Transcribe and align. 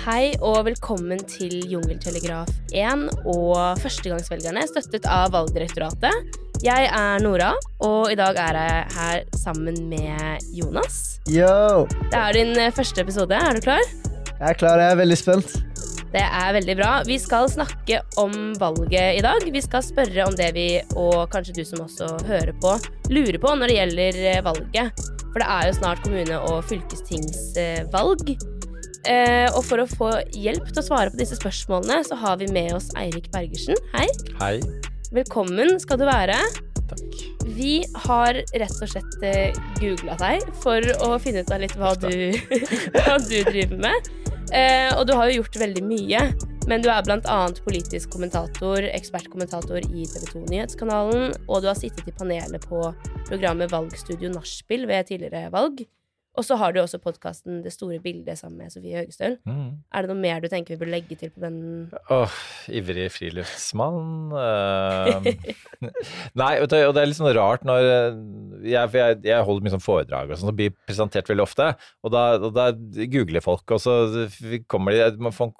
Hei 0.00 0.30
og 0.40 0.62
velkommen 0.64 1.18
til 1.28 1.58
Jungeltelegraf 1.68 2.48
1 2.72 3.02
og 3.28 3.80
Førstegangsvelgerne, 3.82 4.62
støttet 4.70 5.04
av 5.04 5.34
Valgdirektoratet. 5.34 6.38
Jeg 6.64 6.86
er 6.88 7.20
Nora, 7.20 7.50
og 7.84 8.08
i 8.08 8.16
dag 8.16 8.38
er 8.40 8.56
jeg 8.56 8.86
her 8.94 9.26
sammen 9.36 9.76
med 9.90 10.46
Jonas. 10.56 11.18
Yo! 11.28 11.84
Det 12.06 12.16
er 12.16 12.38
din 12.38 12.56
eh, 12.56 12.72
første 12.72 13.04
episode. 13.04 13.36
Er 13.36 13.52
du 13.52 13.60
klar? 13.66 13.84
Jeg 13.84 14.46
er 14.48 14.56
klar, 14.62 14.80
jeg 14.80 14.94
er 14.94 15.00
veldig 15.02 15.18
spent. 15.20 15.52
Det 16.14 16.22
er 16.24 16.54
veldig 16.56 16.76
bra. 16.80 16.94
Vi 17.04 17.18
skal 17.20 17.50
snakke 17.52 18.00
om 18.24 18.54
valget 18.56 19.18
i 19.18 19.24
dag. 19.26 19.44
Vi 19.52 19.62
skal 19.66 19.84
spørre 19.84 20.30
om 20.30 20.38
det 20.38 20.48
vi, 20.56 20.68
og 20.96 21.26
kanskje 21.34 21.58
du 21.60 21.64
som 21.68 21.84
også 21.84 22.08
hører 22.24 22.56
på, 22.56 22.72
lurer 23.12 23.36
på 23.36 23.52
når 23.52 23.68
det 23.68 23.76
gjelder 23.82 24.22
eh, 24.32 24.40
valget. 24.48 25.04
For 25.28 25.44
det 25.44 25.50
er 25.58 25.68
jo 25.68 25.76
snart 25.76 26.00
kommune- 26.08 26.40
og 26.48 26.64
fylkestingsvalg. 26.72 28.32
Eh, 29.08 29.48
og 29.56 29.62
for 29.64 29.80
å 29.80 29.88
få 29.88 30.10
hjelp 30.36 30.66
til 30.68 30.82
å 30.82 30.84
svare 30.84 31.12
på 31.12 31.20
disse 31.20 31.38
spørsmålene, 31.38 32.02
så 32.04 32.18
har 32.20 32.40
vi 32.40 32.50
med 32.52 32.74
oss 32.76 32.90
Eirik 33.00 33.30
Bergersen. 33.32 33.78
Hei. 33.94 34.08
Hei. 34.40 34.56
Velkommen 35.14 35.78
skal 35.80 36.00
du 36.00 36.04
være. 36.08 36.36
Takk. 36.90 37.22
Vi 37.56 37.80
har 38.04 38.36
rett 38.36 38.82
og 38.82 38.90
slett 38.92 39.24
eh, 39.26 39.56
googla 39.80 40.18
deg 40.20 40.44
for 40.62 40.84
å 41.06 41.14
finne 41.22 41.44
ut 41.44 41.52
av 41.54 41.62
litt 41.62 41.76
hva 41.80 41.94
du, 41.98 42.12
hva 42.98 43.16
du 43.24 43.36
driver 43.48 43.76
med. 43.88 44.10
Eh, 44.52 44.90
og 44.98 45.06
du 45.08 45.14
har 45.16 45.30
jo 45.30 45.40
gjort 45.40 45.60
veldig 45.62 45.84
mye. 45.86 46.24
Men 46.68 46.84
du 46.84 46.90
er 46.92 47.00
bl.a. 47.02 47.38
politisk 47.64 48.12
kommentator, 48.12 48.84
ekspertkommentator 48.92 49.80
i 49.80 50.04
TV 50.06 50.26
2 50.28 50.42
Nyhetskanalen, 50.52 51.32
og 51.48 51.64
du 51.64 51.70
har 51.70 51.78
sittet 51.78 52.06
i 52.06 52.14
panelet 52.14 52.68
på 52.68 52.82
programmet 53.30 53.72
Valgstudio 53.72 54.30
Nachspiel 54.34 54.84
ved 54.90 55.08
tidligere 55.08 55.48
valg. 55.54 55.80
Og 56.38 56.44
så 56.46 56.54
har 56.60 56.70
du 56.72 56.78
også 56.78 57.00
podkasten 57.02 57.58
Det 57.64 57.72
store 57.74 57.98
bildet 58.02 58.38
sammen 58.38 58.60
med 58.62 58.70
Sofie 58.70 59.00
Høgestøl. 59.00 59.34
Mm. 59.48 59.80
Er 59.92 60.04
det 60.06 60.10
noe 60.12 60.20
mer 60.20 60.38
du 60.42 60.46
tenker 60.52 60.76
vi 60.76 60.80
bør 60.84 60.92
legge 60.92 61.16
til 61.18 61.32
på 61.34 61.42
den? 61.42 61.56
Åh, 62.14 62.36
ivrig 62.80 63.08
friluftsmann 63.14 64.30
Uh, 64.30 65.24
Nei, 66.40 66.52
og 66.62 66.68
det 66.70 66.80
er 66.86 67.08
litt 67.08 67.18
sånn 67.18 67.32
rart 67.36 67.64
når 67.66 67.86
eh, 67.88 68.18
jeg, 68.70 68.92
jeg, 68.94 69.16
jeg 69.26 69.44
holder 69.46 69.64
mye 69.64 69.72
sånn 69.74 69.82
foredrag 69.82 70.30
og 70.30 70.38
sånn, 70.38 70.50
som 70.52 70.56
blir 70.58 70.74
presentert 70.86 71.28
veldig 71.30 71.44
ofte. 71.44 71.66
Og 72.04 72.12
da, 72.14 72.22
og 72.38 72.52
da 72.56 72.68
googler 73.10 73.42
folk, 73.44 73.64
og 73.74 73.80
så 73.82 73.96
kommer 74.70 74.94
de 74.96 75.08
man 75.22 75.34
får- 75.34 75.50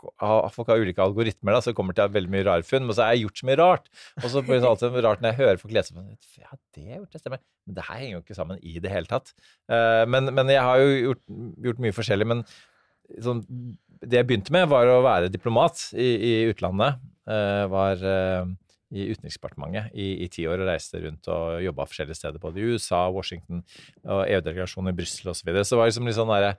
Folk 0.54 0.70
har 0.70 0.80
ulike 0.82 1.02
algoritmer, 1.02 1.56
da, 1.56 1.62
så 1.64 1.74
kommer 1.76 1.96
det 1.96 2.04
til 2.04 2.14
veldig 2.18 2.32
mye 2.34 2.46
rare 2.46 2.66
funn. 2.66 2.86
Men 2.86 2.96
så 2.96 3.06
har 3.06 3.16
jeg 3.16 3.24
gjort 3.26 3.40
så 3.42 3.48
mye 3.48 3.58
rart. 3.60 3.90
Og 4.20 4.28
så 4.32 4.42
blir 4.44 4.60
det 4.60 4.68
alltid 4.70 5.00
rart 5.06 5.24
når 5.24 5.32
jeg 5.32 5.40
hører 5.40 5.60
folk 5.62 5.74
lese 5.76 5.96
Ja, 5.96 6.52
det 6.76 6.84
har 6.84 6.92
jeg 6.94 7.00
gjort, 7.02 7.12
det 7.16 7.22
stemmer. 7.24 7.42
Men 7.66 7.76
det 7.78 7.86
her 7.88 8.00
henger 8.02 8.16
jo 8.18 8.22
ikke 8.24 8.38
sammen 8.38 8.60
i 8.62 8.76
det 8.82 8.92
hele 8.92 9.10
tatt. 9.10 9.32
Uh, 9.70 10.04
men, 10.10 10.30
men 10.36 10.52
jeg 10.52 10.59
har 10.66 10.80
jo 10.82 10.90
gjort, 11.10 11.22
gjort 11.66 11.84
mye 11.84 11.96
forskjellig. 11.96 12.28
Men 12.30 12.42
sånn, 13.22 13.44
det 14.00 14.20
jeg 14.20 14.28
begynte 14.28 14.54
med, 14.54 14.68
var 14.70 14.90
å 14.90 15.02
være 15.04 15.32
diplomat 15.32 15.90
i, 15.94 16.10
i 16.30 16.34
utlandet. 16.52 17.00
Uh, 17.30 17.66
var 17.70 18.00
uh, 18.02 18.48
i 18.90 19.06
Utenriksdepartementet 19.12 19.94
i, 19.94 20.08
i 20.24 20.28
ti 20.32 20.46
år 20.50 20.64
og 20.64 20.70
reiste 20.70 20.98
rundt 21.02 21.28
og 21.30 21.60
jobba 21.62 21.86
forskjellige 21.86 22.18
steder, 22.18 22.42
både 22.42 22.58
i 22.58 22.72
USA, 22.72 23.04
Washington 23.14 23.62
og 24.02 24.24
EU-delegasjonen 24.24 24.90
i 24.90 24.96
Brussel 24.98 25.30
osv. 25.30 25.42
Så, 25.42 25.46
videre. 25.46 25.64
så 25.64 25.76
det 25.76 25.80
var 25.80 25.90
liksom 25.92 26.10
litt 26.10 26.18
sånn 26.18 26.32
derre 26.32 26.50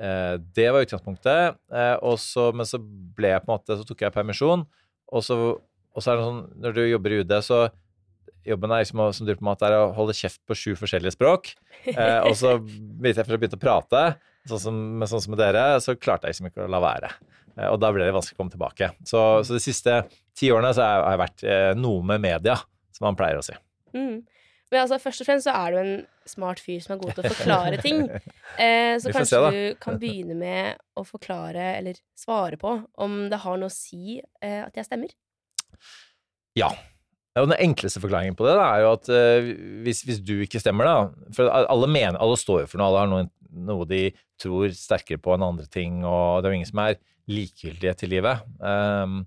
eh, 0.00 0.34
Det 0.58 0.66
var 0.74 0.86
utgangspunktet. 0.86 1.60
Eh, 1.70 1.94
og 2.02 2.18
så, 2.22 2.48
men 2.56 2.66
så 2.66 2.80
ble 2.82 3.30
jeg 3.34 3.44
på 3.44 3.50
en 3.50 3.54
måte 3.54 3.78
Så 3.78 3.86
tok 3.86 4.02
jeg 4.02 4.16
permisjon, 4.16 4.66
og 5.10 5.24
så, 5.26 5.38
og 5.54 6.02
så 6.02 6.10
er 6.10 6.18
det 6.18 6.26
sånn 6.26 6.42
Når 6.64 6.76
du 6.76 6.82
jobber 6.88 7.14
i 7.14 7.22
UD, 7.22 7.36
så 7.46 7.62
Jobben 8.46 8.72
er 8.72 8.82
liksom, 8.84 9.02
som 9.16 9.28
diplomat 9.28 9.62
er 9.68 9.76
å 9.76 9.90
holde 9.96 10.16
kjeft 10.16 10.40
på 10.48 10.56
sju 10.56 10.72
forskjellige 10.78 11.14
språk. 11.16 11.52
Eh, 11.90 12.20
og 12.24 12.34
så 12.38 12.56
begynte 12.60 13.22
jeg 13.22 13.28
for 13.28 13.36
å 13.36 13.40
begynne 13.40 13.58
å 13.60 13.62
prate, 13.62 14.02
sånn 14.48 14.62
som, 14.62 14.80
med 15.00 15.10
sånn 15.10 15.22
som 15.24 15.34
med 15.34 15.42
dere, 15.42 15.64
så 15.84 15.96
klarte 15.96 16.28
jeg 16.28 16.36
liksom 16.36 16.50
ikke 16.50 16.66
å 16.66 16.72
la 16.72 16.80
være. 16.84 17.12
Eh, 17.56 17.68
og 17.68 17.78
da 17.82 17.92
ble 17.94 18.06
det 18.06 18.16
vanskelig 18.16 18.38
å 18.38 18.42
komme 18.42 18.54
tilbake. 18.54 18.92
Så, 19.06 19.22
så 19.46 19.56
de 19.56 19.62
siste 19.62 20.02
ti 20.36 20.50
årene 20.52 20.72
så 20.76 20.86
har 20.86 21.06
jeg 21.12 21.22
vært 21.24 21.46
eh, 21.46 21.70
noe 21.78 22.04
med 22.12 22.22
media, 22.24 22.58
som 22.96 23.10
man 23.10 23.18
pleier 23.18 23.40
å 23.40 23.46
si. 23.46 23.56
Mm. 23.96 24.20
Men 24.70 24.84
altså, 24.84 25.00
først 25.02 25.24
og 25.24 25.26
fremst 25.26 25.48
så 25.48 25.54
er 25.58 25.74
du 25.74 25.78
en 25.80 25.94
smart 26.30 26.60
fyr 26.62 26.78
som 26.84 26.94
er 26.94 27.00
god 27.00 27.16
til 27.16 27.26
å 27.26 27.32
forklare 27.32 27.80
ting. 27.86 28.04
Eh, 28.54 28.94
så 29.02 29.12
kanskje 29.14 29.40
se, 29.40 29.50
du 29.50 29.80
kan 29.82 29.98
begynne 30.00 30.36
med 30.38 30.78
å 30.98 31.04
forklare, 31.06 31.72
eller 31.80 31.98
svare 32.18 32.60
på, 32.60 32.76
om 33.02 33.18
det 33.32 33.42
har 33.42 33.58
noe 33.58 33.70
å 33.70 33.74
si 33.74 34.20
eh, 34.20 34.60
at 34.62 34.78
jeg 34.78 34.86
stemmer. 34.86 35.14
Ja. 36.58 36.70
Og 37.38 37.46
den 37.46 37.60
enkleste 37.62 38.02
forklaringen 38.02 38.34
på 38.38 38.46
det 38.48 38.56
da, 38.58 38.64
er 38.74 38.84
jo 38.84 38.94
at 38.96 39.10
uh, 39.12 39.50
hvis, 39.84 40.02
hvis 40.06 40.18
du 40.26 40.40
ikke 40.42 40.62
stemmer, 40.62 40.88
da 40.88 41.28
For 41.36 41.50
alle 41.60 41.90
mener, 41.90 42.18
alle 42.18 42.38
står 42.40 42.64
jo 42.64 42.72
for 42.72 42.82
noe, 42.82 42.90
alle 42.90 43.04
har 43.04 43.12
noe, 43.12 43.28
noe 43.70 43.86
de 43.90 44.08
tror 44.40 44.74
sterkere 44.74 45.20
på 45.22 45.36
enn 45.36 45.46
andre 45.46 45.68
ting, 45.70 46.00
og 46.02 46.40
det 46.40 46.48
er 46.48 46.54
jo 46.54 46.58
ingen 46.58 46.72
som 46.72 46.82
er 46.82 46.98
likegyldige 47.30 47.94
til 48.00 48.12
livet. 48.16 48.42
Um, 48.58 49.22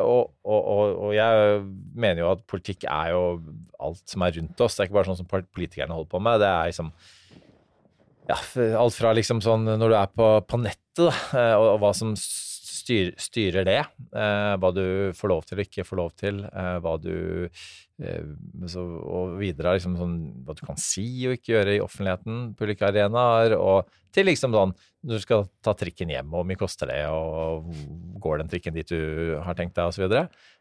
og, 0.00 0.32
og, 0.46 0.60
og, 0.60 0.82
og 1.08 1.10
jeg 1.16 1.60
mener 1.98 2.22
jo 2.22 2.30
at 2.32 2.44
politikk 2.48 2.86
er 2.88 3.12
jo 3.12 3.22
alt 3.82 4.02
som 4.08 4.24
er 4.24 4.36
rundt 4.38 4.62
oss. 4.64 4.76
Det 4.76 4.84
er 4.84 4.88
ikke 4.88 4.98
bare 4.98 5.10
sånn 5.10 5.18
som 5.20 5.28
politikerne 5.28 5.96
holder 5.96 6.12
på 6.12 6.20
med. 6.22 6.40
Det 6.40 6.48
er 6.48 6.70
liksom 6.70 6.92
ja, 8.26 8.38
alt 8.80 8.96
fra 8.96 9.12
liksom 9.14 9.42
sånn 9.44 9.66
når 9.68 9.92
du 9.92 9.96
er 9.98 10.14
på, 10.14 10.30
på 10.48 10.60
nettet, 10.62 10.82
da, 10.96 11.12
eh, 11.38 11.54
og, 11.58 11.74
og 11.74 11.82
hva 11.82 11.92
som 11.94 12.14
styr, 12.86 13.10
styrer 13.18 13.66
det. 13.66 13.80
Eh, 14.14 14.52
hva 14.60 14.70
du 14.74 15.12
får 15.16 15.32
lov 15.32 15.44
til 15.46 15.58
og 15.58 15.66
ikke 15.66 15.84
får 15.86 15.98
lov 15.98 16.12
til. 16.18 16.40
Eh, 16.46 16.76
hva 16.84 16.94
du 17.02 17.16
eh, 17.48 18.28
så, 18.70 18.84
Og 18.84 19.36
videre 19.40 19.74
liksom 19.76 19.96
sånn 19.98 20.16
hva 20.46 20.54
du 20.56 20.62
kan 20.66 20.78
si 20.80 21.06
og 21.26 21.36
ikke 21.36 21.56
gjøre 21.56 21.76
i 21.76 21.82
offentligheten 21.82 22.54
på 22.56 22.68
ulike 22.68 22.86
arenaer. 22.88 23.56
Og 23.58 23.90
til 24.14 24.30
liksom 24.30 24.54
sånn 24.54 24.74
når 25.06 25.18
du 25.18 25.22
skal 25.22 25.46
ta 25.62 25.74
trikken 25.78 26.10
hjem, 26.10 26.30
og 26.32 26.40
hvor 26.40 26.48
mye 26.48 26.58
koster 26.58 26.90
det, 26.90 27.02
og 27.10 27.68
går 28.22 28.40
den 28.40 28.50
trikken 28.50 28.74
dit 28.74 28.90
du 28.90 29.36
har 29.44 29.54
tenkt 29.58 29.76
deg, 29.76 29.92
osv. 29.92 30.16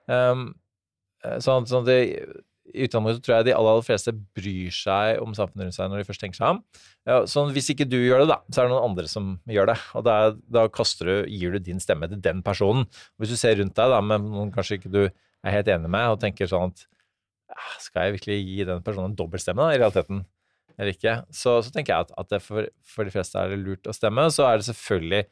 Um, 0.05 0.51
sånn, 1.41 1.65
sånn 1.65 1.87
det 1.87 1.97
i 2.73 2.85
utgangspunktet 2.87 3.25
tror 3.25 3.35
jeg 3.37 3.47
de 3.47 3.53
aller, 3.53 3.75
aller 3.75 3.85
fleste 3.85 4.11
bryr 4.35 4.73
seg 4.73 5.19
om 5.21 5.35
samfunnet 5.37 5.67
rundt 5.67 5.77
seg 5.77 5.91
når 5.91 6.01
de 6.01 6.07
først 6.07 6.23
tenker 6.23 6.39
seg 6.39 6.55
om. 6.55 6.61
Ja, 7.05 7.19
så 7.29 7.43
hvis 7.53 7.69
ikke 7.71 7.87
du 7.87 7.97
gjør 7.99 8.23
det, 8.23 8.29
da, 8.31 8.39
så 8.49 8.63
er 8.63 8.67
det 8.67 8.73
noen 8.73 8.89
andre 8.89 9.05
som 9.11 9.35
gjør 9.51 9.69
det. 9.69 9.77
Og 9.97 10.05
da, 10.07 10.15
da 10.57 10.65
du, 10.65 11.13
gir 11.29 11.53
du 11.53 11.59
din 11.61 11.81
stemme 11.83 12.09
til 12.09 12.23
den 12.25 12.41
personen. 12.45 12.87
Hvis 13.21 13.35
du 13.35 13.37
ser 13.39 13.59
rundt 13.61 13.77
deg 13.77 13.93
da, 13.93 14.01
med 14.01 14.25
noen 14.25 14.53
kanskje 14.55 14.79
ikke 14.79 14.93
du 14.93 15.03
er 15.05 15.53
helt 15.53 15.69
enig 15.69 15.91
med, 15.93 16.09
og 16.09 16.19
tenker 16.23 16.49
sånn 16.49 16.73
at 16.73 16.87
"Ah, 17.53 17.75
skal 17.79 18.07
jeg 18.07 18.17
virkelig 18.17 18.39
gi 18.41 18.65
den 18.71 18.81
personen 18.83 19.11
en 19.11 19.19
dobbeltstemme, 19.19 19.61
da, 19.61 19.75
i 19.75 19.79
realiteten? 19.83 20.25
Eller 20.75 20.97
ikke? 20.97 21.19
Så, 21.29 21.59
så 21.63 21.71
tenker 21.71 21.93
jeg 21.93 22.07
at, 22.09 22.13
at 22.17 22.41
for, 22.43 22.65
for 22.81 23.05
de 23.05 23.13
fleste 23.13 23.39
er 23.39 23.53
det 23.53 23.61
lurt 23.61 23.87
å 23.87 23.93
stemme. 23.95 24.25
Så 24.33 24.47
er 24.49 24.59
det 24.59 24.69
selvfølgelig 24.71 25.25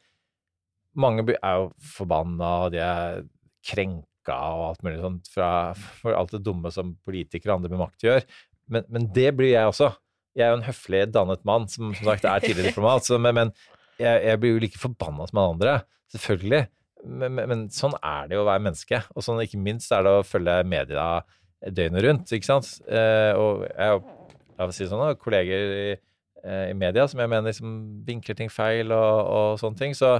Mange 0.94 1.24
er 1.26 1.54
jo 1.58 1.70
forbanna, 1.82 2.48
og 2.64 2.68
de 2.70 2.78
er 2.78 3.24
krenka 3.66 4.06
og 4.32 4.70
alt 4.70 4.84
mulig 4.86 5.02
sånt 5.02 5.28
fra, 5.32 5.50
for 6.00 6.16
alt 6.16 6.32
det 6.32 6.44
dumme 6.46 6.72
som 6.72 6.94
politikere 7.04 7.52
og 7.52 7.60
andre 7.60 7.74
med 7.74 7.82
makt 7.82 8.06
gjør. 8.06 8.26
Men, 8.72 8.86
men 8.88 9.08
det 9.12 9.28
blir 9.36 9.52
jeg 9.52 9.68
også. 9.68 9.90
Jeg 10.34 10.46
er 10.46 10.54
jo 10.54 10.60
en 10.62 10.66
høflig, 10.66 11.02
dannet 11.14 11.44
mann 11.46 11.68
som 11.70 11.92
som 11.94 12.08
sagt 12.08 12.24
er 12.26 12.42
tidligere 12.42 12.72
diplomat, 12.72 13.06
så, 13.06 13.20
men, 13.22 13.36
men 13.36 13.52
jeg, 14.00 14.24
jeg 14.24 14.40
blir 14.42 14.56
jo 14.56 14.62
like 14.64 14.80
forbanna 14.80 15.28
som 15.28 15.40
alle 15.42 15.54
andre. 15.54 15.74
Selvfølgelig. 16.14 16.64
Men, 17.04 17.36
men, 17.36 17.66
sånn 17.74 17.94
er 18.00 18.28
det 18.30 18.38
jo 18.38 18.44
å 18.44 18.48
være 18.48 18.64
menneske. 18.64 19.00
Og 19.14 19.26
sånn 19.26 19.42
ikke 19.44 19.60
minst 19.60 19.92
er 19.94 20.06
det 20.06 20.14
å 20.18 20.26
følge 20.26 20.56
media 20.66 21.06
døgnet 21.64 22.04
rundt, 22.04 22.32
ikke 22.34 22.48
sant. 22.48 22.70
Eh, 22.88 23.32
og 23.38 23.64
jeg 23.68 24.00
la 24.54 24.66
oss 24.68 24.78
si 24.78 24.88
sånn, 24.88 25.04
kolleger 25.20 25.74
i, 25.74 25.86
eh, 26.44 26.64
i 26.70 26.76
media 26.76 27.06
som 27.10 27.20
jeg 27.22 27.30
mener 27.30 27.50
liksom 27.50 27.76
vinkler 28.06 28.38
ting 28.38 28.52
feil 28.52 28.92
og, 28.94 29.30
og 29.36 29.60
sånne 29.62 29.80
ting. 29.80 29.96
Så 29.96 30.16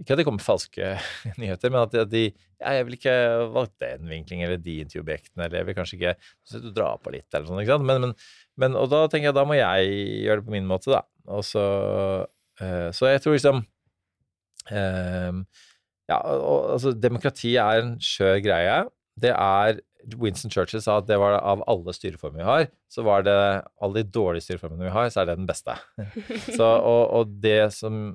ikke 0.00 0.14
at 0.14 0.20
det 0.20 0.26
kommer 0.26 0.42
falske 0.42 0.94
nyheter, 1.40 1.70
men 1.70 1.84
at 1.84 2.10
de, 2.10 2.24
ja, 2.58 2.72
jeg 2.78 2.86
vil 2.88 2.96
ikke 2.96 3.16
valgt 3.54 3.76
den 3.82 4.08
vinklingen 4.10 4.48
eller 4.48 4.62
de 4.62 4.80
intervjuobjektene, 4.82 5.46
eller 5.46 5.60
jeg 5.60 5.68
vil 5.68 5.76
kanskje 5.78 5.98
ikke 5.98 6.14
så 6.50 6.62
du 6.62 6.70
drar 6.74 6.98
på 7.02 7.14
litt, 7.14 7.28
eller 7.30 7.46
sånn, 7.50 7.60
ikke 7.62 7.76
sant. 7.76 7.86
Men, 7.86 8.02
men, 8.02 8.16
men, 8.60 8.78
og 8.80 8.90
da 8.92 9.04
tenker 9.10 9.30
jeg 9.30 9.38
da 9.38 9.46
må 9.46 9.58
jeg 9.58 9.94
gjøre 10.24 10.42
det 10.42 10.48
på 10.48 10.56
min 10.56 10.68
måte, 10.70 10.90
da. 10.94 11.04
Og 11.34 11.46
så, 11.46 11.64
eh, 12.60 12.90
så 12.96 13.12
jeg 13.12 13.22
tror 13.24 13.38
liksom 13.38 13.62
eh, 14.74 15.38
Ja, 16.10 16.18
og, 16.20 16.74
altså 16.74 16.92
demokrati 16.92 17.54
er 17.56 17.80
en 17.80 17.94
skjør 18.02 18.42
greie. 18.44 18.80
Det 19.20 19.30
er 19.32 19.78
Winston 20.20 20.52
Churchill 20.52 20.82
sa 20.84 20.98
at 21.00 21.06
det 21.08 21.16
var 21.20 21.38
av 21.38 21.62
alle 21.70 21.94
styreformer 21.96 22.42
vi 22.42 22.48
har, 22.48 22.66
så 22.92 23.06
var 23.06 23.24
det 23.24 23.36
alle 23.80 24.02
de 24.02 24.12
dårlige 24.12 24.44
styreformene 24.44 24.88
vi 24.88 24.92
har, 24.92 25.08
så 25.08 25.22
er 25.22 25.30
det 25.30 25.38
den 25.38 25.48
beste. 25.48 25.78
Så, 26.58 26.66
og, 26.66 27.02
og 27.14 27.32
det 27.40 27.72
som 27.72 28.10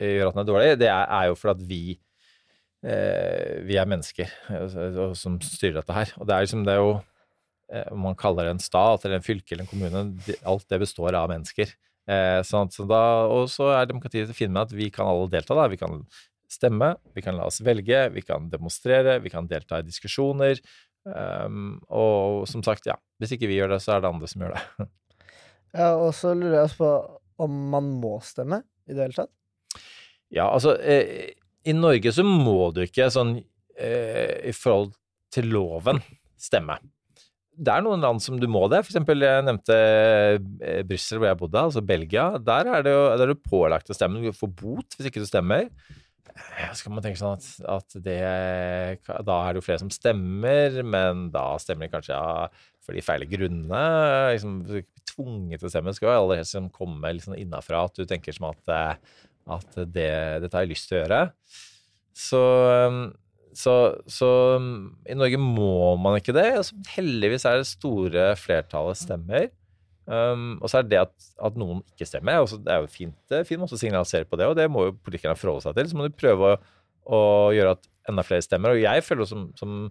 gjør 0.00 0.30
at 0.30 0.36
den 0.36 0.42
er 0.42 0.50
dårlig, 0.50 0.68
det 0.80 0.90
er, 0.90 1.06
er 1.06 1.30
jo 1.30 1.38
fordi 1.38 1.54
at 1.54 1.68
vi 1.70 1.82
eh, 2.84 3.62
vi 3.66 3.78
er 3.80 3.90
mennesker 3.90 4.30
eh, 4.50 4.76
og, 5.06 5.16
som 5.18 5.38
styrer 5.42 5.80
dette 5.80 5.96
her. 5.96 6.14
Og 6.18 6.28
det 6.28 6.36
er 6.36 6.46
liksom 6.46 6.64
det 6.66 6.74
er 6.74 6.82
jo 6.82 6.92
eh, 7.72 7.88
Om 7.94 8.06
man 8.08 8.18
kaller 8.18 8.48
det 8.48 8.56
en 8.56 8.62
stat 8.62 9.04
eller 9.04 9.20
en 9.20 9.26
fylke 9.26 9.54
eller 9.54 9.66
en 9.66 9.72
kommune, 9.72 10.36
alt 10.44 10.68
det 10.70 10.82
består 10.82 11.16
av 11.18 11.30
mennesker. 11.32 11.74
Eh, 12.04 12.40
sånn, 12.44 12.72
så 12.72 12.84
da, 12.88 13.02
og 13.32 13.48
så 13.52 13.70
er 13.72 13.88
demokratiet 13.88 14.28
til 14.28 14.36
å 14.36 14.40
finne 14.42 14.56
med 14.58 14.66
at 14.66 14.76
vi 14.76 14.90
kan 14.92 15.08
alle 15.08 15.30
delta. 15.32 15.56
da, 15.56 15.68
Vi 15.72 15.80
kan 15.80 16.02
stemme, 16.50 16.94
vi 17.16 17.22
kan 17.24 17.38
la 17.38 17.46
oss 17.48 17.62
velge, 17.64 18.08
vi 18.14 18.22
kan 18.22 18.50
demonstrere, 18.52 19.18
vi 19.24 19.32
kan 19.32 19.48
delta 19.50 19.80
i 19.80 19.86
diskusjoner. 19.86 20.60
Um, 21.04 21.82
og 21.92 22.46
som 22.48 22.62
sagt, 22.64 22.86
ja, 22.88 22.94
hvis 23.20 23.34
ikke 23.36 23.48
vi 23.50 23.58
gjør 23.58 23.74
det, 23.74 23.82
så 23.84 23.96
er 23.96 24.04
det 24.04 24.12
andre 24.12 24.28
som 24.30 24.44
gjør 24.44 24.58
det. 24.58 24.88
Ja, 25.74 25.88
og 25.98 26.12
så 26.14 26.30
lurer 26.38 26.52
jeg 26.54 26.66
også 26.68 26.76
på 26.78 26.88
om 27.42 27.54
man 27.72 27.88
må 27.98 28.12
stemme 28.22 28.60
i 28.86 28.94
det 28.94 29.08
hele 29.08 29.16
tatt? 29.16 29.32
Ja, 30.34 30.48
altså 30.50 30.74
eh, 30.82 31.30
I 31.66 31.76
Norge 31.76 32.12
så 32.14 32.24
må 32.26 32.72
du 32.74 32.82
ikke 32.84 33.10
sånn 33.12 33.36
eh, 33.78 34.50
i 34.50 34.54
forhold 34.56 34.94
til 35.34 35.50
loven 35.54 36.02
stemme. 36.38 36.78
Det 37.54 37.70
er 37.70 37.84
noen 37.86 38.02
land 38.02 38.22
som 38.22 38.38
du 38.40 38.48
må 38.50 38.64
det. 38.70 38.80
For 38.82 38.90
eksempel, 38.90 39.22
jeg 39.22 39.44
nevnte 39.46 39.74
eh, 39.78 40.80
Brussel, 40.86 41.20
hvor 41.20 41.30
jeg 41.30 41.38
bodde, 41.38 41.66
altså 41.68 41.84
Belgia. 41.86 42.32
Der 42.42 42.70
er, 42.70 42.86
det 42.86 42.94
jo, 42.94 43.04
der 43.14 43.28
er 43.28 43.34
du 43.34 43.44
pålagt 43.46 43.92
å 43.92 43.96
stemme. 43.96 44.22
Du 44.24 44.34
får 44.34 44.50
bot 44.58 44.96
hvis 44.98 45.10
ikke 45.10 45.22
du 45.22 45.28
stemmer. 45.30 45.70
Så 46.74 46.82
kan 46.82 46.96
man 46.96 47.04
tenke 47.04 47.20
sånn 47.20 47.36
at, 47.36 47.44
at 47.70 47.94
det 48.02 48.16
Da 49.06 49.36
er 49.36 49.54
det 49.54 49.60
jo 49.60 49.62
flere 49.62 49.78
som 49.84 49.92
stemmer, 49.92 50.80
men 50.82 51.28
da 51.30 51.52
stemmer 51.62 51.86
de 51.86 51.92
kanskje 51.92 52.16
ja, 52.16 52.48
for 52.82 52.96
de 52.96 53.04
feile 53.06 53.28
grunnene. 53.30 53.84
Liksom, 54.34 54.56
tvunget 55.12 55.62
til 55.62 55.68
å 55.68 55.72
stemme. 55.72 55.94
Skal 55.94 56.10
jo 56.10 56.24
aller 56.24 56.40
helst 56.40 56.56
liksom 56.56 56.72
komme 56.74 57.14
liksom 57.14 57.36
innafra 57.38 57.84
at 57.86 58.00
du 58.00 58.02
tenker 58.08 58.34
som 58.34 58.48
at, 58.50 58.74
eh, 58.74 59.22
at 59.50 59.76
det, 59.76 60.10
dette 60.44 60.56
har 60.56 60.64
jeg 60.64 60.72
lyst 60.72 60.88
til 60.88 60.98
å 60.98 61.02
gjøre. 61.02 61.20
Så, 62.14 62.42
så, 63.58 63.74
så 64.06 64.30
i 65.10 65.16
Norge 65.18 65.40
må 65.42 65.94
man 66.00 66.18
ikke 66.20 66.34
det. 66.36 66.46
Altså, 66.60 66.78
heldigvis 66.94 67.46
er 67.48 67.60
det 67.60 67.68
store 67.68 68.30
flertallet 68.40 69.00
stemmer. 69.00 69.50
Um, 70.04 70.58
og 70.60 70.68
så 70.68 70.80
er 70.80 70.88
det 70.88 71.00
at, 71.00 71.14
at, 71.40 71.54
noen 71.56 71.80
ikke 71.94 72.04
stemmer, 72.04 72.42
også, 72.42 72.58
det 72.60 72.74
er 72.74 72.82
jo 72.82 72.90
fint, 72.92 73.14
det 73.32 73.38
er 73.38 73.46
fint 73.48 73.64
å 73.64 73.78
signalisere 73.80 74.28
på 74.28 74.36
det, 74.36 74.50
og 74.50 74.58
det 74.58 74.66
må 74.68 74.82
jo 74.90 74.96
politikerne 75.00 75.38
forholde 75.40 75.64
seg 75.64 75.78
til. 75.78 75.88
Så 75.90 75.98
må 75.98 76.08
de 76.08 76.16
prøve 76.16 76.50
å, 76.50 76.58
å 77.08 77.22
gjøre 77.56 77.78
at 77.78 77.88
enda 78.12 78.24
flere 78.26 78.44
stemmer. 78.44 78.76
Og 78.76 78.84
jeg 78.84 79.04
føler 79.06 79.28
som, 79.28 79.46
som, 79.58 79.88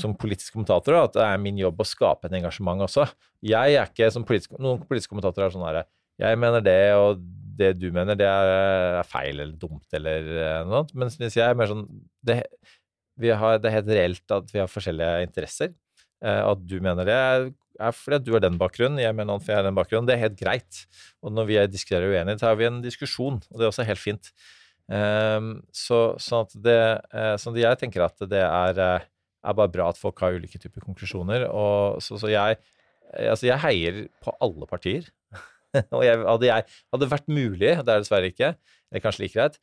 som 0.00 0.16
politisk 0.20 0.54
kommentator 0.54 1.00
at 1.00 1.16
det 1.16 1.24
er 1.24 1.40
min 1.42 1.60
jobb 1.60 1.80
å 1.80 1.88
skape 1.88 2.28
et 2.28 2.36
engasjement 2.38 2.84
også. 2.84 3.08
Jeg 3.44 3.78
er 3.78 3.88
ikke 3.88 4.10
som 4.14 4.26
politisk, 4.28 4.54
Noen 4.60 4.84
politiske 4.86 5.12
kommentatorer 5.14 5.48
er 5.48 5.56
sånn 5.56 5.66
herre 5.66 5.86
Jeg 6.20 6.38
mener 6.38 6.62
det, 6.62 6.78
og 6.94 7.24
det 7.58 7.72
du 7.80 7.88
mener, 7.94 8.16
det 8.18 8.26
er, 8.28 8.50
er 9.00 9.08
feil 9.08 9.36
eller 9.36 9.54
dumt 9.60 9.96
eller 9.96 10.28
noe 10.66 10.82
sånt. 10.82 10.94
Mens 10.98 11.36
jeg 11.36 11.44
er 11.44 11.58
mer 11.58 11.70
sånn 11.70 11.86
det, 12.24 12.38
har, 13.36 13.58
det 13.60 13.68
er 13.68 13.76
helt 13.78 13.92
reelt 13.92 14.34
at 14.38 14.52
vi 14.52 14.62
har 14.62 14.70
forskjellige 14.70 15.26
interesser. 15.26 15.74
Eh, 16.22 16.42
at 16.46 16.64
du 16.68 16.78
mener 16.84 17.08
det, 17.08 17.18
er 17.82 17.94
fordi 17.96 18.18
at 18.20 18.26
du 18.26 18.32
har 18.36 18.42
den 18.44 18.58
bakgrunnen, 18.60 19.00
jeg 19.02 19.14
mener 19.16 19.40
at 19.40 19.48
jeg 19.48 19.58
har 19.58 19.66
den 19.66 19.78
bakgrunnen. 19.78 20.08
Det 20.08 20.16
er 20.16 20.24
helt 20.26 20.38
greit. 20.38 20.82
Og 21.24 21.34
når 21.34 21.48
vi 21.48 21.60
diskuterer 21.72 22.12
uenighet, 22.12 22.44
har 22.46 22.58
vi 22.58 22.68
en 22.68 22.82
diskusjon, 22.84 23.40
og 23.50 23.56
det 23.56 23.66
er 23.66 23.72
også 23.72 23.88
helt 23.88 24.02
fint. 24.02 24.30
Um, 24.92 25.54
så, 25.72 26.12
sånn 26.20 26.44
at 26.44 26.54
det, 26.58 26.78
sånn 27.40 27.54
at 27.56 27.62
jeg 27.62 27.80
tenker 27.80 28.04
at 28.04 28.24
det 28.28 28.42
er, 28.44 28.80
er, 28.82 29.06
bare 29.56 29.72
bra 29.72 29.88
at 29.90 29.98
folk 29.98 30.20
har 30.22 30.36
ulike 30.36 30.60
typer 30.60 30.84
konklusjoner. 30.84 31.48
Og, 31.48 31.98
så, 32.04 32.20
så 32.20 32.30
jeg, 32.30 32.60
altså 33.16 33.48
jeg 33.48 33.62
heier 33.64 34.00
på 34.22 34.36
alle 34.44 34.68
partier. 34.70 35.08
og 35.96 36.04
jeg, 36.06 36.22
hadde, 36.22 36.48
jeg, 36.48 36.80
hadde 36.94 37.10
vært 37.12 37.28
mulig, 37.32 37.74
det 37.74 37.82
er 37.82 38.02
dessverre 38.04 38.32
ikke, 38.32 38.54
det 38.56 39.00
er 39.00 39.04
kanskje 39.04 39.24
like 39.24 39.38
greit, 39.38 39.60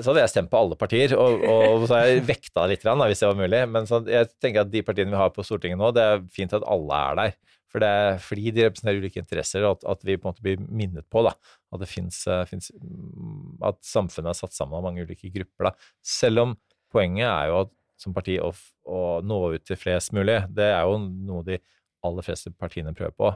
så 0.00 0.10
hadde 0.10 0.24
jeg 0.24 0.32
stemt 0.32 0.50
på 0.50 0.58
alle 0.58 0.76
partier. 0.78 1.14
Og, 1.14 1.44
og 1.46 1.86
så 1.86 1.96
har 1.98 2.08
jeg 2.08 2.24
vekta 2.28 2.66
litt, 2.70 2.82
da, 2.84 2.96
hvis 3.06 3.22
det 3.22 3.28
var 3.30 3.38
mulig. 3.38 3.60
Men 3.70 3.86
så, 3.88 4.00
jeg 4.10 4.26
tenker 4.42 4.64
at 4.64 4.72
de 4.72 4.82
partiene 4.86 5.14
vi 5.14 5.20
har 5.20 5.30
på 5.34 5.44
Stortinget 5.46 5.78
nå, 5.78 5.92
det 5.94 6.06
er 6.06 6.24
fint 6.34 6.54
at 6.56 6.66
alle 6.68 6.98
er 7.06 7.20
der. 7.20 7.36
For 7.70 7.82
det 7.82 7.90
er 8.00 8.16
fordi 8.24 8.50
de 8.50 8.64
representerer 8.66 8.98
ulike 8.98 9.22
interesser, 9.22 9.62
og 9.62 9.78
at, 9.78 9.86
at 9.92 10.06
vi 10.06 10.16
på 10.18 10.26
en 10.26 10.32
måte 10.32 10.42
blir 10.42 10.64
minnet 10.66 11.06
på 11.12 11.22
da, 11.22 11.36
at 11.70 11.84
finnes, 11.86 12.18
eh, 12.26 12.50
mm, 12.50 13.60
At 13.68 13.78
samfunnet 13.86 14.32
er 14.32 14.40
satt 14.40 14.56
sammen 14.56 14.80
av 14.80 14.88
mange 14.88 15.06
ulike 15.06 15.30
grupper. 15.30 15.70
Da. 15.70 15.92
Selv 16.02 16.42
om 16.42 16.56
poenget 16.90 17.28
er 17.28 17.52
jo 17.52 17.60
at 17.62 17.76
som 18.00 18.16
parti 18.16 18.38
å 18.40 19.04
nå 19.22 19.38
ut 19.54 19.64
til 19.68 19.78
flest 19.78 20.14
mulig. 20.16 20.40
Det 20.56 20.70
er 20.72 20.88
jo 20.88 20.96
noe 20.98 21.44
de 21.46 21.60
aller 22.06 22.24
fleste 22.24 22.52
partiene 22.56 22.94
prøver 22.96 23.14
på. 23.14 23.30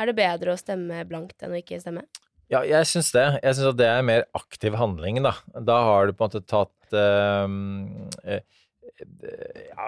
Er 0.00 0.10
det 0.10 0.16
bedre 0.18 0.54
å 0.54 0.58
stemme 0.58 1.04
blankt 1.06 1.42
enn 1.44 1.54
å 1.54 1.60
ikke 1.60 1.78
stemme? 1.82 2.06
Ja, 2.52 2.60
jeg 2.66 2.86
syns 2.90 3.12
det. 3.14 3.24
Jeg 3.40 3.56
syns 3.56 3.70
at 3.72 3.78
det 3.80 3.88
er 3.88 4.04
mer 4.06 4.26
aktiv 4.36 4.76
handling, 4.76 5.22
da. 5.24 5.32
Da 5.64 5.78
har 5.88 6.08
du 6.08 6.16
på 6.16 6.26
en 6.26 6.32
måte 6.32 6.44
tatt 6.44 6.96
uh, 6.98 8.40
ja, 9.00 9.86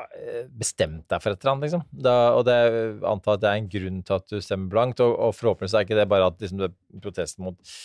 bestemt 0.51 1.05
deg 1.11 1.23
for 1.23 1.33
et 1.33 1.43
eller 1.43 1.53
annet, 1.53 1.67
liksom. 1.67 1.85
Da, 1.91 2.15
og 2.37 2.45
det 2.49 2.57
antar 3.07 3.37
at 3.37 3.45
det 3.45 3.51
er 3.51 3.61
en 3.61 3.71
grunn 3.77 4.03
til 4.07 4.19
at 4.19 4.29
du 4.33 4.39
stemmer 4.43 4.73
blankt, 4.73 5.03
og, 5.05 5.15
og 5.15 5.37
forhåpentligvis 5.37 5.77
er 5.79 5.87
ikke 5.87 5.99
det 6.01 6.09
bare 6.11 6.31
at 6.31 6.41
liksom, 6.43 6.63
det 6.63 6.71
er 6.71 7.05
protest 7.05 7.43
mot 7.43 7.77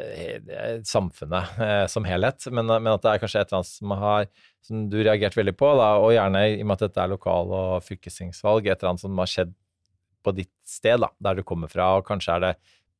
eh, 0.00 0.82
samfunnet 0.88 1.62
eh, 1.66 1.84
som 1.92 2.08
helhet, 2.08 2.50
men, 2.50 2.68
men, 2.76 2.92
at 2.92 3.06
det 3.06 3.14
er 3.14 3.22
kanskje 3.22 3.44
et 3.44 3.50
eller 3.52 3.62
annet 3.62 3.72
som, 3.72 3.96
har, 4.02 4.28
som 4.66 4.84
du 4.92 5.00
reagert 5.00 5.38
veldig 5.38 5.56
på, 5.60 5.72
da, 5.80 5.90
og 6.02 6.14
gjerne 6.16 6.44
i 6.50 6.60
og 6.60 6.68
med 6.68 6.76
at 6.76 6.86
dette 6.88 7.06
er 7.06 7.14
lokal- 7.14 7.56
og 7.62 7.72
fylkestingsvalg, 7.86 8.68
et 8.68 8.76
eller 8.76 8.94
annet 8.94 9.06
som 9.06 9.22
har 9.24 9.34
skjedd 9.36 9.56
på 10.24 10.34
ditt 10.36 10.52
sted, 10.66 11.00
da, 11.02 11.10
der 11.22 11.40
du 11.40 11.44
kommer 11.46 11.70
fra, 11.72 11.94
og 11.98 12.06
kanskje 12.08 12.36
er 12.36 12.44
det 12.44 12.54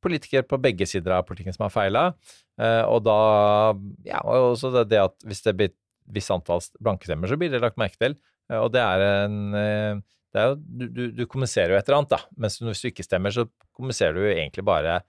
politikere 0.05 0.47
på 0.49 0.59
begge 0.63 0.89
sider 0.89 1.19
av 1.19 1.27
politikken 1.29 1.55
som 1.57 1.67
har 1.67 1.75
feila. 1.75 2.07
Eh, 2.61 2.83
og 2.89 3.05
da 3.07 3.21
Ja, 4.07 4.23
og 4.25 4.55
også 4.55 4.73
det, 4.79 4.89
det 4.95 5.03
at 5.05 5.17
hvis 5.27 5.45
det 5.47 5.57
blir 5.57 5.75
visst 6.11 6.33
antall 6.35 6.63
blanke 6.81 7.09
stemmer, 7.09 7.31
så 7.31 7.39
blir 7.39 7.53
det 7.53 7.63
lagt 7.63 7.81
merke 7.81 8.01
til. 8.01 8.17
Eh, 8.51 8.59
og 8.59 8.73
det 8.75 8.83
er 8.85 9.07
en 9.25 9.41
eh, 9.55 10.03
det 10.31 10.39
er 10.39 10.53
jo, 10.53 10.59
du, 10.63 10.85
du, 10.95 11.01
du, 11.11 11.25
kommuniserer 11.27 11.75
jo 11.75 11.79
et 11.81 11.89
eller 11.89 12.05
annet, 12.05 12.13
da. 12.13 12.37
Mens 12.39 12.61
hvis 12.63 12.85
du 12.85 12.87
ikke 12.93 13.03
stemmer, 13.03 13.35
så 13.35 13.49
kommuniserer 13.75 14.15
du 14.15 14.23
jo 14.23 14.31
egentlig 14.31 14.63
bare 14.63 15.01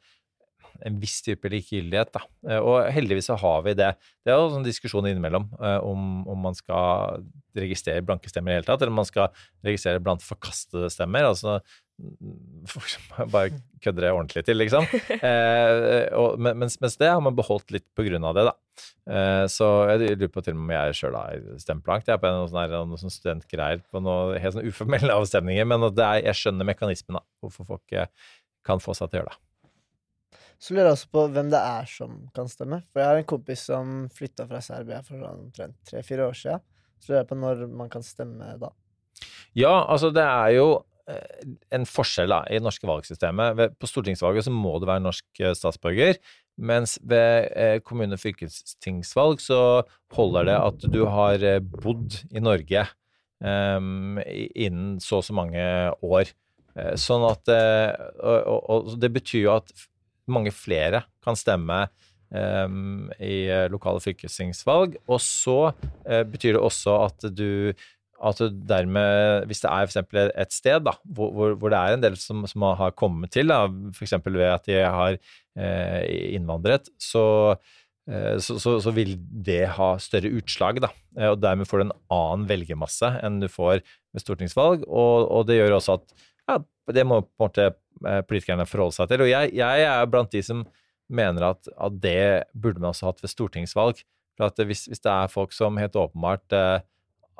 en 0.81 0.95
viss 0.97 1.19
type 1.21 1.45
likegyldighet. 1.45 2.09
Da. 2.15 2.23
Og 2.57 2.87
heldigvis 2.89 3.29
så 3.29 3.35
har 3.37 3.59
vi 3.67 3.75
det. 3.77 3.91
Det 4.25 4.33
er 4.33 4.39
jo 4.41 4.55
en 4.57 4.65
diskusjon 4.65 5.05
innimellom 5.05 5.45
om, 5.85 6.07
om 6.25 6.41
man 6.41 6.57
skal 6.57 7.21
registrere 7.53 8.01
blanke 8.01 8.31
stemmer 8.33 8.49
i 8.49 8.55
det 8.55 8.63
hele 8.63 8.69
tatt, 8.71 8.81
eller 8.81 8.95
om 8.95 8.97
man 9.03 9.11
skal 9.11 9.29
registrere 9.61 10.01
blant 10.01 10.25
forkastede 10.25 10.89
stemmer. 10.89 11.29
altså 11.29 11.59
bare 13.31 13.51
kødder 13.83 14.07
jeg 14.07 14.15
ordentlig 14.15 14.43
til, 14.47 14.59
liksom. 14.61 14.87
Eh, 15.21 16.07
og, 16.17 16.39
mens, 16.41 16.79
mens, 16.81 16.95
det 16.97 17.09
har 17.11 17.21
man 17.23 17.35
beholdt 17.37 17.71
litt 17.73 17.85
på 17.97 18.05
grunn 18.07 18.25
av 18.25 18.35
det, 18.37 18.45
da. 18.47 18.53
Eh, 19.11 19.43
så 19.51 19.67
jeg 19.91 20.17
lurer 20.17 20.31
på 20.33 20.43
til 20.45 20.55
og 20.55 20.61
med 20.61 20.65
om 20.65 20.73
jeg 20.73 20.97
sjøl 20.97 21.17
har 21.19 21.45
stemt 21.61 21.85
blankt. 21.85 22.09
Jeg 22.09 22.17
er 22.17 22.23
på 22.23 22.31
en 22.31 22.49
sånn, 22.49 22.75
noe 22.89 23.01
sånn 23.01 23.13
studentgreier 23.13 23.83
på 23.91 24.01
noe 24.03 24.39
helt 24.41 24.57
sånn 24.57 24.67
uformelle 24.67 25.13
avstemninger, 25.13 25.67
men 25.69 25.87
er, 25.91 26.23
jeg 26.25 26.39
skjønner 26.41 26.69
mekanismen, 26.71 27.19
da. 27.19 27.25
Hvorfor 27.43 27.69
folk 27.75 27.97
eh, 27.97 28.09
kan 28.67 28.81
få 28.81 28.97
seg 28.97 29.11
til 29.11 29.21
å 29.21 29.23
gjøre 29.23 29.33
det. 29.33 29.41
Så 30.61 30.75
lurer 30.75 30.91
jeg 30.91 30.97
også 30.99 31.09
på 31.15 31.23
hvem 31.33 31.49
det 31.49 31.59
er 31.71 31.87
som 31.89 32.17
kan 32.35 32.49
stemme. 32.49 32.83
For 32.91 33.01
jeg 33.01 33.09
har 33.09 33.19
en 33.21 33.31
kompis 33.31 33.63
som 33.65 33.95
flytta 34.13 34.45
fra 34.49 34.61
Serbia 34.61 34.99
for 35.05 35.23
omtrent 35.25 35.79
tre-fire 35.89 36.27
år 36.29 36.37
siden. 36.37 36.61
Så 37.01 37.09
lurer 37.09 37.23
jeg 37.23 37.29
på 37.31 37.37
når 37.41 37.63
man 37.79 37.89
kan 37.89 38.05
stemme 38.05 38.53
da. 38.61 38.69
Ja, 39.57 39.73
altså 39.89 40.11
det 40.13 40.23
er 40.23 40.53
jo 40.59 40.67
en 41.73 41.87
forskjell 41.87 42.31
da, 42.31 42.41
i 42.49 42.59
det 42.59 42.65
norske 42.65 42.87
valgsystemet. 42.87 43.77
På 43.79 43.89
stortingsvalget 43.89 44.47
så 44.47 44.53
må 44.53 44.77
du 44.79 44.87
være 44.89 45.03
norsk 45.03 45.43
eh, 45.43 45.55
statsborger, 45.57 46.19
mens 46.61 46.97
ved 47.07 47.49
eh, 47.55 47.77
kommune- 47.85 48.17
og 48.17 48.21
fylkestingsvalg 48.21 49.41
så 49.43 49.61
holder 50.15 50.49
det 50.51 50.57
at 50.59 50.89
du 50.93 51.01
har 51.09 51.45
bodd 51.63 52.19
i 52.29 52.43
Norge 52.43 52.85
um, 53.39 54.19
innen 54.21 54.99
så 55.01 55.21
og 55.21 55.27
så 55.27 55.35
mange 55.37 55.65
år. 56.05 56.31
Sånn 56.95 57.25
at 57.27 57.49
og, 57.51 58.59
og, 58.71 58.93
det 58.95 59.09
betyr 59.11 59.41
jo 59.41 59.55
at 59.57 59.73
mange 60.31 60.53
flere 60.55 61.01
kan 61.19 61.35
stemme 61.35 61.81
um, 62.31 63.09
i 63.19 63.49
lokale 63.73 63.99
fylkestingsvalg. 64.03 64.95
Og 65.11 65.19
så 65.19 65.57
uh, 65.73 66.23
betyr 66.31 66.55
det 66.55 66.63
også 66.63 66.95
at 67.09 67.27
du 67.35 67.73
at 68.21 68.41
dermed, 68.69 69.47
hvis 69.49 69.63
det 69.63 69.69
er 69.71 69.89
f.eks. 69.89 69.99
et 70.43 70.53
sted 70.53 70.83
da, 70.85 70.93
hvor, 71.03 71.31
hvor, 71.33 71.53
hvor, 71.57 71.73
det 71.73 71.79
er 71.79 71.97
en 71.97 72.03
del 72.03 72.17
som, 72.19 72.43
som 72.49 72.65
har 72.77 72.93
kommet 72.97 73.33
til, 73.33 73.51
f.eks. 73.95 74.17
ved 74.27 74.47
at 74.47 74.67
de 74.69 74.81
har 74.81 75.17
eh, 75.17 76.01
innvandret, 76.37 76.91
så, 77.01 77.25
eh, 78.09 78.37
så, 78.37 78.59
så, 78.61 78.77
så, 78.83 78.93
vil 78.95 79.15
det 79.17 79.63
ha 79.77 79.93
større 80.01 80.33
utslag. 80.37 80.83
Da. 80.85 80.91
Eh, 81.17 81.31
og 81.33 81.41
dermed 81.41 81.69
får 81.69 81.81
du 81.81 81.87
en 81.87 81.95
annen 82.13 82.45
velgermasse 82.51 83.09
enn 83.25 83.41
du 83.41 83.49
får 83.51 83.81
ved 83.81 84.25
stortingsvalg. 84.25 84.85
Og, 84.87 85.25
og 85.25 85.47
det 85.49 85.57
gjør 85.57 85.79
også 85.79 85.97
at 85.99 86.15
ja, 86.49 86.59
det 86.93 87.07
må 87.07 87.23
på 87.23 87.31
en 87.31 87.47
måte 87.47 87.67
eh, 87.71 88.21
politikerne 88.27 88.69
forholde 88.69 88.99
seg 88.99 89.11
til. 89.11 89.25
Og 89.25 89.33
jeg, 89.33 89.55
jeg 89.57 89.89
er 89.89 90.13
blant 90.13 90.33
de 90.33 90.45
som 90.45 90.65
mener 91.11 91.49
at, 91.49 91.67
at, 91.75 91.97
det 92.03 92.45
burde 92.53 92.79
man 92.79 92.93
også 92.93 93.09
hatt 93.09 93.23
ved 93.23 93.33
stortingsvalg. 93.33 94.05
For 94.39 94.47
at 94.47 94.61
hvis, 94.63 94.85
hvis 94.87 95.03
det 95.03 95.11
er 95.11 95.31
folk 95.31 95.51
som 95.55 95.79
helt 95.81 95.97
åpenbart 95.99 96.55
eh, 96.55 96.79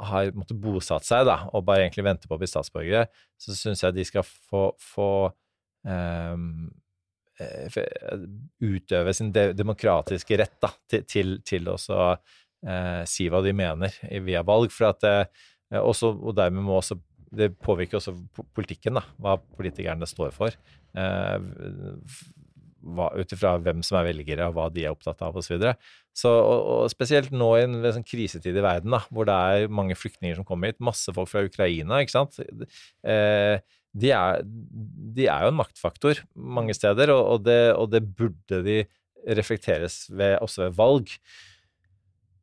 har 0.01 0.31
måttet 0.37 0.59
bosatt 0.61 1.05
seg 1.05 1.25
da, 1.27 1.37
og 1.51 1.65
bare 1.67 1.85
egentlig 1.85 2.05
venter 2.07 2.29
på 2.29 2.37
å 2.37 2.41
bli 2.41 2.49
statsborgere, 2.49 3.07
så 3.39 3.55
syns 3.57 3.83
jeg 3.83 3.97
de 3.97 4.05
skal 4.07 4.25
få, 4.25 4.63
få 4.81 5.11
um, 5.85 6.69
utøve 8.61 9.13
sin 9.17 9.31
de 9.33 9.51
demokratiske 9.57 10.39
rett 10.41 10.57
da, 10.61 10.71
til, 10.89 11.05
til, 11.09 11.37
til 11.47 11.69
å 11.71 11.77
uh, 11.77 13.01
si 13.09 13.29
hva 13.31 13.41
de 13.45 13.55
mener 13.57 13.95
via 14.25 14.43
valg. 14.47 14.73
For 14.73 14.91
at, 14.91 15.05
uh, 15.05 15.79
også, 15.81 16.13
og 16.17 16.37
dermed 16.37 16.65
må 16.67 16.79
også 16.79 16.99
det 17.31 17.53
påvirker 17.63 18.01
også 18.01 18.17
politikken, 18.55 18.97
da, 18.99 19.05
hva 19.23 19.37
politikerne 19.39 20.07
står 20.09 20.33
for. 20.35 20.55
Uh, 20.91 21.39
ut 22.81 23.33
ifra 23.35 23.55
hvem 23.61 23.83
som 23.85 23.99
er 23.99 24.07
velgere, 24.09 24.47
og 24.49 24.57
hva 24.57 24.69
de 24.73 24.85
er 24.85 24.95
opptatt 24.95 25.21
av, 25.25 25.37
osv. 25.37 25.57
Så, 25.61 25.73
så 26.23 26.31
og, 26.39 26.61
og 26.75 26.93
spesielt 26.93 27.33
nå 27.35 27.49
i 27.57 27.65
en 27.65 27.77
sånn 27.85 28.07
krisetid 28.07 28.57
i 28.57 28.63
verden, 28.63 28.93
da, 28.95 29.03
hvor 29.13 29.29
det 29.29 29.35
er 29.35 29.75
mange 29.81 29.97
flyktninger 29.97 30.39
som 30.39 30.47
kommer 30.47 30.71
hit, 30.71 30.81
masse 30.83 31.13
folk 31.15 31.31
fra 31.31 31.45
Ukraina, 31.47 32.01
ikke 32.01 32.15
sant. 32.15 32.41
Eh, 32.41 33.57
de, 33.91 34.11
er, 34.15 34.41
de, 34.45 35.27
er, 35.27 35.45
jo 35.45 35.51
en 35.51 35.59
maktfaktor 35.59 36.23
mange 36.35 36.75
steder, 36.77 37.13
og, 37.13 37.23
og, 37.35 37.45
det, 37.47 37.61
og 37.75 37.91
det, 37.93 38.03
burde 38.17 38.61
de 38.65 38.81
reflekteres 39.37 40.05
ved, 40.09 40.37
også 40.41 40.65
ved 40.65 40.77
valg. 40.79 41.17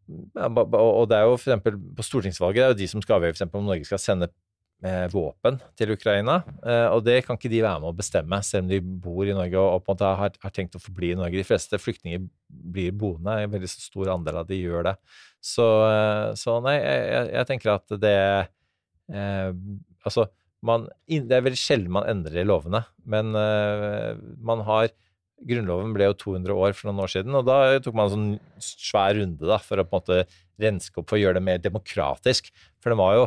Og 0.08 1.08
det 1.10 1.16
er 1.18 1.26
jo 1.26 1.36
for 1.36 1.50
eksempel 1.50 1.74
på 1.96 2.04
stortingsvalget 2.06 2.62
det 2.62 2.64
er 2.64 2.70
jo 2.72 2.78
de 2.78 2.86
som 2.88 3.02
skal 3.04 3.18
avgjøre 3.18 3.48
om 3.52 3.66
Norge 3.66 3.84
skal 3.88 4.00
sende 4.00 4.30
eh, 4.84 5.06
våpen 5.12 5.58
til 5.78 5.92
Ukraina. 5.94 6.38
Eh, 6.62 6.86
og 6.94 7.02
det 7.06 7.20
kan 7.26 7.38
ikke 7.38 7.50
de 7.52 7.62
være 7.64 7.80
med 7.82 7.90
å 7.90 7.96
bestemme, 7.98 8.38
selv 8.46 8.66
om 8.66 8.70
de 8.72 8.80
bor 8.80 9.24
i 9.26 9.34
Norge 9.36 9.58
og, 9.58 9.82
på 9.84 9.92
en 9.92 9.96
måte 9.96 10.12
har, 10.22 10.36
har 10.44 10.54
tenkt 10.54 10.76
å 10.78 10.82
forbli 10.82 11.12
i 11.14 11.18
Norge. 11.18 11.38
De 11.40 11.46
fleste 11.48 11.80
flyktninger 11.80 12.22
blir 12.48 12.92
boende, 12.98 13.40
en 13.44 13.50
veldig 13.54 13.70
stor 13.72 14.12
andel 14.14 14.42
av 14.42 14.48
de 14.50 14.60
gjør 14.62 14.90
det. 14.90 14.96
Så, 15.44 15.66
eh, 15.88 16.32
så 16.38 16.58
nei, 16.64 16.76
jeg- 16.78 17.32
jeg 17.34 17.46
tenker 17.52 17.74
at 17.76 18.00
det 18.00 18.16
eh, 19.12 19.52
Altså, 20.06 20.28
man, 20.64 20.86
det 21.08 21.32
er 21.34 21.42
veldig 21.44 21.58
sjelden 21.58 21.90
man 21.92 22.06
endrer 22.08 22.40
i 22.40 22.46
lovene, 22.46 22.84
men 23.04 23.34
eh, 23.36 24.14
man 24.40 24.62
har 24.66 24.88
Grunnloven 25.46 25.92
ble 25.94 26.08
jo 26.08 26.14
200 26.18 26.50
år 26.58 26.72
for 26.74 26.88
noen 26.88 27.04
år 27.04 27.10
siden, 27.12 27.34
og 27.38 27.44
da 27.46 27.78
tok 27.78 27.94
man 27.94 28.08
en 28.08 28.14
sånn 28.14 28.40
svær 28.58 29.14
runde 29.20 29.46
da, 29.46 29.58
for 29.62 29.78
å 29.78 29.84
på 29.86 29.94
en 29.94 30.00
måte 30.00 30.16
renske 30.58 30.98
opp 30.98 31.06
for 31.12 31.18
å 31.18 31.20
gjøre 31.22 31.38
det 31.38 31.44
mer 31.46 31.60
demokratisk. 31.62 32.48
For 32.82 32.90
det 32.90 32.98
var 32.98 33.12
jo 33.14 33.26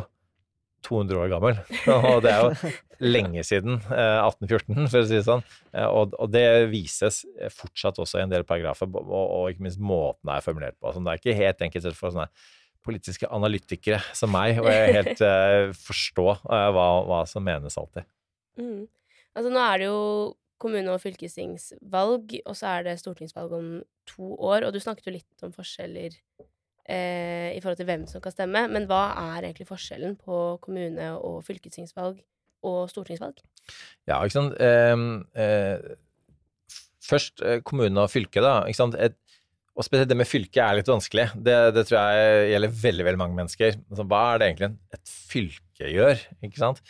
200 0.86 1.20
år 1.24 1.30
gammel, 1.32 1.60
og 1.92 2.22
det 2.24 2.32
er 2.32 2.46
jo 2.46 2.72
lenge 3.02 3.42
siden 3.46 3.78
eh, 3.90 4.18
1814, 4.22 4.88
for 4.88 5.00
å 5.00 5.06
si 5.06 5.18
det 5.18 5.26
sånn. 5.26 5.44
Eh, 5.74 5.86
og, 5.86 6.16
det 6.32 6.46
vises 6.72 7.22
fortsatt 7.54 8.00
også 8.02 8.20
i 8.20 8.24
en 8.24 8.32
del 8.32 8.46
paragrafer, 8.48 8.90
og, 9.02 9.50
ikke 9.50 9.66
minst 9.68 9.82
måten 9.82 10.28
det 10.28 10.36
er 10.36 10.46
formulert 10.46 10.78
på. 10.78 10.92
Sånn, 10.94 11.06
det 11.06 11.14
er 11.14 11.22
ikke 11.22 11.38
helt 11.38 11.64
enkelt 11.68 11.98
for 11.98 12.14
sånne 12.14 12.28
politiske 12.82 13.28
analytikere 13.30 14.00
som 14.16 14.32
meg, 14.34 14.58
å 14.58 14.66
helt 14.66 15.22
eh, 15.22 15.70
forstå 15.84 16.28
eh, 16.34 16.68
hva, 16.74 16.86
hva 17.08 17.22
som 17.30 17.44
menes 17.46 17.78
alltid. 17.78 18.06
Mm. 18.58 18.86
Altså, 19.32 19.52
nå 19.52 19.62
er 19.62 19.82
det 19.82 19.90
jo 19.90 20.00
kommune- 20.62 20.94
og 20.94 21.02
fylkestingsvalg, 21.02 22.36
og 22.46 22.56
så 22.58 22.76
er 22.76 22.86
det 22.86 22.98
stortingsvalg 23.00 23.54
om 23.56 23.68
to 24.08 24.34
år. 24.38 24.66
Og 24.66 24.74
du 24.74 24.80
snakket 24.82 25.08
jo 25.08 25.16
litt 25.16 25.46
om 25.46 25.54
forskjeller 25.54 26.18
eh, 26.88 27.52
i 27.54 27.60
forhold 27.62 27.80
til 27.80 27.88
hvem 27.88 28.06
som 28.10 28.22
kan 28.24 28.34
stemme. 28.34 28.66
Men 28.72 28.88
hva 28.90 29.04
er 29.36 29.48
egentlig 29.48 29.68
forskjellen 29.70 30.16
på 30.20 30.42
kommune- 30.64 31.14
og 31.18 31.42
fylkestingsvalg 31.46 32.22
og 32.68 32.80
stortingsvalg? 32.90 33.42
Ja, 34.08 34.22
ikke 34.22 34.36
sant. 34.38 34.56
Eh, 34.62 35.06
eh, 35.42 35.92
først 37.02 37.44
eh, 37.44 37.60
kommune 37.66 38.06
og 38.06 38.12
fylke, 38.12 38.42
da. 38.44 38.62
Ikke 38.66 38.82
sant? 38.82 38.98
Et, 38.98 39.16
og 39.72 39.86
spesielt 39.86 40.10
det 40.10 40.18
med 40.20 40.28
fylke 40.28 40.60
er 40.60 40.80
litt 40.80 40.90
vanskelig. 40.90 41.30
Det, 41.36 41.56
det 41.76 41.86
tror 41.88 42.12
jeg 42.12 42.50
gjelder 42.52 42.76
veldig 42.82 43.06
veldig 43.08 43.22
mange 43.22 43.38
mennesker. 43.38 43.78
Altså, 43.90 44.04
hva 44.08 44.26
er 44.32 44.42
det 44.42 44.50
egentlig 44.50 44.74
et 44.98 45.16
fylke 45.32 45.94
gjør? 45.94 46.26
ikke 46.44 46.60
sant? 46.60 46.82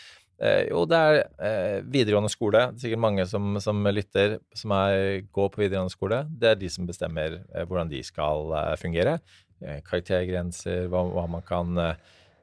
Eh, 0.42 0.64
jo, 0.72 0.82
det 0.90 0.98
er 0.98 1.20
eh, 1.46 1.76
videregående 1.86 2.30
skole. 2.32 2.64
Det 2.72 2.80
er 2.80 2.86
sikkert 2.88 3.04
mange 3.04 3.26
som, 3.30 3.54
som 3.62 3.78
lytter, 3.94 4.40
som 4.58 4.74
er, 4.74 5.22
går 5.30 5.52
på 5.52 5.62
videregående 5.62 5.94
skole. 5.94 6.24
Det 6.26 6.50
er 6.50 6.58
de 6.58 6.70
som 6.72 6.88
bestemmer 6.88 7.38
eh, 7.38 7.62
hvordan 7.62 7.92
de 7.92 8.02
skal 8.06 8.50
eh, 8.58 8.72
fungere. 8.80 9.20
Eh, 9.62 9.78
karaktergrenser, 9.86 10.88
hva, 10.90 11.04
hva 11.14 11.24
man 11.30 11.44
kan 11.46 11.78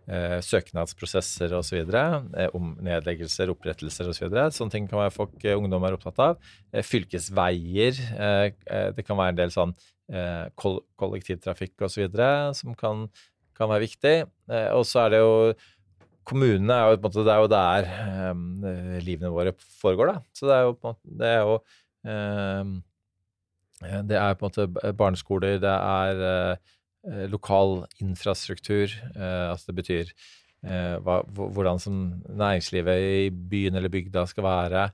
eh, 0.09 0.37
søknadsprosesser 0.45 1.53
osv. 1.57 1.79
Eh, 1.83 2.49
om 2.57 2.71
nedleggelser, 2.85 3.51
opprettelser 3.53 4.09
osv. 4.09 4.17
Så 4.19 4.27
videre. 4.27 4.45
Sånne 4.55 4.75
ting 4.75 4.87
kan 4.89 5.03
være 5.03 5.15
folk, 5.15 5.35
eh, 5.43 5.57
ungdom 5.57 5.85
er 5.85 5.97
opptatt 5.97 6.21
av. 6.23 6.53
Fylkesveier. 6.73 7.99
Det 8.95 9.05
kan 9.05 9.19
være 9.19 9.35
en 9.35 9.41
del 9.43 9.53
sånn 9.53 9.75
koll 10.57 10.79
kollektivtrafikk 10.97 11.83
osv. 11.85 12.07
som 12.57 12.73
kan, 12.75 13.05
kan 13.53 13.69
være 13.69 13.85
viktig. 13.85 14.15
Og 14.73 14.85
så 14.87 15.05
er 15.05 15.09
det 15.13 15.19
jo 15.21 15.35
Kommunene 16.29 16.75
er 16.75 16.91
jo 16.91 16.97
på 17.01 17.07
en 17.07 17.09
måte, 17.09 17.23
det 17.25 17.33
er 17.33 17.39
jo 17.41 17.47
der 17.49 17.87
um, 18.29 18.65
livene 19.01 19.31
våre 19.33 19.53
foregår, 19.81 20.11
da. 20.11 20.19
Så 20.37 20.45
det 20.45 20.53
er 20.53 20.67
jo 20.67 20.75
på 20.75 20.91
en 20.91 20.93
måte 20.93 21.15
Det 21.17 21.29
er 21.29 21.39
jo 21.41 21.55
um, 22.05 22.73
Det 24.11 24.19
er 24.19 24.35
på 24.37 24.45
en 24.45 24.51
måte 24.51 24.93
barneskoler, 24.99 25.57
det 25.63 25.73
er 25.73 26.59
lokal 27.31 27.85
infrastruktur. 28.03 28.91
Eh, 29.15 29.45
altså 29.51 29.71
det 29.71 29.77
betyr 29.79 30.11
eh, 30.65 30.97
hva, 31.03 31.21
hvordan 31.29 31.79
som 31.79 32.01
næringslivet 32.27 33.05
i 33.05 33.29
byen 33.31 33.75
eller 33.79 33.89
bygda 33.93 34.25
skal 34.27 34.43
være. 34.43 34.89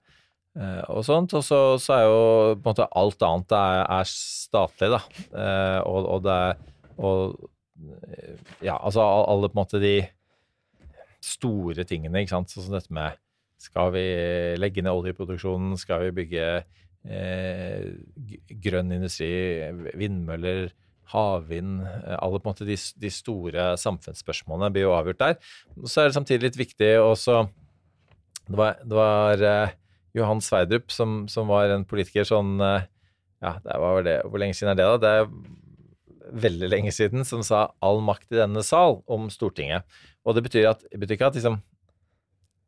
eh, 0.58 0.84
og 0.90 1.06
sånt. 1.06 1.34
Og 1.34 1.44
så, 1.44 1.78
så 1.82 1.94
er 1.98 2.04
jo 2.06 2.22
på 2.56 2.62
en 2.62 2.70
måte 2.70 2.88
alt 2.96 3.26
annet 3.26 3.58
er, 3.58 3.82
er 4.00 4.12
statlig, 4.12 4.92
da. 4.94 5.02
Eh, 5.34 5.82
og, 5.86 6.06
og 6.06 6.24
det 6.28 6.38
er 6.46 6.56
og, 6.96 7.50
eh, 8.16 8.38
Ja, 8.64 8.78
altså 8.78 9.02
alle 9.04 9.50
på 9.50 9.58
en 9.58 9.64
måte 9.66 9.82
de 9.84 9.98
store 11.26 11.84
tingene, 11.84 12.22
ikke 12.22 12.36
sant. 12.36 12.54
Sånn 12.54 12.68
som 12.70 12.78
dette 12.78 12.94
med 12.94 13.18
skal 13.66 13.90
vi 13.96 14.04
legge 14.60 14.84
ned 14.84 14.94
oljeproduksjonen, 14.94 15.74
skal 15.80 16.04
vi 16.06 16.12
bygge 16.22 16.46
eh, 17.10 17.86
grønn 18.62 18.94
industri, 18.94 19.30
vindmøller, 19.98 20.70
havvind 21.14 21.84
eh, 21.86 22.18
Alle 22.18 22.40
på 22.40 22.50
en 22.50 22.54
måte 22.54 22.68
de, 22.68 22.78
de 22.78 23.12
store 23.14 23.74
samfunnsspørsmålene 23.82 24.72
blir 24.74 24.88
jo 24.88 24.96
avgjort 24.96 25.22
der. 25.22 25.38
Så 25.86 26.02
er 26.02 26.10
det 26.10 26.18
samtidig 26.18 26.50
litt 26.50 26.60
viktig 26.60 26.92
også 27.02 27.46
Det 28.46 28.58
var, 28.58 28.80
det 28.82 28.98
var 28.98 29.46
eh, 29.52 29.76
Johan 30.16 30.42
Sverdrup 30.44 30.94
som, 30.94 31.26
som 31.32 31.52
var 31.52 31.74
en 31.74 31.86
politiker 31.88 32.28
sånn 32.28 32.58
eh, 32.64 32.88
Ja, 33.44 33.58
det 33.62 33.80
var 33.84 34.04
det. 34.08 34.20
Hvor 34.26 34.42
lenge 34.42 34.58
siden 34.58 34.74
er 34.74 34.80
det, 34.80 34.90
da? 34.90 34.98
Det 35.04 35.14
er 35.20 35.56
veldig 36.46 36.70
lenge 36.72 36.92
siden, 36.96 37.26
som 37.28 37.44
sa 37.46 37.68
'all 37.84 38.02
makt 38.02 38.32
i 38.32 38.40
denne 38.40 38.64
sal' 38.66 39.04
om 39.06 39.30
Stortinget. 39.30 39.86
Og 40.26 40.36
det 40.36 40.44
betyr, 40.48 40.70
at, 40.72 40.82
det 40.90 41.00
betyr 41.00 41.18
ikke 41.20 41.28
at 41.30 41.38
liksom, 41.38 41.60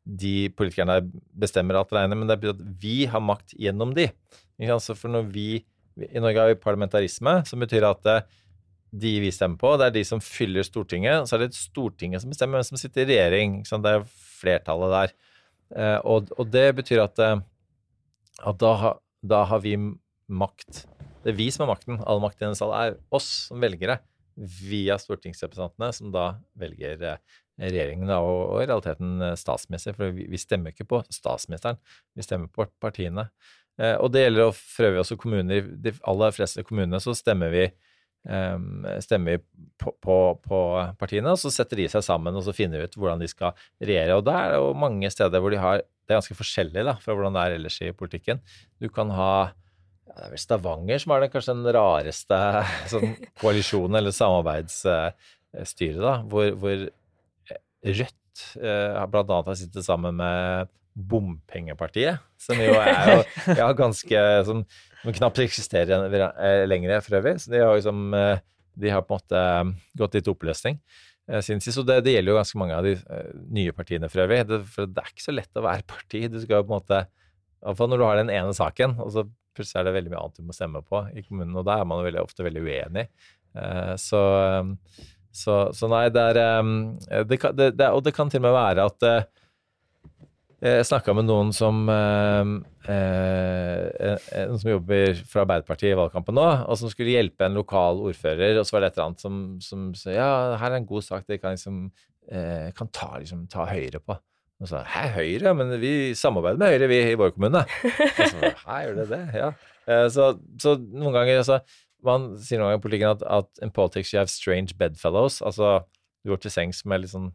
de 0.06 0.48
politikerne 0.56 1.00
bestemmer 1.36 1.76
alt 1.76 1.92
alene, 1.92 2.16
men 2.16 2.28
det 2.28 2.38
betyr 2.40 2.54
at 2.54 2.62
vi 2.80 3.04
har 3.10 3.20
makt 3.20 3.56
gjennom 3.58 3.94
de. 3.96 4.08
For 4.58 5.08
når 5.08 5.28
vi, 5.34 5.64
I 6.06 6.20
Norge 6.22 6.40
har 6.42 6.52
vi 6.52 6.60
parlamentarisme, 6.62 7.40
som 7.48 7.62
betyr 7.62 7.86
at 7.88 8.10
eh, 8.10 8.26
de 8.88 9.14
vi 9.20 9.32
stemmer 9.34 9.60
på, 9.60 9.74
det 9.76 9.88
er 9.88 9.96
de 9.98 10.04
som 10.06 10.22
fyller 10.22 10.64
Stortinget. 10.66 11.28
Så 11.28 11.36
er 11.36 11.44
det 11.44 11.58
Stortinget 11.58 12.22
som 12.22 12.32
bestemmer 12.32 12.60
hvem 12.60 12.68
som 12.70 12.80
sitter 12.80 13.04
i 13.04 13.10
regjering. 13.10 13.60
Det 13.68 13.94
er 13.94 14.06
flertallet 14.38 14.94
der. 14.94 15.16
Eh, 15.76 15.98
og, 16.08 16.30
og 16.38 16.52
det 16.52 16.68
betyr 16.78 17.04
at, 17.04 17.18
eh, 17.24 17.40
at 18.48 18.62
da, 18.62 18.94
da 19.34 19.42
har 19.50 19.64
vi 19.64 19.74
makt. 20.28 20.84
Det 21.24 21.34
er 21.34 21.40
vi 21.40 21.50
som 21.52 21.66
har 21.66 21.74
makten. 21.74 22.00
All 22.06 22.22
makt 22.24 22.40
i 22.40 22.46
denne 22.46 22.58
sal 22.58 22.72
er 22.76 22.96
oss 23.14 23.28
som 23.48 23.60
velgere 23.60 24.00
via 24.38 24.94
stortingsrepresentantene, 25.02 25.90
som 25.92 26.12
da 26.14 26.30
velger 26.60 27.00
regjeringen 27.58 28.06
da, 28.06 28.20
og, 28.22 28.60
i 28.62 28.68
realiteten 28.68 29.18
statsminister, 29.36 29.96
for 29.98 30.14
vi, 30.14 30.28
vi 30.30 30.38
stemmer 30.38 30.70
ikke 30.70 30.86
på 30.86 31.00
statsministeren, 31.10 31.80
vi 32.14 32.22
stemmer 32.22 32.46
på 32.54 32.68
partiene. 32.78 33.26
Eh, 33.78 33.94
og 34.02 34.10
det 34.14 34.24
gjelder 34.24 34.56
for 34.56 34.88
øvrig 34.88 35.02
også 35.04 35.18
kommuner. 35.20 35.60
I 35.60 35.76
de 35.86 35.94
aller 36.10 36.34
fleste 36.34 36.64
kommunene 36.66 37.00
så 37.02 37.14
stemmer 37.16 37.52
vi, 37.54 37.68
em, 38.28 38.86
stemmer 39.04 39.36
vi 39.36 39.68
på, 39.78 39.94
på, 40.04 40.18
på 40.44 40.58
partiene, 41.00 41.34
og 41.34 41.40
så 41.40 41.52
setter 41.54 41.82
de 41.82 41.88
seg 41.92 42.04
sammen 42.06 42.34
og 42.34 42.44
så 42.46 42.56
finner 42.56 42.84
ut 42.84 42.98
hvordan 42.98 43.22
de 43.22 43.30
skal 43.30 43.54
regjere. 43.78 44.18
Og 44.18 44.26
det 44.26 44.34
er 44.34 44.58
jo 44.58 44.74
mange 44.78 45.10
steder 45.14 45.42
hvor 45.42 45.54
de 45.54 45.62
har 45.62 45.84
Det 46.08 46.14
er 46.14 46.22
ganske 46.22 46.38
forskjellig 46.38 46.82
da, 46.88 46.94
fra 47.02 47.12
hvordan 47.12 47.34
det 47.36 47.40
er 47.44 47.54
ellers 47.58 47.74
i 47.84 47.90
politikken. 47.92 48.38
Du 48.80 48.88
kan 48.88 49.10
ha 49.12 49.32
ja, 50.08 50.14
det 50.14 50.22
er 50.24 50.30
vel 50.32 50.40
Stavanger 50.40 51.02
som 51.02 51.12
er 51.12 51.20
den 51.20 51.32
kanskje 51.34 51.54
den 51.58 51.74
rareste 51.76 52.38
sånn, 52.94 53.10
koalisjonen 53.42 53.98
eller 54.00 54.14
samarbeidsstyret, 54.16 56.00
da, 56.00 56.14
hvor, 56.24 56.54
hvor 56.56 56.88
Rødt 57.78 58.40
eh, 58.58 59.04
blant 59.06 59.30
annet 59.30 59.50
har 59.52 59.58
sittet 59.58 59.86
sammen 59.86 60.16
med 60.18 60.72
Bompengepartiet, 60.98 62.18
som 62.40 62.58
jo 62.58 62.74
er 62.74 63.12
jo 63.12 63.18
ja, 63.60 63.68
ganske 63.76 64.22
som, 64.48 64.64
som 65.04 65.14
knapt 65.14 65.38
eksisterer 65.44 66.08
eh, 66.10 66.64
lenger 66.66 66.98
for 67.04 67.20
øvrig. 67.20 67.36
Så 67.42 67.52
de 67.52 67.62
har 67.62 67.76
liksom 67.76 68.08
de 68.78 68.90
har 68.90 69.04
på 69.06 69.14
en 69.14 69.20
måte 69.20 69.44
eh, 69.44 69.92
gått 69.98 70.18
litt 70.18 70.32
oppløsning 70.32 70.80
siden 71.44 71.60
sist. 71.60 71.76
Og 71.76 71.84
det, 71.84 71.98
det 72.06 72.14
gjelder 72.14 72.32
jo 72.32 72.38
ganske 72.38 72.58
mange 72.60 72.76
av 72.78 72.86
de 72.86 72.94
nye 73.52 73.72
partiene 73.76 74.08
for 74.08 74.24
øvrig. 74.24 74.46
Det, 74.48 74.62
for 74.72 74.88
det 74.88 75.02
er 75.02 75.10
ikke 75.12 75.26
så 75.26 75.34
lett 75.36 75.58
å 75.60 75.64
være 75.66 75.84
parti. 75.84 76.22
Du 76.32 76.38
skal 76.40 76.62
jo 76.62 76.64
på 76.64 76.72
en 76.72 76.78
måte 76.78 77.00
Iallfall 77.58 77.90
når 77.92 78.00
du 78.00 78.04
har 78.06 78.16
den 78.16 78.32
ene 78.32 78.54
saken, 78.56 78.94
og 79.04 79.10
så 79.12 79.26
plutselig 79.58 79.82
er 79.82 79.88
det 79.88 79.92
veldig 79.98 80.12
mye 80.14 80.22
annet 80.22 80.38
du 80.40 80.46
må 80.46 80.56
stemme 80.56 80.80
på 80.86 81.02
i 81.12 81.24
kommunen, 81.26 81.56
og 81.58 81.66
da 81.68 81.76
er 81.76 81.88
man 81.90 82.00
jo 82.00 82.06
veldig, 82.06 82.22
ofte 82.22 82.46
veldig 82.46 82.62
uenig. 82.64 83.04
Så, 84.00 84.22
så, 85.42 85.56
så 85.74 85.90
nei, 85.92 86.04
det 86.14 86.24
er 86.30 86.40
det 87.28 87.40
kan, 87.42 87.58
det, 87.58 87.90
Og 87.90 88.04
det 88.06 88.14
kan 88.16 88.32
til 88.32 88.40
og 88.40 88.46
med 88.46 88.56
være 88.56 88.88
at 88.88 89.08
jeg 90.58 90.86
snakka 90.88 91.14
med 91.14 91.28
noen 91.28 91.52
som 91.54 91.84
eh, 91.92 92.48
eh, 92.90 94.28
Noen 94.48 94.58
som 94.58 94.70
jobber 94.72 95.20
fra 95.30 95.44
Arbeiderpartiet 95.44 95.92
i 95.92 95.98
valgkampen 95.98 96.34
nå, 96.34 96.46
og 96.66 96.80
som 96.80 96.90
skulle 96.90 97.14
hjelpe 97.14 97.46
en 97.46 97.58
lokal 97.60 98.00
ordfører, 98.10 98.58
og 98.58 98.66
så 98.66 98.74
var 98.74 98.82
det 98.82 98.90
et 98.90 98.98
eller 98.98 99.10
annet 99.12 99.22
som, 99.22 99.36
som 99.62 99.84
sa 99.98 100.16
ja, 100.16 100.30
her 100.58 100.72
er 100.72 100.80
en 100.80 100.88
god 100.88 101.06
sak 101.06 101.28
dere 101.28 101.42
kan, 101.42 101.54
liksom, 101.54 101.84
eh, 102.32 102.72
kan 102.74 102.90
ta, 102.90 103.12
liksom, 103.22 103.46
ta 103.52 103.68
Høyre 103.70 104.02
på. 104.02 104.18
Og 104.58 104.66
så 104.66 104.82
hæ, 104.82 105.04
Høyre? 105.14 105.54
Men 105.54 105.76
vi 105.78 106.14
samarbeider 106.18 106.58
med 106.58 106.74
Høyre, 106.74 106.90
vi 106.90 107.02
i 107.06 107.18
vår 107.18 107.34
kommune. 107.36 107.62
Og 107.62 108.22
så, 108.24 108.54
hæ, 108.64 108.80
gjør 108.88 108.96
det 108.98 109.08
det? 109.12 109.24
Ja. 109.38 109.52
Eh, 109.86 110.06
så, 110.10 110.32
så 110.58 110.74
noen 110.90 111.14
ganger 111.14 111.44
altså, 111.44 111.62
Man 112.04 112.32
sier 112.38 112.60
noen 112.60 112.72
ganger 112.72 112.78
i 112.78 112.82
politikken 112.82 113.12
at, 113.14 113.22
at 113.26 113.62
in 113.62 113.72
politics 113.74 114.12
you 114.12 114.18
have 114.18 114.30
strange 114.30 114.74
bedfellows. 114.78 115.40
Altså, 115.42 115.80
du 116.22 116.30
går 116.30 116.42
til 116.42 116.54
sengs 116.54 116.84
med 116.86 117.02
litt 117.02 117.14
sånn 117.14 117.32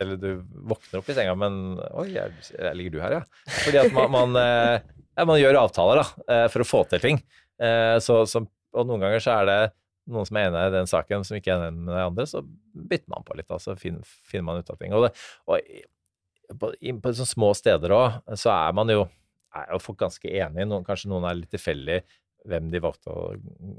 Eller 0.00 0.16
du 0.16 0.28
våkner 0.70 1.00
opp 1.02 1.10
i 1.12 1.14
senga, 1.16 1.34
men 1.38 1.60
Oi, 2.00 2.08
jeg, 2.14 2.32
jeg 2.56 2.78
ligger 2.78 2.94
du 2.94 3.00
her, 3.02 3.18
ja? 3.18 3.22
Fordi 3.64 3.80
at 3.82 3.92
man, 3.94 4.10
man, 4.16 4.38
eh, 4.40 4.80
ja, 5.18 5.26
man 5.28 5.40
gjør 5.40 5.60
avtaler 5.66 6.00
da, 6.02 6.06
eh, 6.32 6.46
for 6.54 6.64
å 6.64 6.68
få 6.68 6.82
til 6.90 7.02
ting. 7.04 7.20
Eh, 7.62 7.98
Så, 8.02 8.22
så 8.30 8.44
og 8.72 8.86
noen 8.88 9.02
ganger 9.04 9.20
så 9.20 9.34
er 9.42 9.48
det 9.50 9.58
noen 10.08 10.24
som 10.26 10.38
er 10.40 10.46
enig 10.48 10.60
i 10.64 10.74
den 10.78 10.88
saken, 10.88 11.24
som 11.28 11.36
ikke 11.36 11.52
er 11.52 11.66
enig 11.68 11.82
med 11.84 11.92
de 11.92 12.04
andre, 12.08 12.24
så 12.26 12.40
bytter 12.72 13.10
man 13.12 13.26
på 13.26 13.36
litt, 13.36 13.46
da, 13.52 13.58
så 13.60 13.74
finner, 13.78 14.00
finner 14.26 14.46
man 14.48 14.62
ut 14.64 14.70
av 14.72 14.78
ting. 14.80 14.94
Og, 14.96 15.04
det, 15.04 15.10
og 15.46 16.56
på, 16.58 16.70
på 16.72 17.12
sånne 17.12 17.28
små 17.30 17.50
steder 17.54 17.92
òg, 17.94 18.16
så 18.40 18.50
er 18.54 18.72
man 18.74 18.90
jo, 18.90 19.04
er 19.54 19.68
jo 19.74 19.78
folk 19.84 20.00
ganske 20.00 20.24
enige. 20.32 20.66
Noen, 20.70 20.86
kanskje 20.88 21.12
noen 21.12 21.28
er 21.28 21.36
litt 21.38 21.52
tilfeldig 21.52 22.00
hvem 22.48 22.70
de 22.72 22.80
valgte 22.82 23.12
å 23.12 23.32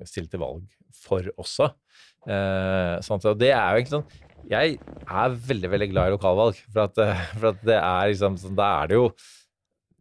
stille 0.08 0.32
til 0.32 0.42
valg 0.44 0.64
for 0.96 1.28
også. 1.42 1.70
Eh, 2.28 2.96
sånn 3.04 3.24
og 3.28 3.40
det 3.42 3.52
er 3.52 3.64
jo 3.74 3.80
egentlig 3.82 3.98
sånn 3.98 4.30
Jeg 4.48 4.78
er 5.04 5.34
veldig, 5.50 5.70
veldig 5.74 5.88
glad 5.92 6.08
i 6.08 6.14
lokalvalg, 6.16 6.60
for 6.72 6.86
at, 6.86 7.00
eh, 7.04 7.24
for 7.36 7.50
at 7.52 7.64
det 7.68 7.76
er 7.76 8.12
liksom 8.14 8.38
sånn 8.40 8.56
Da 8.56 8.70
er 8.82 8.92
det 8.92 9.00
jo 9.00 9.10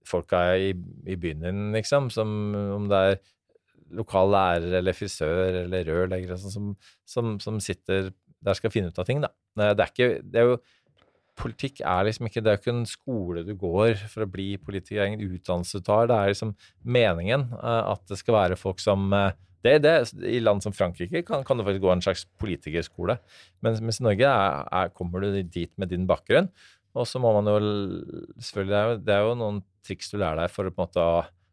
folka 0.07 0.41
i, 0.59 0.73
i 1.07 1.17
byen 1.19 1.43
din, 1.47 1.61
liksom, 1.75 2.09
som 2.15 2.31
om 2.77 2.89
det 2.91 3.03
er 3.09 3.21
lokal 3.95 4.31
lærer 4.33 4.79
eller 4.81 4.97
frisør 4.97 5.61
eller 5.63 5.87
rørlegger 5.87 6.39
sånn, 6.41 6.55
som, 6.55 6.71
som, 7.07 7.35
som 7.43 7.61
sitter 7.63 8.11
der 8.43 8.59
skal 8.59 8.73
finne 8.75 8.91
ut 8.91 8.99
av 8.99 9.07
ting, 9.07 9.21
da. 9.23 9.31
Eh, 9.61 9.75
Det 9.79 9.85
er 9.85 9.93
ikke 9.93 10.09
det 10.27 10.41
er 10.43 10.49
jo, 10.51 10.57
Politikk 11.43 11.81
er 11.83 12.07
liksom 12.07 12.29
ikke 12.29 12.43
Det 12.43 12.51
er 12.51 12.59
jo 12.59 12.63
ikke 12.63 12.75
en 12.77 12.89
skole 12.89 13.43
du 13.47 13.55
går 13.59 13.97
for 14.11 14.25
å 14.25 14.31
bli 14.31 14.53
politiker, 14.63 15.01
det 15.01 15.03
er 15.03 15.11
ingen 15.13 15.39
utdannelse 15.39 15.81
du 15.81 15.87
tar. 15.87 16.07
Det 16.11 16.19
er 16.19 16.35
liksom 16.35 16.53
meningen 16.99 17.49
eh, 17.59 17.81
at 17.95 18.05
det 18.11 18.21
skal 18.21 18.39
være 18.39 18.61
folk 18.61 18.83
som 18.83 19.09
eh, 19.17 19.33
det, 19.63 19.77
det, 19.85 19.95
I 20.27 20.41
land 20.43 20.63
som 20.65 20.75
Frankrike 20.75 21.23
kan, 21.27 21.45
kan 21.47 21.59
du 21.59 21.65
faktisk 21.67 21.85
gå 21.85 21.91
en 21.93 22.05
slags 22.05 22.25
politikerskole. 22.43 23.19
Mens, 23.63 23.83
mens 23.83 24.01
i 24.03 24.07
Norge 24.07 24.31
er, 24.31 24.65
er, 24.67 24.95
kommer 24.95 25.23
du 25.23 25.43
dit 25.43 25.71
med 25.79 25.93
din 25.93 26.07
bakgrunn. 26.09 26.51
Og 26.99 27.07
så 27.09 27.21
må 27.23 27.31
man 27.39 27.49
jo 27.49 27.61
Selvfølgelig, 28.43 28.73
det 28.73 28.81
er 28.81 28.89
jo, 28.89 28.97
det 29.07 29.15
er 29.15 29.23
jo 29.27 29.37
noen 29.41 29.63
triks 29.87 30.11
du 30.13 30.19
lærer 30.19 30.45
deg 30.45 30.53
for 30.53 30.69
å 30.69 30.75
på 30.75 30.83
en 30.83 30.91
måte 30.91 31.07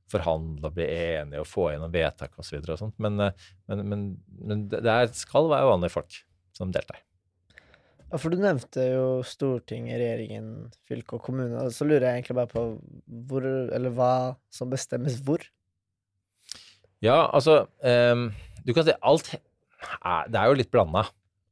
forhandle 0.09 0.71
og 0.71 0.73
bli 0.73 0.87
enig 0.89 1.37
og 1.37 1.47
få 1.49 1.67
gjennom 1.69 1.93
vedtak 1.93 2.33
osv. 2.41 2.65
Men, 2.97 3.21
eh, 3.27 3.45
men, 3.69 3.85
men, 3.91 4.07
men 4.41 4.65
det 4.71 4.81
det 4.85 5.21
skal 5.21 5.51
være 5.51 5.69
vanlige 5.69 5.97
folk 5.99 6.23
som 6.57 6.73
deltar. 6.73 7.01
Ja, 8.09 8.17
for 8.17 8.33
du 8.33 8.41
nevnte 8.41 8.83
jo 8.89 9.05
Stortinget, 9.25 9.99
regjeringen, 10.01 10.69
fylke 10.89 11.19
og 11.19 11.25
kommune. 11.27 11.67
Så 11.73 11.85
lurer 11.85 12.07
jeg 12.07 12.21
egentlig 12.23 12.37
bare 12.39 12.49
på 12.49 12.63
hvor, 13.29 13.45
eller 13.45 13.93
hva 13.93 14.13
som 14.53 14.71
bestemmes 14.71 15.19
hvor. 15.25 15.43
Ja, 17.05 17.29
altså 17.31 17.61
um, 17.79 18.25
Du 18.65 18.73
kan 18.75 18.83
si 18.83 18.91
alt 18.91 19.29
er, 19.31 20.25
Det 20.27 20.35
er 20.35 20.49
jo 20.49 20.57
litt 20.59 20.71
blanda, 20.73 21.05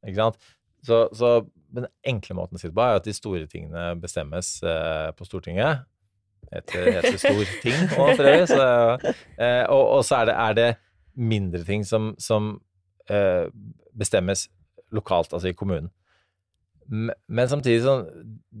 ikke 0.04 0.18
sant? 0.18 0.50
Så, 0.84 1.06
så 1.16 1.30
den 1.74 1.86
enkle 2.06 2.36
måten 2.36 2.58
å 2.58 2.60
si 2.60 2.68
det 2.68 2.76
på 2.76 2.84
er 2.84 2.98
at 2.98 3.06
de 3.06 3.14
store 3.16 3.46
tingene 3.50 3.92
bestemmes 4.02 4.56
uh, 4.66 5.14
på 5.16 5.26
Stortinget. 5.28 5.84
Heter, 6.48 6.90
heter 6.96 7.18
Storting 7.20 7.86
òg, 7.92 8.12
for 8.16 8.24
øvrig. 8.24 8.48
Så, 8.50 8.68
uh, 9.38 9.64
og, 9.74 9.84
og 9.98 10.02
så 10.06 10.22
er 10.22 10.30
det, 10.30 10.36
er 10.36 10.58
det 10.58 10.68
mindre 11.18 11.62
ting 11.68 11.86
som, 11.86 12.12
som 12.22 12.56
uh, 13.10 13.46
bestemmes 13.98 14.48
lokalt, 14.94 15.32
altså 15.32 15.52
i 15.52 15.56
kommunen. 15.56 15.90
Men 16.88 17.48
samtidig 17.50 17.82
sånn 17.84 18.06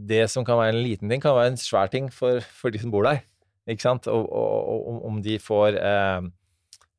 Det 0.08 0.26
som 0.28 0.44
kan 0.44 0.58
være 0.60 0.74
en 0.74 0.82
liten 0.84 1.08
ting, 1.08 1.20
kan 1.22 1.36
være 1.36 1.54
en 1.54 1.60
svær 1.60 1.88
ting 1.92 2.10
for, 2.12 2.40
for 2.44 2.70
de 2.74 2.80
som 2.82 2.92
bor 2.92 3.06
der. 3.08 3.22
Ikke 3.68 3.84
sant? 3.84 4.06
Og, 4.12 4.26
og, 4.28 4.86
og 4.92 5.02
om- 5.08 5.22
de 5.24 5.38
får 5.40 5.76
eh, 5.80 6.28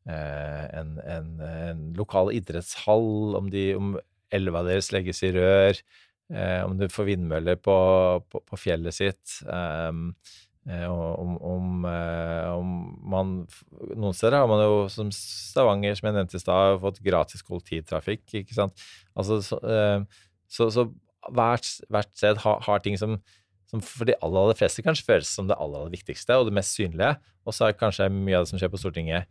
eh, 0.09 0.65
en, 0.81 0.91
en, 1.05 1.29
en 1.45 1.81
lokal 1.97 2.31
idrettshall, 2.35 3.35
om, 3.39 3.49
de, 3.53 3.63
om 3.77 3.95
elva 4.33 4.61
deres 4.67 4.91
legges 4.93 5.21
i 5.25 5.31
rør, 5.37 5.79
eh, 6.33 6.61
om 6.65 6.77
du 6.77 6.85
får 6.93 7.09
vindmøller 7.13 7.57
på, 7.61 7.75
på, 8.29 8.41
på 8.45 8.59
fjellet 8.61 8.93
sitt, 8.93 9.39
ehm, 9.49 10.11
eh, 10.69 10.85
om, 10.89 11.35
om, 11.41 11.85
eh, 11.89 12.49
om 12.53 12.73
man 13.09 13.35
Noen 13.95 14.13
steder 14.17 14.41
har 14.43 14.49
man 14.51 14.61
jo, 14.65 14.79
som 14.93 15.09
Stavanger, 15.15 15.97
som 15.97 16.09
jeg 16.11 16.17
nevnte 16.19 16.37
i 16.37 16.43
stad, 16.43 16.77
fått 16.83 17.01
gratis 17.05 17.41
kollektivtrafikk, 17.45 18.25
ikke 18.43 18.57
sant. 18.57 18.85
Altså, 19.17 19.41
så, 19.45 19.61
eh, 19.65 20.25
så, 20.49 20.69
så 20.73 20.89
hvert, 21.35 21.69
hvert 21.89 22.11
sted 22.17 22.41
har, 22.45 22.63
har 22.65 22.81
ting 22.85 22.97
som 22.99 23.19
som 23.69 23.81
for 23.85 24.07
de 24.09 24.15
aller, 24.17 24.41
aller 24.41 24.57
fleste 24.57 24.83
kanskje 24.85 25.05
føles 25.05 25.29
som 25.29 25.49
det 25.49 25.57
aller, 25.61 25.83
aller 25.83 25.93
viktigste 25.93 26.37
og 26.39 26.47
det 26.47 26.55
mest 26.57 26.73
synlige. 26.77 27.13
Og 27.45 27.55
så 27.55 27.67
er 27.67 27.77
kanskje 27.77 28.09
mye 28.11 28.39
av 28.39 28.45
det 28.45 28.51
som 28.51 28.61
skjer 28.61 28.71
på 28.73 28.81
Stortinget, 28.81 29.29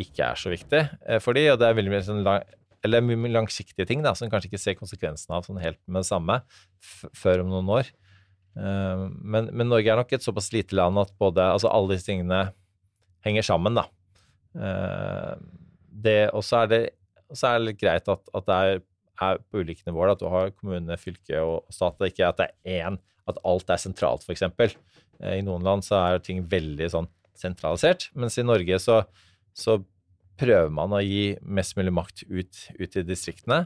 ikke 0.00 0.24
er 0.24 0.38
så 0.40 0.52
viktig 0.52 0.78
eh, 0.80 1.18
for 1.20 1.36
de, 1.36 1.48
og 1.52 1.58
det 1.60 1.66
er 1.68 1.74
veldig 1.76 1.92
mye 1.92 2.04
sånn 2.06 2.22
lang, 2.24 2.46
eller 2.86 3.04
mye 3.04 3.30
langsiktige 3.34 3.86
ting 3.90 4.00
da, 4.04 4.14
som 4.16 4.30
kanskje 4.32 4.48
ikke 4.48 4.62
ser 4.62 4.78
konsekvensen 4.78 5.34
av 5.36 5.44
sånn 5.46 5.60
helt 5.62 5.80
med 5.84 6.00
det 6.00 6.08
samme 6.08 6.38
før 7.18 7.42
om 7.42 7.50
noen 7.52 7.68
år. 7.80 7.90
Eh, 8.56 9.04
men, 9.18 9.50
men 9.50 9.68
Norge 9.68 9.92
er 9.92 10.00
nok 10.00 10.14
et 10.14 10.24
såpass 10.24 10.52
lite 10.54 10.78
land 10.78 11.02
at 11.02 11.12
både, 11.20 11.44
altså 11.44 11.70
alle 11.70 11.92
disse 11.92 12.08
tingene 12.08 12.44
henger 13.26 13.46
sammen. 13.50 13.82
Eh, 14.54 15.34
og 16.32 16.42
så 16.46 16.62
er 16.62 16.72
det 16.72 17.76
greit 17.82 18.08
at, 18.08 18.22
at 18.32 18.48
det 18.48 18.62
er, 18.62 18.82
er 19.20 19.40
på 19.50 19.62
ulike 19.62 19.84
nivåer, 19.86 20.14
at 20.14 20.22
du 20.22 20.28
har 20.32 20.52
kommune, 20.56 20.98
fylke 21.00 21.40
og 21.44 21.72
stat. 21.72 21.98
Det 21.98 22.08
er 22.08 22.14
ikke 22.14 22.30
at 22.30 22.40
det 22.40 22.48
er 22.48 22.86
én, 22.86 22.98
at 23.30 23.40
alt 23.46 23.70
er 23.70 23.80
sentralt, 23.80 24.24
f.eks. 24.26 24.44
Eh, 25.22 25.38
I 25.38 25.44
noen 25.46 25.64
land 25.66 25.86
så 25.86 26.00
er 26.00 26.22
ting 26.24 26.42
veldig 26.50 26.88
sånn 26.92 27.10
sentralisert, 27.38 28.10
mens 28.18 28.36
i 28.38 28.46
Norge 28.46 28.78
så, 28.82 29.02
så 29.56 29.78
prøver 30.40 30.72
man 30.74 30.94
å 30.94 31.00
gi 31.02 31.32
mest 31.42 31.76
mulig 31.78 31.94
makt 31.94 32.24
ut, 32.28 32.66
ut 32.78 32.98
i 32.98 33.06
distriktene. 33.06 33.64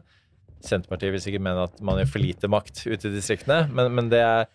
Senterpartiet 0.65 1.15
vil 1.15 1.23
sikkert 1.23 1.45
mene 1.45 1.67
at 1.69 1.83
man 1.85 2.01
gir 2.01 2.09
for 2.11 2.23
lite 2.23 2.51
makt 2.51 2.87
ut 2.87 3.05
i 3.07 3.13
distriktene, 3.13 3.67
men, 3.73 3.93
men 3.97 4.11
det, 4.13 4.23
er, 4.25 4.49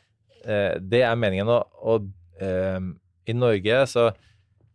eh, 0.45 0.73
det 0.81 1.03
er 1.07 1.19
meningen. 1.19 1.51
Og, 1.51 1.81
og 1.81 2.09
um, 2.41 2.91
i 3.29 3.35
Norge 3.37 3.83
så 3.89 4.09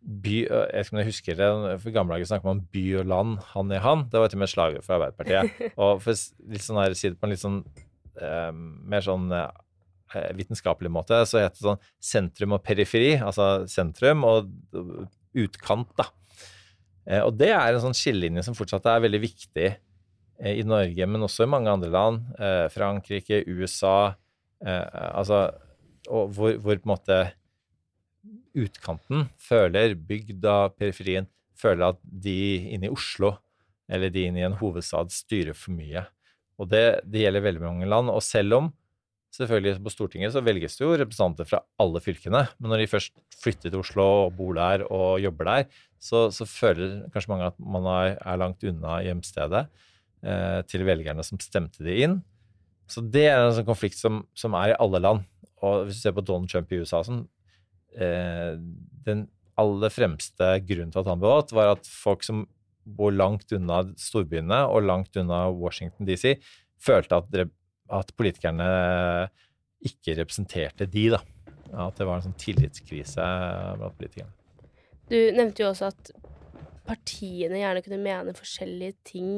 by, 0.01 0.35
Jeg 0.47 0.71
vet 0.71 0.87
ikke 0.87 0.95
om 0.95 1.01
jeg 1.01 1.09
husker 1.09 1.37
det, 1.39 1.49
for 1.83 1.95
gamle 1.95 2.15
dager 2.15 2.29
snakket 2.29 2.47
man 2.47 2.59
om 2.59 2.67
by 2.73 2.83
og 2.99 3.07
land 3.11 3.37
han 3.53 3.71
i 3.73 3.79
han. 3.83 4.05
Det 4.11 4.21
var 4.21 4.31
til 4.31 4.39
og 4.39 4.43
med 4.43 4.51
slaget 4.51 4.85
for 4.85 4.97
Arbeiderpartiet. 4.97 5.63
Og 5.83 6.03
for 6.03 6.21
litt 6.53 6.63
sånn 6.63 6.79
her, 6.79 6.95
si 6.97 7.11
det 7.11 7.19
på 7.19 7.27
en 7.27 7.33
litt 7.33 7.43
sånn 7.43 7.57
eh, 8.21 8.51
mer 8.53 9.03
sånn 9.03 9.27
eh, 9.35 10.29
vitenskapelig 10.37 10.91
måte, 10.93 11.19
så 11.27 11.41
heter 11.41 11.57
det 11.57 11.65
sånn 11.65 11.83
sentrum 12.11 12.55
og 12.55 12.63
periferi. 12.65 13.17
Altså 13.19 13.67
sentrum 13.71 14.23
og 14.27 14.53
utkant, 15.37 15.91
da. 15.99 16.07
Eh, 17.07 17.23
og 17.23 17.35
det 17.39 17.51
er 17.55 17.73
en 17.73 17.83
sånn 17.89 17.97
skillelinje 17.97 18.47
som 18.47 18.57
fortsatt 18.57 18.87
er 18.91 19.03
veldig 19.03 19.23
viktig 19.25 19.67
eh, 19.67 20.53
i 20.53 20.65
Norge, 20.67 21.09
men 21.09 21.27
også 21.27 21.47
i 21.47 21.51
mange 21.51 21.73
andre 21.73 21.91
land. 21.91 22.31
Eh, 22.39 22.65
Frankrike, 22.73 23.43
USA. 23.49 24.13
Eh, 24.63 24.83
altså 25.11 25.49
og 26.07 26.31
hvor, 26.35 26.55
hvor 26.63 26.79
på 26.79 26.87
en 26.87 26.93
måte 26.93 27.17
utkanten 28.57 29.27
føler, 29.41 29.95
bygda, 29.95 30.73
periferien, 30.77 31.27
føler 31.57 31.93
at 31.93 32.01
de 32.03 32.39
inne 32.75 32.89
i 32.89 32.93
Oslo 32.93 33.35
eller 33.87 34.11
de 34.11 34.27
inne 34.27 34.41
i 34.41 34.45
en 34.47 34.57
hovedstad 34.59 35.13
styrer 35.15 35.55
for 35.57 35.75
mye. 35.77 36.03
Og 36.59 36.69
det, 36.71 36.83
det 37.07 37.23
gjelder 37.23 37.45
veldig 37.45 37.63
mange 37.63 37.89
land. 37.89 38.11
Og 38.11 38.23
selv 38.25 38.57
om 38.57 38.69
selvfølgelig 39.37 39.77
på 39.85 39.93
Stortinget 39.93 40.33
så 40.33 40.41
velges 40.43 40.77
det 40.77 40.85
jo 40.85 40.95
representanter 40.97 41.47
fra 41.47 41.61
alle 41.81 42.01
fylkene, 42.03 42.45
men 42.57 42.71
når 42.71 42.81
de 42.81 42.89
først 42.89 43.13
flytter 43.37 43.69
til 43.69 43.81
Oslo 43.81 44.05
og 44.25 44.33
bor 44.37 44.55
der 44.57 44.85
og 44.87 45.21
jobber 45.21 45.49
der, 45.49 45.67
så, 45.99 46.27
så 46.33 46.47
føler 46.47 47.03
kanskje 47.13 47.31
mange 47.33 47.51
at 47.51 47.59
man 47.59 47.87
er, 47.91 48.17
langt 48.39 48.65
unna 48.67 48.99
hjemstedet 49.05 49.65
eh, 50.23 50.59
til 50.69 50.85
velgerne 50.87 51.25
som 51.25 51.41
stemte 51.41 51.85
de 51.85 51.97
inn. 52.05 52.19
Så 52.87 53.03
det 53.03 53.27
er 53.29 53.41
en 53.41 53.55
sånn 53.55 53.67
konflikt 53.67 53.99
som, 53.99 54.23
som 54.37 54.55
er 54.57 54.71
i 54.73 54.79
alle 54.79 55.01
land. 55.03 55.25
Og 55.65 55.87
hvis 55.87 55.99
du 55.99 56.05
ser 56.05 56.15
på 56.15 56.23
Donald 56.25 56.49
Trump 56.51 56.71
i 56.71 56.79
USA, 56.81 57.01
eh, 57.03 57.25
den 57.97 59.25
aller 59.57 59.89
fremste 59.89 60.51
grunnen 60.67 60.93
til 60.93 61.01
at 61.01 61.09
han 61.09 61.21
ble 61.21 61.31
valgt, 61.31 61.53
var 61.57 61.73
at 61.73 61.87
folk 61.89 62.25
som 62.25 62.43
bor 62.87 63.11
langt 63.11 63.51
unna 63.55 63.81
storbyene 63.99 64.61
og 64.69 64.85
langt 64.85 65.17
unna 65.19 65.47
Washington 65.51 66.07
DC, 66.07 66.37
følte 66.79 67.19
at, 67.19 67.41
at 67.99 68.13
politikerne 68.19 68.67
ikke 69.87 70.15
representerte 70.21 70.87
de, 70.89 71.09
da. 71.15 71.21
At 71.87 71.99
det 71.99 72.07
var 72.07 72.19
en 72.19 72.29
sånn 72.29 72.39
tillitskrise 72.39 73.25
blant 73.79 73.97
politikerne. 73.99 74.31
Du 75.07 75.17
nevnte 75.35 75.63
jo 75.63 75.71
også 75.71 75.89
at 75.91 76.11
partiene 76.87 77.59
gjerne 77.59 77.83
kunne 77.83 77.99
mene 78.03 78.35
forskjellige 78.35 78.95
ting 79.07 79.31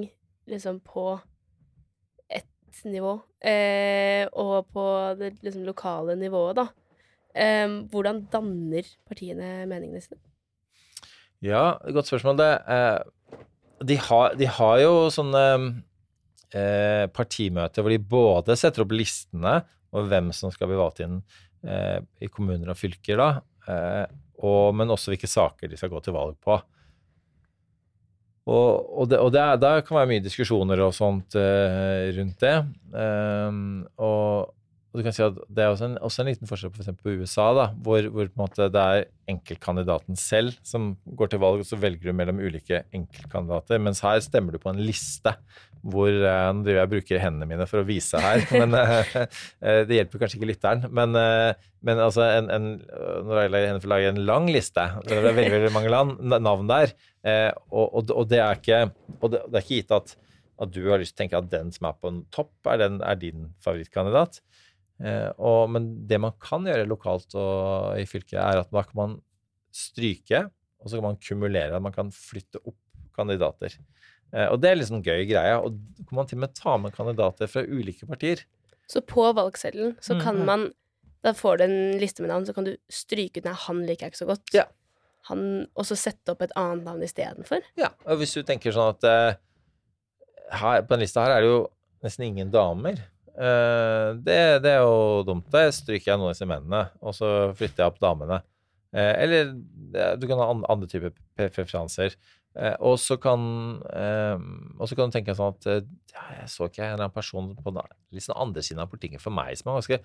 liksom 0.49 0.79
på 0.85 1.11
ett 2.29 2.83
nivå, 2.85 3.15
eh, 3.41 4.25
og 4.33 4.69
på 4.73 4.85
det 5.19 5.35
liksom, 5.45 5.65
lokale 5.65 6.15
nivået, 6.17 6.61
da. 6.61 6.67
Eh, 7.35 7.67
hvordan 7.91 8.23
danner 8.33 8.87
partiene 9.07 9.65
meningene 9.69 10.01
sine? 10.01 10.19
Ja, 11.45 11.77
godt 11.93 12.09
spørsmål. 12.09 12.39
Det, 12.41 12.49
eh, 12.67 13.35
de, 13.87 13.99
har, 14.09 14.33
de 14.39 14.47
har 14.57 14.79
jo 14.83 14.95
sånne 15.13 15.43
eh, 16.51 17.05
partimøter 17.15 17.85
hvor 17.85 17.93
de 17.93 18.01
både 18.11 18.57
setter 18.59 18.83
opp 18.83 18.91
listene 18.97 19.59
over 19.93 20.09
hvem 20.11 20.33
som 20.35 20.51
skal 20.53 20.67
bli 20.69 20.77
valgt 20.81 20.99
inn 21.05 21.21
eh, 21.65 21.99
i 22.21 22.27
kommuner 22.33 22.73
og 22.73 22.77
fylker, 22.81 23.21
da, 23.21 23.29
eh, 23.69 24.03
og, 24.43 24.75
men 24.77 24.91
også 24.93 25.11
hvilke 25.13 25.27
saker 25.31 25.71
de 25.71 25.79
skal 25.79 25.89
gå 25.93 25.99
til 26.05 26.13
valg 26.15 26.35
på. 26.43 26.57
Og, 28.49 28.69
og, 28.97 29.09
det, 29.11 29.19
og 29.21 29.31
det, 29.35 29.41
er- 29.43 29.59
det 29.61 29.71
kan 29.87 29.99
være 29.99 30.09
mye 30.09 30.23
diskusjoner 30.25 30.79
og 30.81 30.93
sånt 30.97 31.35
eh, 31.37 32.07
rundt 32.15 32.39
det. 32.41 32.53
Um, 32.95 33.59
og, 34.01 34.55
og 34.89 34.97
du 34.97 35.05
kan 35.05 35.13
si 35.13 35.21
at 35.21 35.37
Det 35.53 35.61
er 35.61 35.69
også 35.69 35.85
en, 35.85 35.97
også 36.01 36.23
en 36.23 36.29
liten 36.31 36.49
forskjell 36.49 36.71
på, 36.73 36.81
for 36.81 36.97
på 36.97 37.15
USA, 37.21 37.47
da, 37.53 37.65
hvor, 37.85 38.07
hvor 38.09 38.25
en 38.25 38.39
måte 38.39 38.69
det 38.73 38.81
er 38.81 39.07
enkeltkandidaten 39.29 40.17
selv 40.17 40.55
som 40.65 40.95
går 41.19 41.29
til 41.29 41.41
valg, 41.43 41.61
og 41.61 41.69
så 41.69 41.77
velger 41.77 42.09
du 42.09 42.17
mellom 42.17 42.41
ulike 42.41 42.81
enkeltkandidater. 42.95 43.81
Mens 43.85 44.01
her 44.01 44.17
stemmer 44.25 44.55
du 44.55 44.61
på 44.61 44.73
en 44.73 44.81
liste 44.81 45.35
hvor 45.79 46.09
eh, 46.09 46.47
Nå 46.51 46.65
driver 46.65 46.79
jeg 46.79 46.87
og 46.87 46.93
bruker 46.93 47.21
hendene 47.23 47.47
mine 47.47 47.67
for 47.69 47.83
å 47.83 47.87
vise 47.87 48.19
her, 48.19 48.41
men 48.61 48.73
eh, 48.75 49.11
eh, 49.61 49.81
det 49.87 49.99
hjelper 49.99 50.23
kanskje 50.23 50.39
ikke 50.39 50.49
lytteren. 50.49 50.87
Men, 50.95 51.13
eh, 51.15 51.69
men 51.85 52.01
altså 52.03 52.25
en, 52.25 52.49
en, 52.51 52.71
Nå 53.27 53.37
lager 53.37 53.67
jeg 53.67 53.91
lage 53.93 54.09
en 54.15 54.23
lang 54.27 54.49
liste. 54.51 54.87
Det 55.05 55.15
er 55.15 55.29
veldig, 55.29 55.53
veldig 55.53 55.75
mange 55.75 55.93
land, 55.93 56.17
navn 56.33 56.67
der. 56.71 56.95
Og, 57.69 57.85
og, 57.85 58.11
og 58.11 58.27
det 58.31 58.41
er 58.41 58.57
ikke, 58.59 58.81
og 59.19 59.31
det, 59.31 59.45
det 59.47 59.61
er 59.61 59.63
ikke 59.63 59.79
gitt 59.83 59.95
at, 59.95 60.17
at 60.65 60.73
du 60.75 60.81
har 60.89 60.99
lyst 60.99 61.15
til 61.15 61.21
å 61.21 61.23
tenke 61.23 61.39
at 61.39 61.51
den 61.53 61.71
som 61.75 61.87
er 61.89 61.97
på 61.99 62.11
en 62.11 62.23
topp, 62.35 62.53
er, 62.67 62.81
den, 62.81 62.99
er 63.05 63.19
din 63.21 63.51
favorittkandidat. 63.63 64.41
Eh, 64.99 65.29
og, 65.37 65.69
men 65.71 65.89
det 66.09 66.19
man 66.19 66.33
kan 66.43 66.65
gjøre 66.67 66.87
lokalt 66.89 67.35
og 67.39 67.99
i 68.01 68.05
fylket, 68.09 68.39
er 68.41 68.59
at 68.63 68.71
da 68.73 68.83
kan 68.83 68.97
man 68.99 69.17
stryke, 69.71 70.45
og 70.79 70.89
så 70.89 70.97
kan 70.99 71.09
man 71.11 71.19
kumulere. 71.23 71.79
Man 71.83 71.93
kan 71.95 72.09
flytte 72.15 72.59
opp 72.65 72.77
kandidater. 73.15 73.75
Eh, 74.33 74.47
og 74.47 74.59
det 74.63 74.71
er 74.71 74.79
liksom 74.79 75.03
gøy 75.03 75.25
greie. 75.29 75.55
Og 75.59 75.75
da 75.97 76.05
kan 76.09 76.19
man 76.21 76.27
til 76.29 76.37
og 76.39 76.43
med 76.45 76.55
ta 76.57 76.77
med 76.79 76.95
kandidater 76.95 77.49
fra 77.51 77.63
ulike 77.67 78.07
partier. 78.09 78.43
Så 78.89 79.01
på 79.05 79.27
valgseddelen 79.37 79.95
så 80.01 80.19
kan 80.21 80.37
Mhm. 80.37 80.45
man 80.45 80.73
Da 81.21 81.33
får 81.35 81.57
du 81.57 81.63
en 81.65 81.99
liste 81.99 82.21
med 82.23 82.29
navn, 82.29 82.45
så 82.47 82.53
kan 82.55 82.63
du 82.63 82.77
stryke 82.89 83.39
ut 83.41 83.43
Nei, 83.43 83.51
han 83.51 83.81
liker 83.85 84.05
jeg 84.07 84.11
ikke 84.13 84.21
så 84.23 84.27
godt. 84.29 84.53
Ja. 84.53 84.63
Han, 85.27 85.67
og 85.75 85.83
så 85.83 85.97
sette 85.97 86.31
opp 86.31 86.41
et 86.41 86.53
annet 86.55 86.85
navn 86.85 87.01
istedenfor. 87.03 87.59
Ja, 87.75 87.89
og 88.07 88.19
hvis 88.21 88.31
du 88.33 88.41
tenker 88.41 88.71
sånn 88.71 88.93
at 88.95 89.03
eh, 89.03 89.35
her, 90.55 90.81
på 90.83 90.93
den 90.95 91.01
lista 91.03 91.25
her 91.25 91.33
er 91.35 91.41
det 91.43 91.49
jo 91.51 91.67
nesten 92.05 92.23
ingen 92.25 92.49
damer. 92.53 93.01
Eh, 93.39 94.09
det, 94.25 94.39
det 94.65 94.73
er 94.75 94.81
jo 94.83 95.23
dumt. 95.27 95.45
Da 95.53 95.65
stryker 95.71 96.11
jeg 96.13 96.19
noen 96.19 96.29
av 96.31 96.35
disse 96.35 96.47
mennene, 96.49 96.81
og 97.01 97.15
så 97.15 97.29
flytter 97.55 97.85
jeg 97.85 97.93
opp 97.93 98.01
damene. 98.03 98.41
Eh, 98.91 99.13
eller 99.23 99.53
du 100.19 100.25
kan 100.27 100.41
ha 100.41 100.49
andre 100.73 100.89
typer 100.91 101.13
preferanser. 101.37 102.17
Eh, 102.57 102.73
og 102.81 102.97
så 102.99 103.15
kan 103.21 103.43
og 103.85 104.87
så 104.89 104.95
kan 104.97 105.11
du 105.11 105.13
tenke 105.15 105.35
sånn 105.37 105.53
at 105.53 105.67
ja, 105.69 106.23
jeg 106.39 106.47
så 106.49 106.65
ikke 106.67 106.81
en 106.81 106.95
eller 106.95 107.05
annen 107.05 107.13
person 107.15 107.51
på 107.61 107.71
den 107.75 108.23
sånn 108.25 108.39
andre 108.41 108.63
siden 108.65 108.81
av 108.81 108.89
politikken 108.89 109.21
for 109.21 109.31
meg 109.37 109.53
som 109.59 109.69
er 109.69 109.77
ganske 109.77 109.99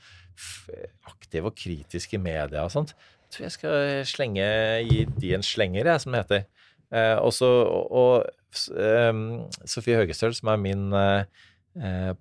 aktiv 1.08 1.48
og 1.48 1.56
kritisk 1.56 2.14
i 2.14 2.20
media 2.20 2.66
og 2.66 2.72
sånt. 2.74 2.92
Jeg 3.24 3.32
tror 3.34 3.46
jeg 3.46 3.54
skal 3.56 4.04
slenge, 4.06 4.44
gi 4.86 5.00
de 5.16 5.32
en 5.34 5.42
slenger, 5.46 5.88
jeg, 5.90 6.02
som 6.04 6.14
det 6.14 6.20
heter. 6.22 6.44
Eh, 6.94 7.16
også, 7.24 7.48
og 7.48 7.96
og 7.98 8.28
s- 8.54 8.68
Sofie 9.72 9.96
Høgestøl, 9.98 10.34
som 10.36 10.52
er 10.52 10.60
min 10.62 10.84
eh, 10.94 11.24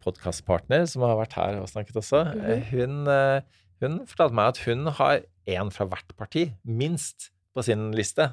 podkastpartner, 0.03 0.87
som 0.89 1.03
har 1.05 1.17
vært 1.19 1.35
her 1.37 1.59
og 1.61 1.67
snakket 1.69 1.99
også, 2.01 2.23
eh, 2.41 2.63
hun, 2.71 3.03
eh, 3.07 3.41
hun 3.83 3.99
fortalte 4.09 4.33
meg 4.37 4.53
at 4.53 4.61
hun 4.65 4.87
har 4.99 5.21
én 5.45 5.69
fra 5.75 5.85
hvert 5.91 6.15
parti, 6.17 6.47
minst, 6.65 7.29
på 7.53 7.61
sin 7.61 7.91
liste 7.93 8.31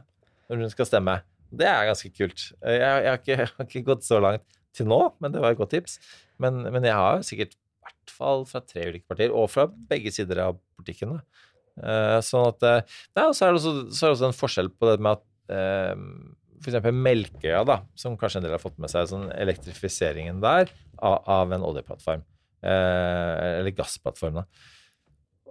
når 0.49 0.63
hun 0.63 0.71
skal 0.73 0.87
stemme. 0.89 1.19
Det 1.53 1.67
er 1.69 1.89
ganske 1.91 2.09
kult. 2.17 2.47
Eh, 2.65 2.79
Jeg, 2.79 3.05
jeg, 3.05 3.11
har, 3.11 3.19
ikke, 3.19 3.37
jeg 3.37 3.49
har 3.51 3.67
ikke 3.67 3.85
gått 3.91 4.07
så 4.07 4.21
langt 4.23 4.47
til 4.73 4.87
nå, 4.87 5.01
men 5.21 5.33
det 5.35 5.43
var 5.43 5.53
et 5.53 5.59
godt 5.59 5.75
tips. 5.75 5.99
Men, 6.41 6.63
men 6.73 6.87
jeg 6.87 6.95
har 6.95 7.21
sikkert 7.27 7.53
i 7.59 7.85
hvert 7.85 8.15
fall 8.15 8.45
fra 8.49 8.61
tre 8.65 8.87
ulike 8.89 9.09
partier, 9.11 9.33
og 9.35 9.51
fra 9.51 9.67
begge 9.69 10.13
sider 10.15 10.41
av 10.47 10.57
politikken. 10.79 11.19
Da. 11.19 11.47
Eh, 11.81 12.19
sånn 12.25 12.49
at 12.55 12.63
eh, 12.69 12.97
Nei, 13.19 13.27
så 13.35 13.47
er 13.49 13.53
det 13.53 13.61
også, 13.61 13.75
så 13.93 14.07
er 14.07 14.09
det 14.09 14.17
også 14.17 14.31
en 14.31 14.39
forskjell 14.41 14.71
på 14.73 14.89
det 14.93 15.01
med 15.05 15.19
at 15.19 15.27
eh, 16.61 16.69
eksempel 16.71 16.95
Melkøya, 16.97 17.63
da, 17.69 17.77
som 17.99 18.19
kanskje 18.21 18.39
en 18.41 18.47
del 18.47 18.57
har 18.57 18.63
fått 18.63 18.79
med 18.83 18.91
seg, 18.93 19.09
sånn 19.11 19.29
elektrifiseringen 19.35 20.37
der 20.45 20.65
av, 20.99 21.17
av 21.25 21.47
en 21.57 21.67
oljeplattform. 21.67 22.23
Eh, 22.61 23.59
eller 23.61 23.77
gassplattform, 23.77 24.35
da. 24.43 24.47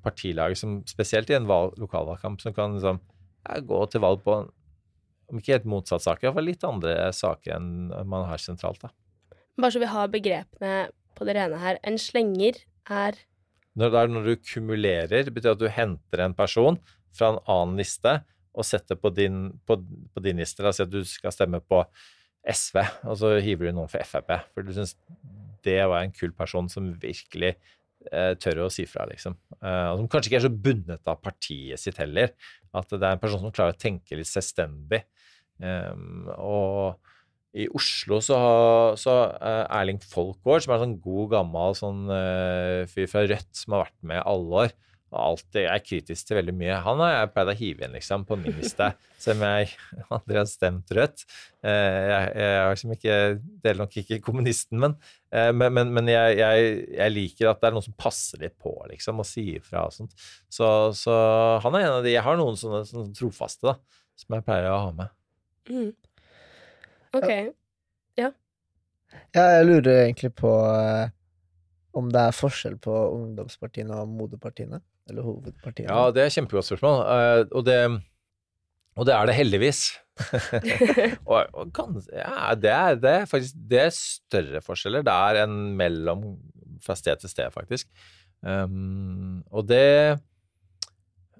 partilag 0.05 0.53
som 0.59 0.75
spesielt 0.85 1.31
i 1.31 1.33
en 1.33 1.47
valg, 1.49 1.73
lokalvalgkamp 1.81 2.41
som 2.43 2.53
kan 2.53 2.75
liksom, 2.75 2.99
ja, 3.47 3.55
gå 3.65 3.79
til 3.89 4.03
valg 4.03 4.21
på 4.21 4.35
om 5.29 5.39
ikke 5.39 5.55
helt 5.55 5.69
motsatt 5.69 6.03
saker, 6.05 6.27
iallfall 6.27 6.47
litt 6.49 6.65
andre 6.65 6.93
saker 7.13 7.55
enn 7.55 7.89
man 8.09 8.27
har 8.29 8.41
sentralt. 8.41 8.81
da. 8.81 8.91
Bare 9.59 9.75
så 9.75 9.81
vi 9.81 9.89
har 9.91 10.12
begrepene 10.12 10.89
på 11.17 11.27
det 11.27 11.35
rene 11.38 11.59
her. 11.62 11.79
En 11.83 11.99
slenger 12.01 12.63
er 12.89 13.19
Når, 13.77 13.91
det 13.91 13.99
er 13.99 14.12
når 14.12 14.25
du 14.25 14.35
kumulerer, 14.41 15.23
det 15.23 15.33
betyr 15.33 15.53
at 15.53 15.62
du 15.62 15.69
henter 15.71 16.23
en 16.23 16.33
person 16.35 16.79
fra 17.15 17.33
en 17.33 17.41
annen 17.45 17.77
liste 17.79 18.19
og 18.57 18.65
setter 18.65 18.97
på 18.99 19.12
din, 19.13 19.51
på, 19.67 19.77
på 20.13 20.23
din 20.25 20.41
liste. 20.41 20.63
La 20.65 20.73
oss 20.73 20.79
si 20.81 20.85
at 20.88 20.91
du 20.91 21.03
skal 21.07 21.33
stemme 21.35 21.62
på 21.62 21.83
SV, 22.49 22.79
og 23.05 23.19
så 23.19 23.35
hiver 23.43 23.69
du 23.69 23.77
noen 23.77 23.91
for 23.91 24.03
Frp. 24.03 24.33
For 24.55 24.65
du 24.65 24.73
syns 24.75 24.95
det 25.67 25.79
var 25.91 26.01
en 26.01 26.15
kul 26.15 26.33
person 26.35 26.67
som 26.71 26.89
virkelig 26.99 27.53
eh, 27.53 27.77
tør 28.39 28.63
å 28.65 28.71
si 28.73 28.85
fra, 28.89 29.05
liksom. 29.09 29.35
Eh, 29.59 29.85
og 29.91 30.01
som 30.01 30.09
kanskje 30.12 30.31
ikke 30.31 30.39
er 30.39 30.47
så 30.47 30.55
bundet 30.67 31.12
av 31.12 31.21
partiet 31.23 31.81
sitt 31.81 31.99
heller. 32.01 32.33
At 32.75 32.89
det 32.93 33.03
er 33.03 33.15
en 33.17 33.21
person 33.21 33.43
som 33.43 33.53
klarer 33.53 33.75
å 33.75 33.81
tenke 33.81 34.17
litt 34.17 34.29
selvstendig. 34.29 35.03
Um, 35.59 36.29
og 36.39 37.09
i 37.59 37.65
Oslo 37.75 38.19
så 38.23 38.38
så 39.01 39.15
Erling 39.41 39.99
Folkvård, 40.05 40.63
som 40.63 40.71
er 40.71 40.77
en 40.77 40.85
sånn 40.85 40.99
god, 41.03 41.25
gammel 41.33 41.75
sånn 41.75 42.03
eh, 42.13 42.83
fyr 42.91 43.09
fra 43.12 43.25
Rødt 43.25 43.49
som 43.57 43.75
har 43.75 43.88
vært 43.88 43.97
med 44.05 44.21
i 44.21 44.27
alle 44.31 44.62
år, 44.63 44.75
alltid 45.15 45.65
er 45.65 45.81
kritisk 45.83 46.27
til 46.27 46.37
veldig 46.39 46.53
mye. 46.59 46.79
Han 46.85 47.01
har 47.03 47.13
jeg 47.13 47.31
pleid 47.33 47.51
å 47.51 47.55
hive 47.59 47.85
inn 47.85 47.95
liksom, 47.97 48.25
på 48.29 48.37
min 48.39 48.57
liste, 48.59 48.91
selv 49.23 49.39
om 49.39 49.45
jeg 49.47 49.71
aldri 50.15 50.39
har 50.39 50.49
stemt 50.49 50.93
Rødt. 50.95 51.23
Eh, 51.65 51.99
jeg, 52.11 52.31
jeg, 52.43 52.73
liksom 52.73 52.95
ikke, 52.95 53.19
deler 53.65 53.81
nok 53.83 53.97
ikke 54.03 54.19
kommunisten, 54.25 54.81
men, 54.83 54.97
eh, 55.33 55.51
men, 55.55 55.73
men, 55.77 55.93
men 55.97 56.11
jeg, 56.13 56.39
jeg, 56.41 56.73
jeg 56.99 57.15
liker 57.15 57.51
at 57.51 57.61
det 57.61 57.71
er 57.71 57.77
noen 57.77 57.87
som 57.87 57.97
passer 57.99 58.43
litt 58.45 58.57
på, 58.61 58.75
liksom, 58.91 59.23
og 59.23 59.29
sier 59.29 59.63
fra 59.65 59.87
og 59.89 59.95
sånt. 59.95 60.13
Så, 60.49 60.67
så 60.97 61.15
han 61.65 61.79
er 61.79 61.87
en 61.87 61.97
av 61.99 62.05
de 62.05 62.13
Jeg 62.13 62.25
har 62.25 62.37
noen 62.39 62.59
sånne, 62.59 62.83
sånne 62.89 63.15
trofaste 63.17 63.71
da, 63.71 63.79
som 64.19 64.37
jeg 64.37 64.45
pleier 64.45 64.69
å 64.73 64.83
ha 64.87 64.93
med. 65.01 65.17
mm. 65.71 65.89
OK. 67.17 67.31
Ja, 69.33 69.45
jeg 69.49 69.65
lurer 69.65 70.03
egentlig 70.03 70.31
på 70.37 70.51
eh, 70.69 71.09
om 71.97 72.09
det 72.13 72.21
er 72.27 72.35
forskjell 72.35 72.77
på 72.81 72.93
ungdomspartiene 73.15 73.97
og 74.03 74.11
moderpartiene. 74.13 74.81
Eller 75.09 75.25
hovedpartiene. 75.25 75.89
Ja, 75.89 76.13
det 76.13 76.23
er 76.23 76.35
kjempegodt 76.35 76.69
spørsmål, 76.69 77.01
eh, 77.15 77.41
og 77.51 77.65
det, 77.67 77.79
og 78.99 79.09
det 79.09 79.15
er 79.15 79.29
det 79.29 79.35
heldigvis. 79.39 79.81
og, 81.29 81.45
og 81.53 81.69
kan, 81.75 81.99
ja, 82.11 82.55
det 82.59 82.71
er, 82.75 82.97
det 82.99 83.11
er 83.21 83.29
faktisk 83.29 83.59
det 83.71 83.83
er 83.85 83.93
større 83.95 84.59
forskjeller 84.63 85.05
der 85.07 85.43
enn 85.45 85.59
mellom 85.79 86.25
fra 86.83 86.95
sted 86.99 87.21
til 87.21 87.31
sted, 87.31 87.51
faktisk. 87.55 87.87
Um, 88.39 89.41
og 89.51 89.65
det 89.67 90.15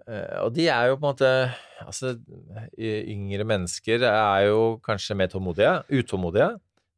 eh, 0.03 0.39
Og 0.43 0.49
de 0.51 0.65
er 0.67 0.89
jo 0.89 0.97
på 0.97 1.05
en 1.05 1.13
måte 1.13 1.29
Altså, 1.79 2.17
yngre 2.75 3.45
mennesker 3.47 4.03
er 4.03 4.49
jo 4.49 4.82
kanskje 4.84 5.15
mer 5.15 5.29
tålmodige, 5.32 5.77
utålmodige. 5.95 6.49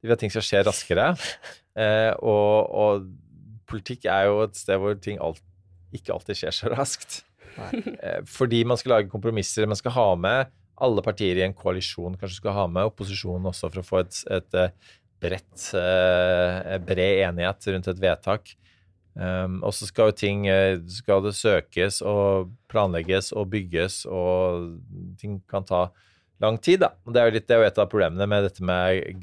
De 0.01 0.09
vil 0.09 0.15
at 0.15 0.23
ting 0.23 0.33
skal 0.33 0.45
skje 0.45 0.63
raskere. 0.65 1.11
Eh, 1.71 2.11
og, 2.19 2.67
og 2.75 3.05
politikk 3.71 4.03
er 4.11 4.25
jo 4.27 4.41
et 4.43 4.57
sted 4.59 4.75
hvor 4.75 4.97
ting 4.99 5.21
alt, 5.23 5.37
ikke 5.95 6.15
alltid 6.15 6.39
skjer 6.39 6.55
så 6.55 6.71
raskt. 6.73 7.21
Eh, 7.57 8.21
Fordi 8.27 8.63
man 8.65 8.79
skal 8.79 8.97
lage 8.97 9.11
kompromisser. 9.11 9.67
Man 9.67 9.79
skal 9.79 9.95
ha 9.95 10.07
med 10.15 10.51
alle 10.81 11.03
partier 11.05 11.37
i 11.37 11.45
en 11.45 11.57
koalisjon. 11.57 12.17
Kanskje 12.19 12.41
skal 12.41 12.57
ha 12.57 12.65
med 12.71 12.89
opposisjonen 12.89 13.49
også 13.51 13.69
for 13.69 13.81
å 13.81 13.85
få 13.85 14.01
et, 14.05 14.17
et 14.31 14.57
eh, 14.57 14.73
bredt, 15.21 15.67
eh, 15.77 16.77
bred 16.81 17.25
enighet 17.27 17.71
rundt 17.75 17.91
et 17.91 18.01
vedtak. 18.01 18.55
Um, 19.11 19.57
og 19.67 19.73
så 19.75 19.83
skal 19.89 20.07
jo 20.07 20.13
ting 20.15 20.45
skal 20.87 21.19
det 21.25 21.33
søkes 21.35 21.97
og 22.07 22.53
planlegges 22.71 23.33
og 23.35 23.49
bygges, 23.51 24.05
og 24.07 24.69
ting 25.19 25.33
kan 25.51 25.67
ta 25.67 25.81
lang 26.39 26.55
tid, 26.63 26.79
da. 26.85 26.93
Det 27.03 27.19
er 27.19 27.27
jo, 27.27 27.33
litt, 27.35 27.47
det 27.49 27.57
er 27.57 27.59
jo 27.59 27.67
et 27.67 27.81
av 27.83 27.89
problemene 27.91 28.29
med 28.31 28.47
dette 28.47 28.63
med 28.63 29.19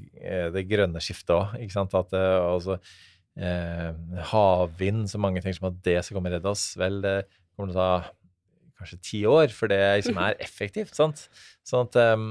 det 0.52 0.66
grønne 0.68 1.00
skiftet 1.00 1.32
òg. 1.38 1.56
Ikke 1.64 1.78
sant? 1.78 1.96
At 1.96 2.12
altså, 2.12 2.76
eh, 3.38 4.22
havvind, 4.32 5.06
så 5.10 5.20
mange 5.22 5.42
tenker 5.42 5.58
som 5.60 5.70
at 5.70 5.80
det 5.86 5.98
skal 6.04 6.18
komme 6.18 6.32
og 6.32 6.38
redde 6.38 6.52
oss. 6.52 6.70
Vel, 6.80 7.00
det 7.04 7.16
kommer 7.54 7.72
til 7.72 7.78
å 7.78 7.82
ta 7.82 8.14
kanskje 8.78 9.00
ti 9.02 9.24
år, 9.26 9.50
for 9.54 9.70
det 9.70 9.80
liksom 10.00 10.20
er 10.22 10.38
effektivt. 10.46 10.94
sant? 10.98 11.26
Sånn 11.66 11.88
at 11.88 11.98
um, 12.14 12.28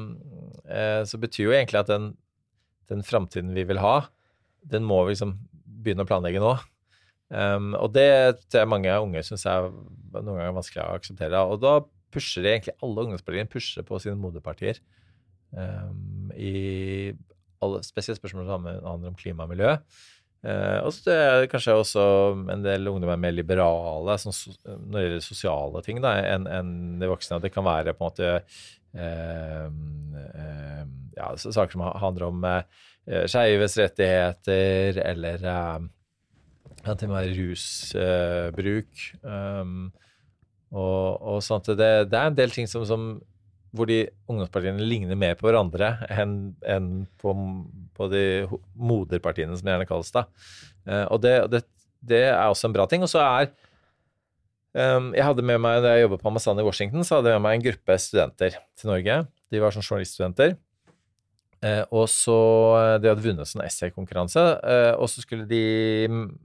eh, 0.69 1.03
Så 1.07 1.19
betyr 1.21 1.49
jo 1.49 1.55
egentlig 1.57 1.81
at 1.81 1.91
den, 1.91 2.13
den 2.91 3.03
framtiden 3.05 3.53
vi 3.57 3.67
vil 3.67 3.81
ha, 3.83 4.07
den 4.67 4.87
må 4.87 5.03
vi 5.05 5.15
liksom 5.15 5.37
begynne 5.83 6.03
å 6.05 6.09
planlegge 6.09 6.43
nå. 6.43 6.55
Um, 7.27 7.73
og 7.75 7.91
det 7.95 8.07
tror 8.47 8.61
jeg 8.61 8.71
mange 8.71 8.99
unge 9.03 9.21
syns 9.27 9.43
er 9.49 9.67
noen 10.15 10.37
ganger 10.37 10.55
vanskelig 10.55 10.83
å 10.85 10.95
akseptere. 10.95 11.43
Og 11.43 11.59
da 11.63 11.79
pusher 12.13 12.45
de 12.45 12.53
egentlig 12.53 12.77
alle 12.83 13.03
ungdomspartiene 13.03 13.51
pusher 13.51 13.83
på 13.87 13.99
sine 13.99 14.15
moderpartier 14.19 14.79
um, 15.51 16.31
i 16.35 17.11
alle, 17.63 17.81
spesielt 17.83 18.19
spørsmål 18.21 18.47
som 18.47 18.67
handler 18.67 19.11
om 19.11 19.17
klima 19.19 19.43
og 19.47 19.51
miljø. 19.51 19.75
Eh, 20.45 20.79
og 20.85 20.91
så 20.93 21.13
er 21.13 21.41
det 21.41 21.51
kanskje 21.51 21.75
også 21.75 22.03
en 22.53 22.65
del 22.65 22.89
ungdom 22.91 23.09
er 23.13 23.21
mer 23.21 23.33
liberale 23.35 24.17
sånn, 24.21 24.35
når 24.67 24.93
det 24.93 25.05
gjelder 25.05 25.25
sosiale 25.25 25.83
ting 25.85 26.01
enn 26.03 26.47
en 26.51 26.73
de 27.01 27.09
voksne. 27.09 27.41
Det 27.43 27.53
kan 27.53 27.65
være 27.67 27.95
på 27.97 28.05
en 28.05 28.11
måte 28.11 28.33
eh, 28.37 29.65
eh, 29.65 30.83
ja, 31.17 31.31
saker 31.37 31.73
som 31.73 31.85
handler 32.03 32.27
om 32.29 32.49
eh, 32.51 33.23
skeives 33.25 33.77
rettigheter, 33.81 35.01
eller 35.03 35.47
eh, 35.53 35.87
til 36.87 37.09
og 37.09 37.11
med 37.11 37.17
være 37.17 37.37
rusbruk. 37.41 39.07
um, 39.23 39.89
og, 40.67 41.21
og 41.23 41.43
sånt. 41.43 41.69
Det, 41.79 41.89
det 42.11 42.19
er 42.19 42.29
en 42.29 42.37
del 42.37 42.51
ting 42.51 42.67
som, 42.67 42.83
som 42.87 43.09
hvor 43.77 43.89
de 43.89 44.01
ungdomspartiene 44.27 44.83
ligner 44.83 45.19
mer 45.19 45.37
på 45.37 45.47
hverandre 45.47 45.93
enn 46.13 46.35
enn 46.65 46.91
på, 47.21 47.33
på 47.97 48.09
de 48.11 48.25
moderpartiene, 48.73 49.57
som 49.57 49.69
gjerne 49.69 49.87
kalles. 49.89 50.11
da. 50.15 50.27
Eh, 50.87 51.05
og 51.05 51.21
det, 51.23 51.35
det, 51.53 51.63
det 52.01 52.23
er 52.31 52.43
også 52.47 52.69
en 52.69 52.77
bra 52.77 52.87
ting. 52.89 53.05
Og 53.05 53.11
så 53.11 53.23
er 53.23 53.49
um, 54.73 55.11
Jeg 55.15 55.25
hadde 55.25 55.45
med 55.45 55.61
meg, 55.63 55.81
Da 55.85 55.95
jeg 55.95 56.07
jobbet 56.07 56.23
på 56.23 56.31
ambassaden 56.31 56.63
i 56.63 56.67
Washington, 56.67 57.07
så 57.07 57.19
hadde 57.19 57.33
jeg 57.33 57.41
med 57.41 57.47
meg 57.47 57.59
en 57.59 57.67
gruppe 57.71 57.99
studenter 58.01 58.57
til 58.77 58.91
Norge. 58.93 59.19
De 59.51 59.63
var 59.63 59.75
sånn 59.75 59.85
journaliststudenter. 59.85 60.57
Eh, 61.65 61.83
og 61.89 62.05
så 62.11 62.37
eh, 62.77 62.95
De 63.01 63.09
hadde 63.09 63.23
vunnet 63.23 63.49
sånn 63.49 63.63
essaykonkurranse, 63.65 64.43
eh, 64.61 64.91
og 64.93 65.09
så 65.09 65.23
skulle 65.23 65.47
de 65.49 65.61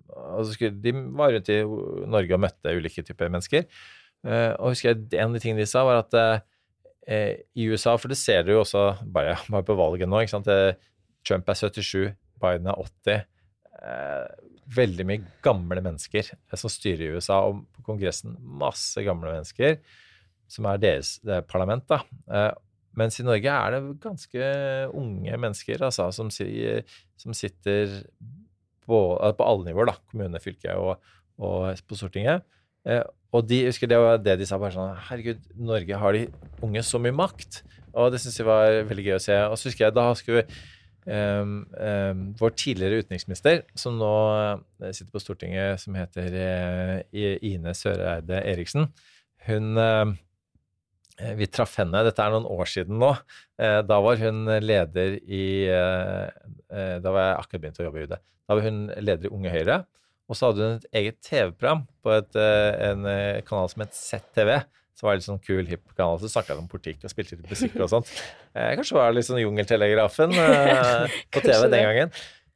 og 0.09 0.47
så 0.47 0.55
skulle, 0.55 0.79
De 0.81 0.95
var 1.19 1.35
rundt 1.35 1.51
i 1.53 1.61
Norge 2.09 2.37
og 2.37 2.41
møtte 2.47 2.73
ulike 2.77 3.05
typer 3.05 3.33
mennesker. 3.33 3.67
Og 4.23 4.71
husker 4.71 4.93
jeg, 4.93 4.99
En 5.19 5.33
av 5.33 5.35
de 5.35 5.41
tingene 5.43 5.65
de 5.65 5.67
sa, 5.67 5.81
var 5.83 6.05
at 6.05 6.45
i 7.03 7.65
USA, 7.67 7.97
for 7.99 8.13
det 8.13 8.19
ser 8.21 8.45
du 8.47 8.53
jo 8.53 8.61
også 8.63 8.93
bare, 9.03 9.35
bare 9.53 9.67
på 9.67 9.79
valget 9.79 10.11
nå? 10.11 10.23
Eh, 10.23 10.81
Trump 11.27 11.49
er 11.49 11.59
77, 11.59 12.13
Biden 12.43 12.71
er 12.71 12.79
80. 12.79 13.25
Eh, 13.83 14.49
veldig 14.77 15.07
mye 15.09 15.23
gamle 15.45 15.83
mennesker 15.85 16.33
eh, 16.33 16.59
som 16.59 16.71
styrer 16.73 17.07
i 17.07 17.15
USA, 17.17 17.41
og 17.49 17.65
på 17.75 17.87
Kongressen 17.91 18.37
masse 18.61 19.03
gamle 19.05 19.33
mennesker, 19.35 19.81
som 20.51 20.69
er 20.69 20.83
deres 20.83 21.17
er 21.27 21.45
parlament. 21.49 21.89
da. 21.91 22.03
Eh, 22.31 22.53
mens 22.99 23.17
i 23.19 23.25
Norge 23.25 23.49
er 23.49 23.73
det 23.73 23.97
ganske 24.03 24.49
unge 24.93 25.39
mennesker 25.41 25.81
altså, 25.87 26.11
som, 26.13 26.29
som 26.29 27.37
sitter 27.37 28.03
på, 28.85 28.99
eh, 29.17 29.35
på 29.39 29.49
alle 29.49 29.71
nivåer, 29.71 29.93
da, 29.93 29.99
kommune, 30.13 30.43
fylke 30.43 30.77
og, 30.79 31.13
og 31.43 31.87
på 31.89 31.99
Stortinget. 31.99 32.47
Og 33.33 33.47
de 33.49 33.63
husker 33.65 33.89
det 33.89 34.01
var 34.01 34.21
det 34.21 34.37
de 34.41 34.47
sa, 34.49 34.59
bare 34.61 34.75
sånn 34.75 34.97
Herregud, 35.09 35.41
Norge 35.57 36.01
har 36.03 36.17
de 36.17 36.27
unge 36.65 36.83
så 36.85 37.01
mye 37.01 37.17
makt. 37.17 37.63
Og 37.93 38.13
det 38.13 38.21
syns 38.23 38.39
jeg 38.41 38.49
var 38.49 38.83
veldig 38.89 39.07
gøy 39.07 39.17
å 39.17 39.23
se. 39.23 39.37
Og 39.49 39.57
så 39.59 39.69
husker 39.69 39.87
jeg 39.87 39.97
da 39.97 40.05
skulle 40.17 40.45
um, 41.07 41.55
um, 41.77 42.27
vår 42.41 42.53
tidligere 42.57 43.03
utenriksminister, 43.03 43.63
som 43.79 43.97
nå 44.01 44.13
eh, 44.83 44.93
sitter 44.93 45.13
på 45.13 45.23
Stortinget, 45.23 45.81
som 45.83 45.97
heter 45.99 46.37
uh, 46.37 46.99
Ine 47.13 47.75
Søreide 47.77 48.43
Eriksen, 48.53 48.91
hun 49.49 49.81
uh, 49.81 50.13
vi 51.39 51.47
traff 51.53 51.77
henne, 51.79 52.05
dette 52.07 52.25
er 52.25 52.33
noen 52.33 52.49
år 52.51 52.67
siden 52.67 52.97
nå. 52.99 53.11
Da 53.61 53.99
var 54.03 54.17
hun 54.19 54.49
leder 54.65 55.19
i 55.21 55.69
Da 55.69 57.13
var 57.13 57.21
jeg 57.21 57.37
akkurat 57.37 57.63
begynt 57.63 57.79
å 57.79 57.85
jobbe 57.85 58.01
i 58.01 58.07
UD. 58.09 58.15
Da 58.17 58.57
var 58.57 58.65
hun 58.65 58.79
leder 58.97 59.29
i 59.29 59.31
Unge 59.37 59.53
Høyre. 59.53 59.77
Og 60.31 60.39
så 60.39 60.49
hadde 60.49 60.67
hun 60.67 60.79
et 60.79 61.01
eget 61.01 61.19
TV-program 61.25 61.83
på 62.05 62.15
et, 62.15 62.39
eh, 62.39 62.71
en 62.91 63.09
eh, 63.11 63.43
kanal 63.47 63.69
som 63.73 63.85
het 63.85 63.97
ZTV. 63.97 64.63
Som 64.99 65.09
var 65.09 65.17
litt 65.19 65.27
sånn 65.27 65.41
kul, 65.43 65.65
hipp 65.67 65.97
kanal. 65.97 66.21
Så 66.21 66.31
snakka 66.31 66.55
de 66.55 66.63
om 66.63 66.71
politikk 66.71 67.03
og 67.03 67.13
spilte 67.13 67.39
litt 67.39 67.51
musikk 67.51 67.79
og 67.81 67.91
sånt. 67.93 68.13
Eh, 68.53 68.75
kanskje 68.77 68.99
var 68.99 69.07
det 69.09 69.17
litt 69.17 69.25
sånn 69.25 69.39
Jungeltelegrafen 69.41 70.35
eh, 70.37 71.13
på 71.33 71.41
TV 71.41 71.63
den 71.73 71.85
gangen. 71.87 72.11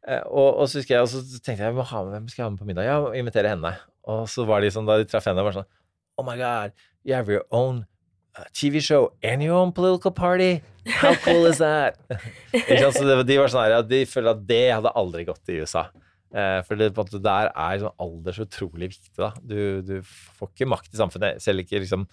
Eh, 0.04 0.20
og, 0.28 0.58
og 0.60 0.66
så 0.68 0.82
jeg, 0.84 1.00
og 1.00 1.08
så 1.08 1.22
tenkte 1.40 1.64
jeg 1.64 1.72
hvem 1.72 2.26
skal 2.28 2.42
jeg 2.42 2.44
ha 2.44 2.50
med 2.52 2.60
på 2.60 2.68
middag? 2.68 2.84
Ja, 2.84 2.98
invitere 3.16 3.54
henne. 3.54 3.72
Og 4.04 4.26
så 4.28 4.44
var 4.44 4.60
de 4.60 4.68
sånn, 4.74 4.84
da 4.84 4.98
de 5.00 5.08
traff 5.08 5.24
henne, 5.24 5.40
var 5.40 5.56
sånn 5.56 5.68
Oh 6.20 6.24
my 6.24 6.36
God, 6.36 6.76
you 7.04 7.16
have 7.16 7.32
your 7.32 7.44
own 7.50 7.86
uh, 8.36 8.44
TV 8.52 8.80
show 8.84 9.12
and 9.24 9.42
your 9.42 9.56
own 9.56 9.72
political 9.72 10.12
party. 10.12 10.62
How 10.86 11.14
cool 11.24 11.48
is 11.48 11.58
that? 11.64 11.96
Så 12.92 13.08
de 13.24 13.40
var 13.40 13.48
sånn 13.52 13.64
her, 13.64 13.78
ja, 13.78 13.80
de 13.84 14.04
føler 14.08 14.36
at 14.36 14.44
det 14.48 14.64
hadde 14.70 14.92
aldri 14.96 15.26
gått 15.28 15.52
i 15.52 15.58
USA. 15.64 15.88
Eh, 16.34 16.60
for 16.66 16.78
det, 16.80 16.90
der 17.22 17.50
er 17.52 17.82
sånn 17.82 18.02
alder 18.02 18.36
så 18.36 18.46
utrolig 18.46 18.90
viktig. 18.96 19.14
da. 19.18 19.32
Du, 19.40 19.82
du 19.86 19.98
får 20.06 20.52
ikke 20.52 20.70
makt 20.70 20.94
i 20.94 21.00
samfunnet, 21.00 21.42
selv 21.44 21.62
ikke 21.62 21.82
liksom 21.84 22.06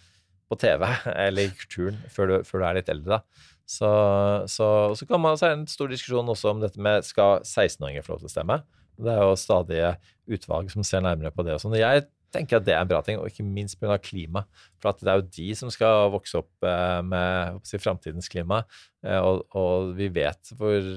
på 0.52 0.60
TV 0.60 0.86
eller 1.26 1.48
i 1.48 1.56
kulturen, 1.58 2.00
før 2.14 2.30
du, 2.30 2.36
før 2.48 2.62
du 2.62 2.68
er 2.68 2.80
litt 2.80 2.94
eldre. 2.94 3.20
da. 3.20 3.50
Så, 3.64 3.90
så, 4.52 4.68
så, 4.98 5.06
kan 5.08 5.22
man, 5.24 5.38
er 5.40 5.56
en 5.56 5.70
stor 5.72 5.92
diskusjon 5.92 6.30
også 6.30 6.52
om 6.52 6.64
dette 6.64 6.82
med 6.84 7.06
skal 7.08 7.42
16-åringer 7.48 8.04
få 8.06 8.16
lov 8.16 8.24
til 8.24 8.32
å 8.32 8.34
stemme. 8.34 8.60
Det 9.00 9.14
er 9.14 9.24
jo 9.24 9.38
stadige 9.40 9.94
utvalg 10.36 10.70
som 10.72 10.86
ser 10.86 11.02
nærmere 11.06 11.32
på 11.34 11.46
det. 11.48 11.56
og 11.56 11.64
sånn. 11.64 11.78
Jeg 11.80 12.06
tenker 12.34 12.60
at 12.60 12.68
det 12.68 12.76
er 12.76 12.84
en 12.84 12.90
bra 12.90 13.00
ting, 13.06 13.20
og 13.22 13.30
ikke 13.30 13.46
minst 13.46 13.80
pga. 13.82 13.98
klima. 14.02 14.46
For 14.82 14.94
det 15.00 15.10
er 15.10 15.22
jo 15.22 15.30
de 15.40 15.48
som 15.58 15.72
skal 15.74 16.12
vokse 16.14 16.42
opp 16.42 16.68
eh, 16.68 17.00
med 17.06 17.62
si, 17.68 17.80
framtidens 17.82 18.30
klima. 18.30 18.64
Eh, 19.06 19.20
og, 19.20 19.46
og 19.58 19.94
vi 19.98 20.10
vet 20.14 20.54
hvor, 20.60 20.90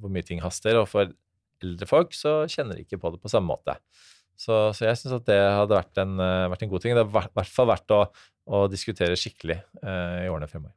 hvor 0.00 0.12
mye 0.12 0.26
ting 0.26 0.42
haster. 0.44 0.80
Og 0.80 0.88
for 0.90 1.12
eldre 1.64 1.88
folk 1.90 2.12
så 2.16 2.42
kjenner 2.50 2.76
de 2.78 2.84
ikke 2.86 3.00
på 3.02 3.10
det 3.16 3.22
på 3.24 3.32
samme 3.32 3.50
måte. 3.50 3.74
Så, 4.36 4.52
så 4.74 4.88
jeg 4.88 4.98
syns 4.98 5.16
at 5.20 5.26
det 5.28 5.38
hadde 5.40 5.76
vært 5.78 6.00
en, 6.02 6.14
eh, 6.20 6.46
vært 6.52 6.64
en 6.66 6.72
god 6.72 6.82
ting. 6.84 6.94
Det 6.96 7.04
er 7.04 7.10
i 7.10 7.26
hvert 7.40 7.52
fall 7.54 7.68
verdt 7.70 7.94
å, 7.94 8.00
å 8.50 8.64
diskutere 8.70 9.16
skikkelig 9.18 9.60
eh, 9.82 10.24
i 10.26 10.30
årene 10.32 10.48
fremover. 10.50 10.74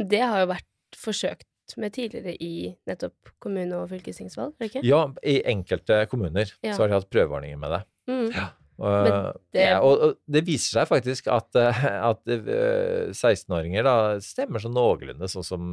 Det 0.00 0.20
har 0.20 0.42
jo 0.44 0.50
vært 0.52 0.98
forsøkt 1.00 1.46
med 1.80 1.92
tidligere 1.94 2.32
i 2.42 2.72
nettopp 2.90 3.30
kommune- 3.42 3.78
og 3.78 3.90
fylkestingsvalg, 3.92 4.56
ikke? 4.66 4.80
Ja, 4.86 5.04
i 5.22 5.36
enkelte 5.52 6.02
kommuner 6.10 6.50
Ja. 6.66 6.72
så 6.74 6.82
har 6.82 6.90
de 6.90 6.96
hatt 6.98 7.10
prøveordninger 7.12 7.60
med 7.62 7.76
det. 7.76 7.82
Mm. 8.10 8.32
Og, 8.80 9.36
det- 9.52 9.66
ja, 9.68 9.76
og, 9.84 10.00
og 10.06 10.14
det 10.34 10.40
viser 10.46 10.80
seg 10.80 10.88
faktisk 10.88 11.26
at, 11.30 11.52
eh, 11.60 11.82
at 12.10 12.32
eh, 12.32 13.10
16-åringer 13.12 13.84
da 13.86 13.94
stemmer 14.24 14.62
sånn 14.64 14.72
noenlunde 14.76 15.28
sånn 15.30 15.44
som 15.46 15.64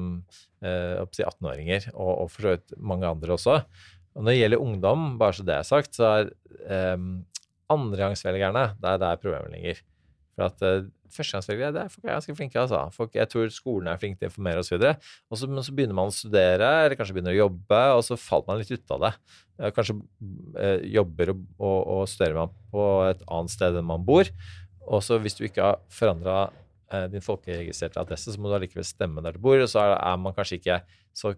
eh, 0.62 1.00
18-åringer, 1.02 1.90
og, 1.96 2.12
og 2.26 2.32
for 2.34 2.46
så 2.46 2.56
vidt 2.58 2.76
mange 2.78 3.08
andre 3.10 3.38
også. 3.38 3.62
Og 4.18 4.24
når 4.26 4.34
det 4.34 4.40
gjelder 4.40 4.64
ungdom, 4.66 5.10
bare 5.22 5.38
så 5.38 5.46
det 5.46 5.54
er 5.54 5.68
sagt, 5.68 5.94
så 5.94 6.10
er 6.10 6.32
um, 6.98 7.20
andregangsvelgerne 7.70 8.72
det 8.82 8.94
er 8.96 9.02
der 9.04 9.20
problemet 9.22 9.54
ligger. 9.54 9.82
For 10.34 10.48
at 10.50 10.64
uh, 10.66 10.88
førstegangsvelgere 11.14 11.74
det 11.76 11.84
er 11.84 11.92
folk 11.94 12.06
er 12.08 12.16
ganske 12.16 12.36
flinke. 12.38 12.60
altså. 12.60 12.82
Folk, 12.96 13.16
jeg 13.16 13.30
tror 13.30 13.52
skolen 13.54 13.90
er 13.92 14.00
flink 14.02 14.18
til 14.18 14.28
å 14.28 14.32
informere 14.32 14.64
osv. 14.64 14.84
Og 15.30 15.40
så, 15.40 15.50
men 15.50 15.66
så 15.66 15.76
begynner 15.78 15.98
man 15.98 16.12
å 16.12 16.16
studere, 16.16 16.70
eller 16.84 16.98
kanskje 16.98 17.18
begynner 17.18 17.36
å 17.36 17.44
jobbe, 17.44 17.82
og 17.96 18.06
så 18.08 18.20
faller 18.20 18.50
man 18.50 18.62
litt 18.62 18.74
ut 18.74 18.96
av 18.96 19.04
det. 19.06 19.12
Eh, 19.62 19.74
Kanskje 19.76 19.98
uh, 19.98 20.78
jobber 20.98 21.34
og, 21.34 21.44
og, 21.58 21.80
og 21.98 22.06
studerer 22.12 22.40
man 22.42 22.56
på 22.74 22.88
et 23.08 23.26
annet 23.38 23.54
sted 23.54 23.78
enn 23.78 23.92
man 23.94 24.08
bor. 24.08 24.30
Og 24.88 25.04
så 25.04 25.20
hvis 25.22 25.38
du 25.38 25.46
ikke 25.48 25.66
har 25.70 25.84
forandra 25.94 26.48
uh, 26.50 27.06
din 27.12 27.24
folkeregistrerte 27.24 28.02
adresse, 28.02 28.34
så 28.34 28.42
må 28.42 28.50
du 28.50 28.58
allikevel 28.58 28.88
stemme 28.88 29.22
der 29.26 29.38
du 29.38 29.44
bor. 29.46 29.62
Og 29.62 29.70
så 29.70 29.86
er, 29.86 29.98
er 30.00 30.22
man 30.22 30.36
kanskje 30.38 30.62
ikke 30.62 30.82
så 31.18 31.38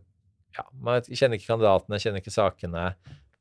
ja, 0.57 0.65
Man 0.73 1.01
kjenner 1.05 1.37
ikke 1.39 1.51
kandidatene, 1.53 1.99
kjenner 2.01 2.23
ikke 2.23 2.33
sakene. 2.33 2.85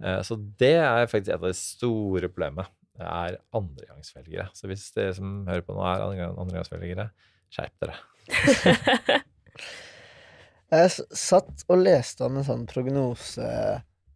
Eh, 0.03 0.21
så 0.27 0.37
det 0.61 0.75
er 0.83 1.09
faktisk 1.11 1.33
et 1.33 1.39
av 1.41 1.47
de 1.49 1.55
store 1.59 2.29
problemene. 2.33 2.69
Det 2.99 3.07
er 3.07 3.39
andregangsvelgere. 3.55 4.49
Så 4.59 4.67
hvis 4.71 4.89
dere 4.97 5.15
som 5.17 5.45
hører 5.47 5.63
på 5.67 5.75
nå 5.77 5.83
er 5.87 6.05
andre- 6.09 6.33
andregangsvelgere, 6.45 7.09
skjerp 7.55 7.85
dere. 7.85 7.99
Jeg 10.69 10.91
satt 11.17 11.63
og 11.73 11.81
leste 11.81 12.27
om 12.27 12.37
en 12.37 12.45
sånn 12.45 12.67
prognose 12.69 13.47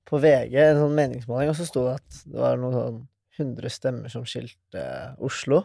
på 0.09 0.19
VG, 0.21 0.57
en 0.61 0.81
sånn 0.83 0.99
meningsmåling, 0.99 1.49
og 1.49 1.57
så 1.57 1.65
sto 1.65 1.87
det 1.87 1.95
at 2.03 2.19
det 2.29 2.43
var 2.43 2.59
noen 2.61 2.75
sånn 2.77 2.99
100 3.41 3.73
stemmer 3.73 4.13
som 4.13 4.27
skilte 4.29 4.83
Oslo 5.25 5.63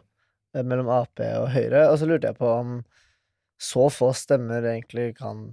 eh, 0.56 0.64
mellom 0.64 0.88
Ap 0.96 1.20
og 1.20 1.50
Høyre. 1.52 1.90
Og 1.92 1.98
så 2.00 2.08
lurte 2.08 2.30
jeg 2.32 2.40
på 2.40 2.48
om 2.54 2.78
så 3.60 3.88
få 3.92 4.14
stemmer 4.16 4.64
egentlig 4.70 5.10
kan 5.18 5.50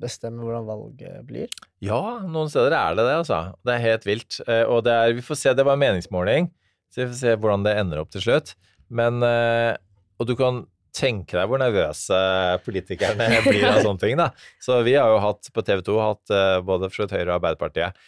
bestemme 0.00 0.42
hvordan 0.42 0.66
valget 0.66 1.22
blir. 1.28 1.48
Ja, 1.84 2.00
noen 2.26 2.50
steder 2.50 2.74
er 2.74 2.96
det 2.98 3.04
det, 3.06 3.16
altså. 3.22 3.40
Det 3.64 3.74
er 3.76 3.82
helt 3.84 4.06
vilt. 4.08 4.38
Eh, 4.48 4.64
Og 4.66 4.82
det 4.86 4.92
er, 4.94 5.12
vi 5.16 5.22
får 5.24 5.38
se, 5.40 5.54
det 5.54 5.64
var 5.66 5.76
en 5.78 5.82
meningsmåling, 5.84 6.48
så 6.90 7.02
vi 7.04 7.08
får 7.12 7.18
se 7.20 7.34
hvordan 7.38 7.66
det 7.66 7.76
ender 7.80 8.02
opp 8.02 8.10
til 8.14 8.24
slutt. 8.26 8.54
Men 8.90 9.22
eh, 9.26 9.74
Og 10.18 10.26
du 10.30 10.34
kan 10.38 10.64
tenke 10.94 11.34
deg 11.34 11.48
hvor 11.50 11.58
nervøse 11.58 12.18
politikerne 12.62 13.26
blir 13.48 13.64
av 13.66 13.80
sånne 13.82 14.02
ting, 14.02 14.16
da. 14.20 14.28
Så 14.62 14.76
vi 14.86 14.94
har 14.94 15.10
jo 15.10 15.18
hatt 15.24 15.48
på 15.54 15.64
TV 15.66 15.82
2 15.86 15.96
hatt 16.02 16.34
eh, 16.34 16.58
både 16.66 16.90
fra 16.94 17.08
Høyre 17.10 17.28
og 17.32 17.36
Arbeiderpartiet 17.40 17.98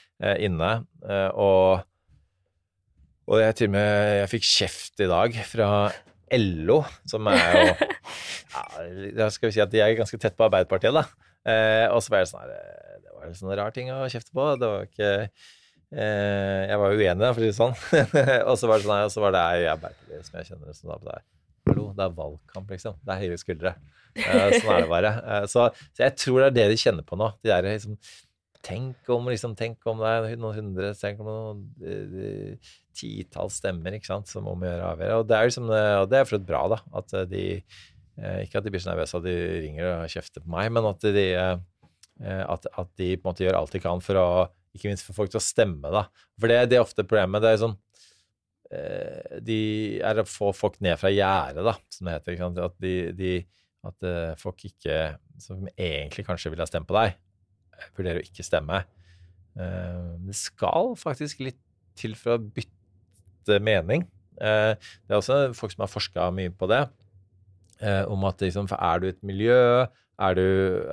inne, 0.41 0.69
og 1.37 1.83
og 3.27 3.41
jeg 3.43 3.57
til 3.59 3.67
og 3.69 3.73
med 3.75 3.89
jeg 4.21 4.29
fikk 4.31 4.45
kjeft 4.47 5.03
i 5.03 5.09
dag 5.11 5.35
fra 5.51 5.67
LO, 6.39 6.77
som 7.11 7.27
er 7.27 7.41
jo 7.59 7.65
ja, 9.19 9.27
skal 9.35 9.51
vi 9.51 9.57
si 9.57 9.63
at 9.65 9.73
de 9.73 9.83
er 9.83 9.97
ganske 9.99 10.21
tett 10.23 10.37
på 10.39 10.47
Arbeiderpartiet, 10.47 10.95
da. 10.95 11.03
Eh, 11.47 11.87
og 11.93 12.03
så 12.03 12.13
var 12.13 12.25
det 12.25 12.31
sånn 12.33 12.43
her 12.43 12.57
eh, 12.57 12.97
Det 13.05 13.13
var 13.15 13.29
en 13.29 13.39
sånn 13.39 13.55
rar 13.61 13.75
ting 13.77 13.93
å 13.95 14.01
kjefte 14.11 14.35
på. 14.35 14.49
Det 14.59 14.71
var 14.73 14.89
ikke 14.89 15.11
eh, 15.23 16.63
Jeg 16.67 16.81
var 16.83 16.99
uenig, 16.99 17.31
for 17.31 17.39
å 17.39 17.45
si 17.45 17.51
det 17.53 17.59
sånn. 17.61 17.77
og 18.51 18.59
så 18.59 18.71
var 18.71 18.81
det 18.81 18.89
sånn 18.89 18.97
her, 18.97 19.09
og 19.09 19.15
så 19.15 19.25
var 19.25 19.37
det 19.37 19.45
ei 19.47 19.65
jeg 19.65 19.73
Arbeiderpartiet 19.77 20.31
som 20.31 20.41
jeg 20.41 20.51
kjenner 20.51 20.79
som 20.81 20.93
da 20.93 21.01
på 21.01 21.11
det. 21.13 21.21
Hallo, 21.67 21.89
det 21.97 22.05
er 22.05 22.19
valgkamp, 22.21 22.69
liksom. 22.71 22.99
Det 23.03 23.15
er 23.15 23.23
høye 23.25 23.39
skuldre. 23.43 23.75
Eh, 24.17 24.53
sånn 24.61 24.71
er 24.73 24.85
det 24.85 24.91
bare. 24.91 25.11
Eh, 25.23 25.49
så, 25.51 25.67
så 25.97 26.07
jeg 26.07 26.15
tror 26.23 26.41
det 26.41 26.47
er 26.49 26.57
det 26.61 26.71
de 26.73 26.79
kjenner 26.81 27.07
på 27.07 27.19
nå. 27.21 27.33
De 27.43 27.53
der 27.53 27.69
liksom 27.73 27.99
Tenk 28.67 29.07
om, 29.15 29.29
liksom, 29.31 29.53
tenk 29.55 29.85
om 29.87 30.01
det 30.03 30.09
er 30.11 30.41
noen 30.43 30.57
hundre, 30.57 30.89
tenk 30.99 31.21
om 31.23 31.29
noen 31.29 31.59
eh, 31.87 32.73
titalls 32.99 33.61
stemmer 33.61 33.95
ikke 33.95 34.09
sant, 34.09 34.27
som 34.27 34.49
om 34.51 34.65
å 34.65 34.67
gjøre 34.67 34.89
avgjøre. 34.89 35.19
Og 35.21 35.29
det 35.31 35.37
er 35.37 35.47
liksom, 35.47 35.69
og 35.71 36.07
det 36.11 36.19
er 36.19 36.27
for 36.27 36.41
et 36.41 36.49
bra, 36.49 36.65
da. 36.73 36.81
At 36.99 37.15
de 37.31 37.45
Ikke 38.17 38.61
at 38.61 38.65
de 38.65 38.73
blir 38.73 38.81
så 38.81 38.93
nervøse 38.93 39.19
at 39.19 39.25
de 39.27 39.35
ringer 39.67 39.89
og 39.91 40.13
kjefter 40.13 40.41
på 40.45 40.53
meg, 40.55 40.71
men 40.73 40.89
at 40.89 41.03
de, 41.05 41.25
eh, 41.37 41.91
eh, 42.25 42.45
at, 42.47 42.69
at 42.73 42.93
de 42.97 43.11
på 43.17 43.27
en 43.27 43.33
måte 43.33 43.45
gjør 43.45 43.59
alt 43.59 43.75
de 43.77 43.83
kan 43.83 44.01
for 44.05 44.21
å 44.21 44.29
Ikke 44.77 44.91
minst 44.91 45.07
for 45.07 45.17
folk 45.17 45.31
til 45.33 45.41
å 45.41 45.45
stemme, 45.45 45.89
da. 45.89 46.03
For 46.37 46.53
det, 46.53 46.67
det 46.69 46.77
er 46.77 46.83
ofte 46.85 47.05
problemet. 47.05 47.41
Det 47.41 47.53
er 47.55 47.61
sånn 47.63 47.77
eh, 48.77 49.39
De 49.45 49.61
er 50.05 50.21
å 50.21 50.27
få 50.29 50.51
folk 50.57 50.77
ned 50.85 50.99
fra 51.01 51.09
gjerdet, 51.13 51.65
da, 51.65 51.73
som 51.93 52.09
det 52.09 52.19
heter. 52.19 52.43
At, 52.67 52.77
de, 52.85 52.97
de, 53.17 53.31
at 53.89 54.09
eh, 54.09 54.35
folk 54.41 54.67
ikke 54.69 54.99
Som 55.41 55.65
egentlig 55.73 56.27
kanskje 56.29 56.53
ville 56.53 56.65
ha 56.65 56.69
stemt 56.69 56.89
på 56.89 56.97
deg, 56.97 57.17
vurderer 57.97 58.21
å 58.21 58.29
ikke 58.29 58.45
stemme. 58.45 58.83
Eh, 59.57 60.13
det 60.29 60.37
skal 60.37 60.95
faktisk 61.01 61.45
litt 61.45 61.61
til 61.97 62.17
for 62.17 62.37
å 62.37 62.41
bytte 62.41 63.61
mening. 63.65 64.05
Eh, 64.37 64.73
det 64.77 65.13
er 65.13 65.21
også 65.21 65.41
folk 65.57 65.73
som 65.73 65.85
har 65.85 65.93
forska 65.93 66.29
mye 66.37 66.53
på 66.53 66.69
det. 66.73 66.85
Eh, 67.81 68.03
Om 68.09 68.27
at 68.29 68.43
liksom, 68.45 68.69
for 68.71 68.81
er 68.83 69.03
du 69.03 69.09
et 69.11 69.23
miljø, 69.27 69.87
er 70.17 70.37
du, 70.39 70.47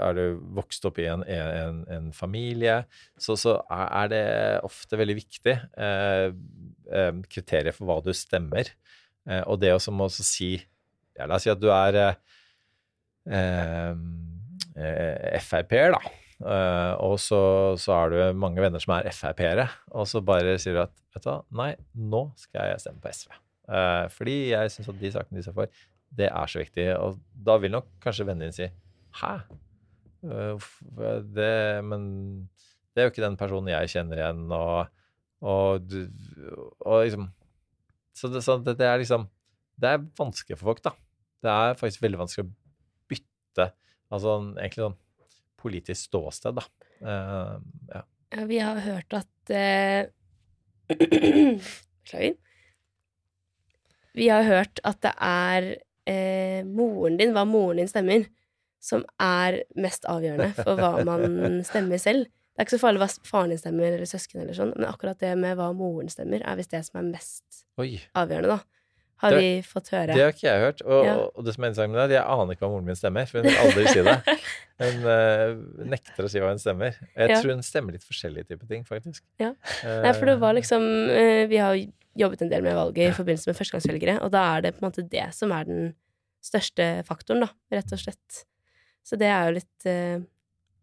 er 0.03 0.17
du 0.17 0.23
vokst 0.57 0.83
opp 0.87 0.99
i 0.99 1.07
en, 1.07 1.23
en, 1.23 1.83
en 1.87 2.09
familie, 2.15 2.81
så, 3.15 3.37
så 3.39 3.55
er 3.71 4.09
det 4.11 4.25
ofte 4.67 4.99
veldig 4.99 5.15
viktig 5.21 5.53
eh, 5.55 6.27
eh, 6.91 7.13
kriterier 7.31 7.75
for 7.75 7.87
hva 7.87 8.01
du 8.03 8.11
stemmer. 8.17 8.73
Eh, 9.29 9.43
og 9.47 9.61
det 9.63 9.71
også 9.75 9.93
må 9.95 10.09
også 10.09 10.27
si 10.27 10.51
ja, 11.13 11.27
La 11.29 11.37
oss 11.37 11.45
si 11.45 11.53
at 11.53 11.61
du 11.61 11.69
er 11.71 11.99
eh, 12.01 12.19
eh, 13.37 13.95
eh, 14.75 15.39
Frp-er, 15.45 15.95
da. 15.95 16.19
Uh, 16.43 16.99
og 16.99 17.19
så, 17.23 17.39
så 17.79 17.93
har 17.95 18.09
du 18.11 18.17
mange 18.35 18.59
venner 18.59 18.81
som 18.81 18.97
er 18.97 19.07
Frp-ere, 19.15 19.67
og 19.95 20.07
så 20.09 20.19
bare 20.25 20.57
sier 20.59 20.75
du 20.75 20.81
at 20.81 20.91
vet 21.15 21.23
du 21.23 21.29
hva, 21.29 21.37
nei, 21.55 21.69
nå 21.95 22.25
skal 22.39 22.73
jeg 22.73 22.81
stemme 22.83 22.99
på 23.03 23.13
SV. 23.15 23.37
Uh, 23.69 24.09
fordi 24.11 24.35
jeg 24.51 24.73
syns 24.73 24.89
at 24.91 24.97
de 24.99 25.11
sakene 25.13 25.39
de 25.39 25.45
står 25.45 25.55
for, 25.61 25.83
det 26.17 26.29
er 26.29 26.49
så 26.49 26.61
viktig. 26.61 26.87
Og 26.99 27.19
da 27.45 27.57
vil 27.61 27.73
nok 27.73 27.89
kanskje 28.03 28.27
vennene 28.27 28.49
dine 28.49 28.57
si 28.57 28.69
hæ? 29.19 29.33
Eh, 30.23 30.67
det, 31.35 31.53
men 31.85 32.03
det 32.93 33.01
er 33.01 33.07
jo 33.07 33.13
ikke 33.13 33.25
den 33.25 33.39
personen 33.39 33.71
jeg 33.73 33.91
kjenner 33.95 34.21
igjen, 34.21 34.43
og, 34.55 34.87
og, 35.43 35.95
og 36.85 37.03
liksom 37.03 37.31
Så, 38.13 38.29
det, 38.29 38.43
så 38.45 38.59
det, 38.61 38.77
det 38.77 38.85
er 38.85 38.99
liksom 39.01 39.25
Det 39.81 39.89
er 39.89 40.03
vanskelig 40.19 40.57
for 40.59 40.71
folk, 40.71 40.83
da. 40.85 40.93
Det 41.43 41.51
er 41.51 41.79
faktisk 41.79 42.03
veldig 42.05 42.21
vanskelig 42.21 42.45
å 42.45 42.53
bytte 43.11 43.65
Altså 44.13 44.37
egentlig 44.53 44.85
sånn 44.85 44.99
politisk 45.63 46.09
ståsted, 46.09 46.59
da. 46.59 46.63
Uh, 46.99 47.55
ja. 47.87 48.01
Ja, 48.33 48.43
vi 48.49 48.57
har 48.59 48.79
hørt 48.83 49.15
at 49.15 49.51
Beklager. 50.91 52.33
Uh, 52.35 52.39
Vi 54.13 54.27
har 54.27 54.43
hørt 54.43 54.81
at 54.83 54.99
det 55.05 55.13
er 55.23 55.69
eh, 56.09 56.61
moren 56.67 57.17
din, 57.19 57.33
hva 57.35 57.45
moren 57.47 57.81
din 57.81 57.91
stemmer, 57.91 58.27
som 58.83 59.05
er 59.21 59.61
mest 59.79 60.07
avgjørende 60.11 60.51
for 60.59 60.79
hva 60.79 61.03
man 61.09 61.61
stemmer 61.67 62.01
selv. 62.01 62.27
Det 62.53 62.61
er 62.61 62.67
ikke 62.67 62.75
så 62.75 62.83
farlig 62.83 63.01
hva 63.01 63.09
faren 63.25 63.53
din 63.53 63.61
stemmer, 63.61 63.95
eller 63.95 64.09
søsken, 64.09 64.43
eller 64.43 64.57
sånn, 64.57 64.75
men 64.75 64.89
akkurat 64.89 65.19
det 65.23 65.33
med 65.39 65.57
hva 65.57 65.71
moren 65.77 66.11
stemmer, 66.11 66.43
er 66.45 66.59
visst 66.59 66.75
det 66.75 66.83
som 66.85 66.99
er 67.01 67.09
mest 67.15 67.63
Oi. 67.81 67.95
avgjørende, 68.19 68.57
da. 68.57 68.82
Har 69.17 69.31
Det- 69.31 69.39
vi 69.39 69.61
fått 69.61 69.87
høre. 69.93 70.07
Det 70.13 70.19
har 70.21 70.31
ikke 70.33 70.47
jeg 70.49 70.59
hørt. 70.59 70.81
Og, 70.85 71.05
Ja. 71.05 71.15
og 71.35 71.45
det 71.45 71.53
som 71.53 71.63
er 71.63 71.67
interessant 71.69 71.91
med 71.93 71.97
det, 72.09 72.17
er 72.17 72.19
at 72.19 72.27
jeg 72.27 72.39
aner 72.39 72.53
ikke 72.55 72.59
hva 72.65 72.69
moren 72.73 72.85
min 72.85 72.95
stemmer. 72.95 73.25
For 73.29 73.39
hun 73.39 73.47
vil 73.47 73.59
aldri 73.63 73.85
si 73.87 74.01
det. 74.03 74.17
Hun 74.83 75.05
uh, 75.05 75.85
nekter 75.87 76.25
å 76.25 76.29
si 76.29 76.39
hva 76.39 76.49
hun 76.49 76.57
stemmer. 76.59 76.95
Jeg 77.15 77.29
Ja. 77.29 77.35
tror 77.39 77.51
hun 77.53 77.61
stemmer 77.63 77.91
litt 77.93 78.03
forskjellige 78.03 78.47
typer 78.49 78.67
ting, 78.67 78.83
faktisk. 78.83 79.21
Ja. 79.39 79.53
Eh, 79.83 80.01
Nei, 80.01 80.11
for 80.13 80.25
det 80.25 80.39
var 80.41 80.53
liksom 80.57 80.81
uh, 80.81 81.45
Vi 81.47 81.57
har 81.57 81.77
jobbet 82.17 82.41
en 82.41 82.49
del 82.49 82.61
med 82.63 82.75
valget 82.75 83.11
i 83.13 83.15
forbindelse 83.15 83.47
med 83.47 83.55
førstegangsvelgere, 83.55 84.21
og 84.21 84.31
da 84.31 84.57
er 84.57 84.61
det 84.61 84.73
på 84.75 84.83
en 84.83 84.89
måte 84.91 85.07
det 85.09 85.33
som 85.33 85.51
er 85.51 85.63
den 85.65 85.93
største 86.43 87.05
faktoren, 87.07 87.45
da, 87.45 87.49
rett 87.71 87.93
og 87.93 87.99
slett. 88.01 88.43
Så 89.05 89.17
det 89.17 89.27
er 89.29 89.45
jo 89.47 89.53
litt, 89.61 89.85
uh, 89.87 90.25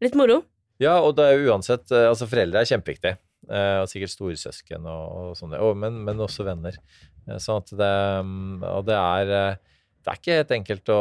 litt 0.00 0.14
moro. 0.14 0.44
Ja, 0.80 1.00
og 1.02 1.16
det 1.16 1.26
er 1.26 1.36
jo 1.36 1.50
uansett 1.52 1.90
eh, 1.92 2.08
Altså, 2.08 2.26
foreldre 2.30 2.62
er 2.62 2.64
kjempeviktig. 2.70 3.18
eh, 3.50 3.80
og 3.82 3.88
sikkert 3.88 4.12
storesøsken 4.14 4.86
og, 4.86 5.30
og 5.30 5.36
sånn. 5.36 5.52
Og, 5.60 5.76
men, 5.76 6.04
men 6.04 6.16
også 6.16 6.44
venner. 6.46 6.76
Sånn 7.40 7.60
at 7.60 7.70
det 7.78 7.90
mm, 8.26 8.62
Og 8.70 8.86
det 8.88 8.96
er 8.96 9.30
eh, 9.36 9.58
Det 10.00 10.10
er 10.12 10.18
ikke 10.20 10.36
helt 10.38 10.54
enkelt 10.56 10.92
å, 10.94 10.98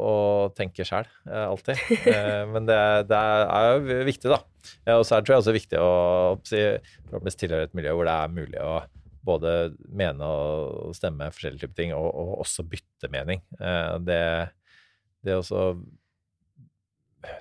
å 0.00 0.12
tenke 0.56 0.86
sjæl, 0.88 1.08
alltid. 1.28 1.80
Eh, 2.14 2.44
men 2.48 2.64
det, 2.68 2.76
er- 2.78 3.04
det 3.10 3.18
er, 3.18 3.42
er 3.52 3.72
jo 3.76 3.98
viktig, 4.08 4.30
da. 4.32 4.38
Og 4.96 5.04
så 5.06 5.18
er 5.18 5.24
tror 5.26 5.34
jeg 5.36 5.42
også 5.44 5.54
viktig 5.56 5.80
å 5.82 5.90
forhåpentligvis 6.48 7.38
tilhøre 7.40 7.68
et 7.68 7.76
miljø 7.76 7.92
hvor 7.98 8.08
det 8.08 8.14
er 8.16 8.32
mulig 8.38 8.62
å 8.64 8.78
både 9.28 9.52
mene 9.92 10.24
og 10.24 10.94
stemme 10.96 11.28
forskjellige 11.34 11.66
typer 11.66 11.76
ting, 11.82 11.90
og, 11.92 12.06
og 12.08 12.30
også 12.46 12.64
bytte 12.64 13.10
mening. 13.12 13.42
Det, 14.08 14.20
det 15.26 15.34
er 15.34 15.40
også 15.42 15.64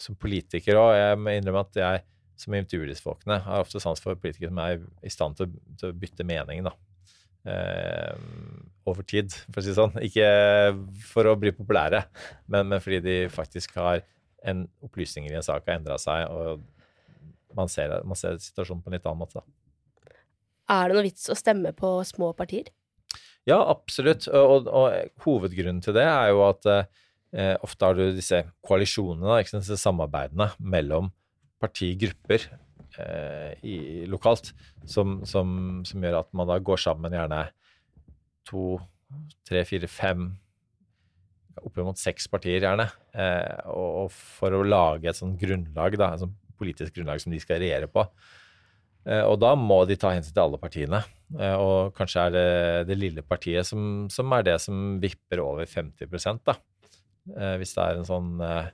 Som 0.03 0.17
politiker 0.19 0.79
òg, 0.81 0.91
jeg 0.97 1.19
må 1.21 1.35
innrømme 1.37 1.61
at 1.63 1.77
jeg 1.79 2.03
som 2.37 2.53
intervjuer 2.53 2.91
disse 2.91 3.01
folkene, 3.05 3.39
har 3.47 3.63
ofte 3.63 3.79
sans 3.81 4.01
for 4.03 4.17
politikere 4.19 4.51
som 4.51 4.59
er 4.61 4.81
i 5.05 5.09
stand 5.13 5.39
til, 5.39 5.53
til 5.79 5.89
å 5.89 5.95
bytte 5.97 6.25
mening, 6.27 6.61
da. 6.67 6.73
Eh, 7.47 8.15
over 8.87 9.03
tid, 9.07 9.33
for 9.51 9.59
å 9.59 9.63
si 9.63 9.71
det 9.71 9.77
sånn. 9.77 9.97
Ikke 10.03 10.27
for 11.09 11.27
å 11.27 11.35
bli 11.39 11.51
populære, 11.55 12.05
men, 12.51 12.69
men 12.71 12.83
fordi 12.83 13.01
de 13.03 13.15
faktisk 13.31 13.75
har 13.79 14.03
en 14.47 14.63
opplysninger 14.85 15.33
i 15.33 15.39
en 15.39 15.45
sak 15.45 15.65
har 15.67 15.79
endra 15.79 15.97
seg, 15.99 16.29
og 16.31 16.63
man 17.57 17.71
ser, 17.71 17.97
man 18.07 18.19
ser 18.19 18.37
situasjonen 18.39 18.83
på 18.83 18.91
en 18.91 18.97
litt 18.97 19.07
annen 19.09 19.23
måte. 19.23 19.41
Da. 19.41 20.13
Er 20.77 20.87
det 20.87 20.97
noe 20.97 21.07
vits 21.07 21.27
å 21.31 21.37
stemme 21.37 21.73
på 21.75 21.97
små 22.07 22.31
partier? 22.37 22.69
Ja, 23.47 23.59
absolutt. 23.59 24.27
Og, 24.27 24.67
og, 24.67 24.71
og 24.71 25.23
hovedgrunnen 25.25 25.83
til 25.83 25.95
det 25.95 26.05
er 26.07 26.31
jo 26.33 26.43
at 26.47 26.67
eh, 26.71 27.55
ofte 27.63 27.87
har 27.87 27.97
du 27.97 28.05
disse 28.15 28.41
koalisjonene, 28.67 29.27
da, 29.27 29.59
disse 29.59 29.79
samarbeidene 29.79 30.51
mellom 30.59 31.11
partigrupper 31.63 32.49
i, 33.61 34.05
lokalt, 34.09 34.53
som, 34.89 35.19
som, 35.27 35.49
som 35.85 36.03
gjør 36.03 36.21
at 36.23 36.29
man 36.37 36.47
da 36.49 36.55
går 36.63 36.79
sammen 36.81 37.13
gjerne 37.13 37.43
to, 38.47 38.77
tre, 39.47 39.61
fire, 39.67 39.89
fem 39.91 40.29
oppimot 41.65 41.99
seks 41.99 42.27
partier, 42.31 42.61
gjerne. 42.63 42.87
Eh, 43.17 43.69
og, 43.71 44.03
og 44.03 44.11
for 44.13 44.55
å 44.55 44.65
lage 44.65 45.09
et 45.09 45.17
sånt 45.17 45.39
grunnlag, 45.41 45.97
da, 45.99 46.13
et 46.13 46.23
sånt 46.23 46.37
politisk 46.57 46.95
grunnlag 46.97 47.21
som 47.21 47.33
de 47.33 47.41
skal 47.41 47.61
regjere 47.63 47.89
på. 47.91 48.05
Eh, 49.07 49.23
og 49.23 49.37
da 49.41 49.53
må 49.59 49.81
de 49.89 49.97
ta 49.99 50.13
hensyn 50.13 50.35
til 50.35 50.43
alle 50.45 50.61
partiene. 50.61 51.03
Eh, 51.37 51.55
og 51.55 51.93
kanskje 51.97 52.25
er 52.27 52.35
det 52.35 52.47
det 52.91 52.99
lille 52.99 53.25
partiet 53.25 53.67
som, 53.67 54.07
som 54.13 54.33
er 54.37 54.47
det 54.47 54.57
som 54.63 54.97
vipper 55.03 55.43
over 55.43 55.69
50 55.69 56.41
da. 56.47 56.57
Eh, 57.35 57.55
hvis 57.61 57.75
det 57.75 57.85
er 57.85 58.01
en 58.01 58.07
sånn 58.07 58.35
eh, 58.43 58.73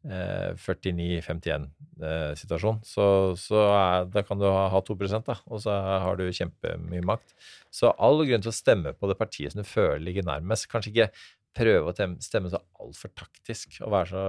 49-51-situasjon, 0.00 2.78
så, 2.88 3.36
så 3.36 3.68
er, 3.68 4.08
da 4.08 4.24
kan 4.24 4.40
du 4.40 4.46
ha, 4.48 4.72
ha 4.72 4.80
2 4.80 4.96
da, 5.26 5.36
og 5.44 5.60
så 5.60 5.74
har 6.06 6.16
du 6.16 6.32
kjempemye 6.32 7.04
makt. 7.04 7.36
Så 7.74 7.92
all 8.00 8.24
grunn 8.24 8.40
til 8.40 8.52
å 8.52 8.56
stemme 8.56 8.94
på 8.96 9.08
det 9.10 9.18
partiet 9.20 9.52
som 9.52 9.60
du 9.60 9.68
føler 9.68 10.00
ligger 10.06 10.24
nærmest. 10.24 10.70
Kanskje 10.72 10.90
ikke 10.94 11.12
prøve 11.56 11.90
å 11.90 11.94
stemme 12.22 12.50
så 12.52 12.60
altfor 12.80 13.10
taktisk 13.18 13.80
og 13.84 13.92
være 13.92 14.08
så 14.12 14.22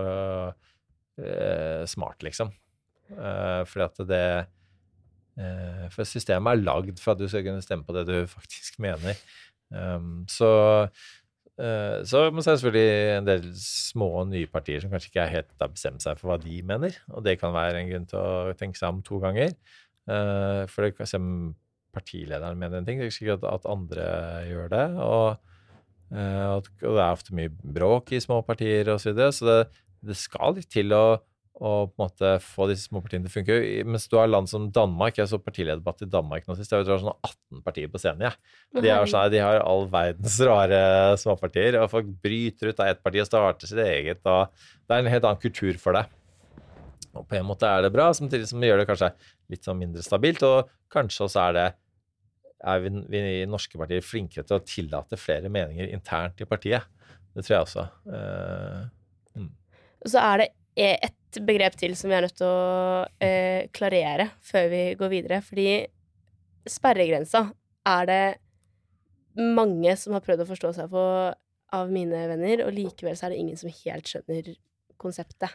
eh, 1.23 1.84
smart, 1.88 2.23
liksom. 2.25 2.51
Eh, 3.12 3.62
fordi 3.67 3.86
at 3.86 3.97
det 4.07 4.25
eh, 5.36 5.86
For 5.91 6.07
systemet 6.07 6.51
er 6.51 6.63
lagd 6.63 6.99
for 7.01 7.12
at 7.13 7.19
du 7.19 7.27
skal 7.31 7.43
kunne 7.47 7.63
stemme 7.63 7.84
på 7.88 7.95
det 7.95 8.05
du 8.10 8.17
faktisk 8.31 8.79
mener. 8.84 9.15
Um, 9.71 10.25
så 10.27 10.47
eh, 10.84 10.89
så 12.08 12.24
må 12.34 12.41
så 12.41 12.52
er 12.52 12.56
det 12.56 12.62
selvfølgelig 12.62 13.17
en 13.17 13.28
del 13.28 13.43
små 13.62 14.08
og 14.24 14.30
nye 14.32 14.50
partier 14.50 14.82
som 14.82 14.91
kanskje 14.93 15.12
ikke 15.12 15.28
helt 15.30 15.52
har 15.62 15.71
bestemt 15.74 16.04
seg 16.04 16.17
for 16.19 16.32
hva 16.32 16.38
de 16.41 16.62
mener. 16.65 16.95
Og 17.13 17.26
det 17.26 17.38
kan 17.41 17.54
være 17.54 17.82
en 17.82 17.91
grunn 17.91 18.08
til 18.10 18.19
å 18.21 18.56
tenke 18.58 18.80
seg 18.80 18.95
om 18.95 19.02
to 19.06 19.19
ganger. 19.21 19.54
Eh, 20.10 20.63
for 20.71 20.86
det 20.86 20.95
kan 20.97 21.10
se 21.10 21.19
om 21.21 21.52
partilederen 21.93 22.60
mener 22.60 22.80
en 22.80 22.88
ting, 22.88 22.99
det 22.99 23.07
er 23.07 23.12
ikke 23.12 23.20
sikkert 23.20 23.47
at 23.49 23.68
andre 23.70 24.05
gjør 24.47 24.72
det. 24.72 24.86
Og, 25.05 25.57
eh, 26.16 26.47
og 26.55 26.72
det 26.82 26.93
er 26.95 27.09
ofte 27.09 27.38
mye 27.38 27.51
bråk 27.51 28.14
i 28.16 28.24
små 28.24 28.41
partier 28.47 28.89
osv. 28.93 29.03
Så, 29.03 29.12
videre, 29.12 29.36
så 29.36 29.49
det, 29.49 29.84
det 30.12 30.18
skal 30.20 30.57
litt 30.57 30.72
til 30.72 30.95
å, 30.95 31.05
å 31.62 31.72
på 31.89 31.99
en 31.99 32.06
måte 32.06 32.30
få 32.41 32.66
disse 32.70 32.88
små 32.88 33.02
partiene 33.04 33.28
til 33.28 33.32
å 33.32 33.36
funke. 33.36 33.58
Mens 33.86 34.08
du 34.10 34.16
har 34.18 34.30
land 34.30 34.49
som 34.49 34.70
Danmark, 34.74 35.20
jeg 35.20 35.30
så 35.30 35.38
partilederdebatt 35.41 36.06
i 36.06 36.10
Danmark 36.10 36.47
nå 36.47 36.56
sist, 36.58 36.72
jeg 36.72 36.82
tror 36.82 36.88
det 36.88 36.95
var 36.95 37.04
sånn 37.04 37.28
18 37.60 37.66
partier 37.66 37.91
på 37.91 38.02
scenen. 38.02 38.30
Ja. 38.30 38.32
De, 38.80 38.88
er 38.88 39.12
sånn, 39.12 39.28
de 39.34 39.43
har 39.43 39.60
all 39.62 39.86
verdens 39.91 40.39
rare 40.47 40.80
småpartier, 41.22 41.78
og 41.82 41.91
folk 41.91 42.10
bryter 42.24 42.72
ut 42.72 42.82
av 42.82 42.93
ett 42.93 43.04
parti 43.04 43.22
og 43.22 43.30
starter 43.30 43.70
sitt 43.70 43.84
eget. 43.84 44.24
og 44.26 44.49
Det 44.88 44.95
er 44.95 45.04
en 45.04 45.12
helt 45.12 45.28
annen 45.28 45.43
kultur 45.43 45.78
for 45.82 45.99
det. 45.99 46.06
Og 47.12 47.28
på 47.28 47.36
en 47.36 47.45
måte 47.49 47.68
er 47.68 47.84
det 47.84 47.91
bra, 47.93 48.08
samtidig 48.16 48.47
som 48.49 48.64
det 48.64 48.72
gjør 48.72 48.82
det 48.82 48.88
kanskje 48.89 49.12
litt 49.52 49.68
sånn 49.68 49.80
mindre 49.82 50.06
stabilt. 50.06 50.41
Og 50.47 50.72
kanskje 50.93 51.28
også 51.28 51.43
er 51.49 51.58
det 51.60 51.68
er 52.62 52.82
vi, 52.84 52.91
vi 53.10 53.22
i 53.41 53.49
norske 53.49 53.78
partier 53.82 54.04
flinkere 54.06 54.45
til 54.45 54.60
å 54.60 54.64
tillate 54.66 55.18
flere 55.20 55.49
meninger 55.52 55.89
internt 55.91 56.41
i 56.41 56.47
partiet. 56.49 56.86
Det 57.36 57.45
tror 57.45 57.56
jeg 57.56 57.68
også. 57.68 57.86
Eh, 58.18 59.45
Så 60.10 60.22
er 60.22 60.41
det 60.41 60.49
et 60.78 61.41
begrep 61.47 61.76
til 61.80 61.95
som 61.99 62.11
vi 62.11 62.17
er 62.17 62.26
nødt 62.26 62.38
til 62.39 62.47
å 62.47 63.07
eh, 63.24 63.67
klarere 63.76 64.30
før 64.45 64.69
vi 64.72 64.84
går 64.99 65.11
videre. 65.11 65.41
Fordi 65.45 65.67
sperregrensa 66.69 67.47
er 67.88 68.07
det 68.09 68.24
mange 69.39 69.95
som 69.99 70.15
har 70.15 70.24
prøvd 70.24 70.43
å 70.43 70.49
forstå 70.49 70.74
seg 70.78 70.91
på 70.91 71.03
av 71.72 71.91
mine 71.91 72.26
venner, 72.28 72.65
og 72.65 72.76
likevel 72.76 73.15
så 73.15 73.28
er 73.28 73.34
det 73.34 73.43
ingen 73.43 73.59
som 73.59 73.72
helt 73.72 74.09
skjønner 74.09 74.49
konseptet. 74.99 75.53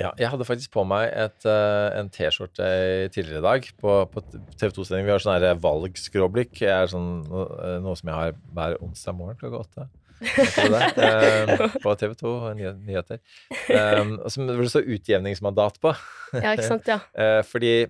Ja, 0.00 0.10
jeg 0.20 0.28
hadde 0.28 0.44
faktisk 0.44 0.74
på 0.74 0.82
meg 0.88 1.06
et, 1.08 1.44
uh, 1.48 1.88
en 1.96 2.10
T-skjorte 2.12 2.66
tidligere 3.14 3.40
i 3.40 3.44
dag 3.46 3.68
på, 3.80 3.92
på 4.12 4.22
TV 4.60 4.68
2-sending. 4.76 5.06
Vi 5.08 5.14
har 5.14 5.22
sånn 5.24 5.62
valgskråblikk. 5.64 6.52
Det 6.58 6.72
er 6.72 6.90
sånn, 6.92 7.22
uh, 7.32 7.78
noe 7.84 7.96
som 7.96 8.10
jeg 8.12 8.18
har 8.18 8.36
hver 8.56 8.76
onsdag 8.84 9.16
morgen 9.16 9.40
klokka 9.40 9.62
åtte. 9.62 9.86
Uh, 10.22 11.66
på 11.84 11.94
TV 12.00 12.16
2 12.18 12.32
nyheter. 12.56 13.20
Um, 13.68 14.16
som 14.32 14.48
det 14.48 14.68
står 14.72 14.90
utjevningsmandat 14.96 15.80
på. 15.82 15.94
ja, 16.36 16.54
ikke 16.54 16.68
sant, 16.68 16.90
ja. 16.90 17.00
fordi 17.52 17.86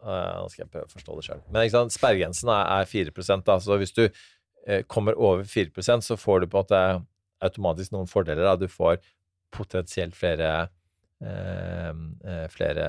Nå 0.00 0.46
skal 0.48 0.62
jeg 0.62 0.70
prøve 0.72 0.86
å 0.88 0.92
forstå 0.94 1.14
det 1.18 1.22
sjøl. 1.26 1.40
Men 1.52 1.66
ikke 1.66 1.74
sant, 1.74 1.92
sperregrensen 1.92 2.48
er, 2.48 2.68
er 2.80 2.86
4 2.88 3.40
da, 3.44 3.58
så 3.60 3.76
hvis 3.76 3.92
du 3.92 4.06
kommer 4.88 5.12
over 5.20 5.44
4% 5.44 6.06
så 6.06 6.16
får 6.16 6.40
du 6.40 6.46
på 6.48 6.56
en 6.56 6.64
måte 6.64 6.80
automatisk 7.44 7.92
noen 7.92 8.08
fordeler. 8.08 8.46
Da. 8.46 8.54
Du 8.56 8.64
får 8.72 8.96
potensielt 9.52 10.16
flere 10.16 10.70
Eh, 11.20 11.88
eh, 12.24 12.46
flere 12.48 12.84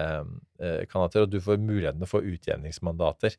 eh, 0.60 0.86
kandidater, 0.88 1.26
og 1.26 1.32
du 1.34 1.42
får 1.44 1.58
muligheten 1.60 2.00
til 2.00 2.08
å 2.08 2.12
få 2.14 2.24
utjevningsmandater. 2.32 3.36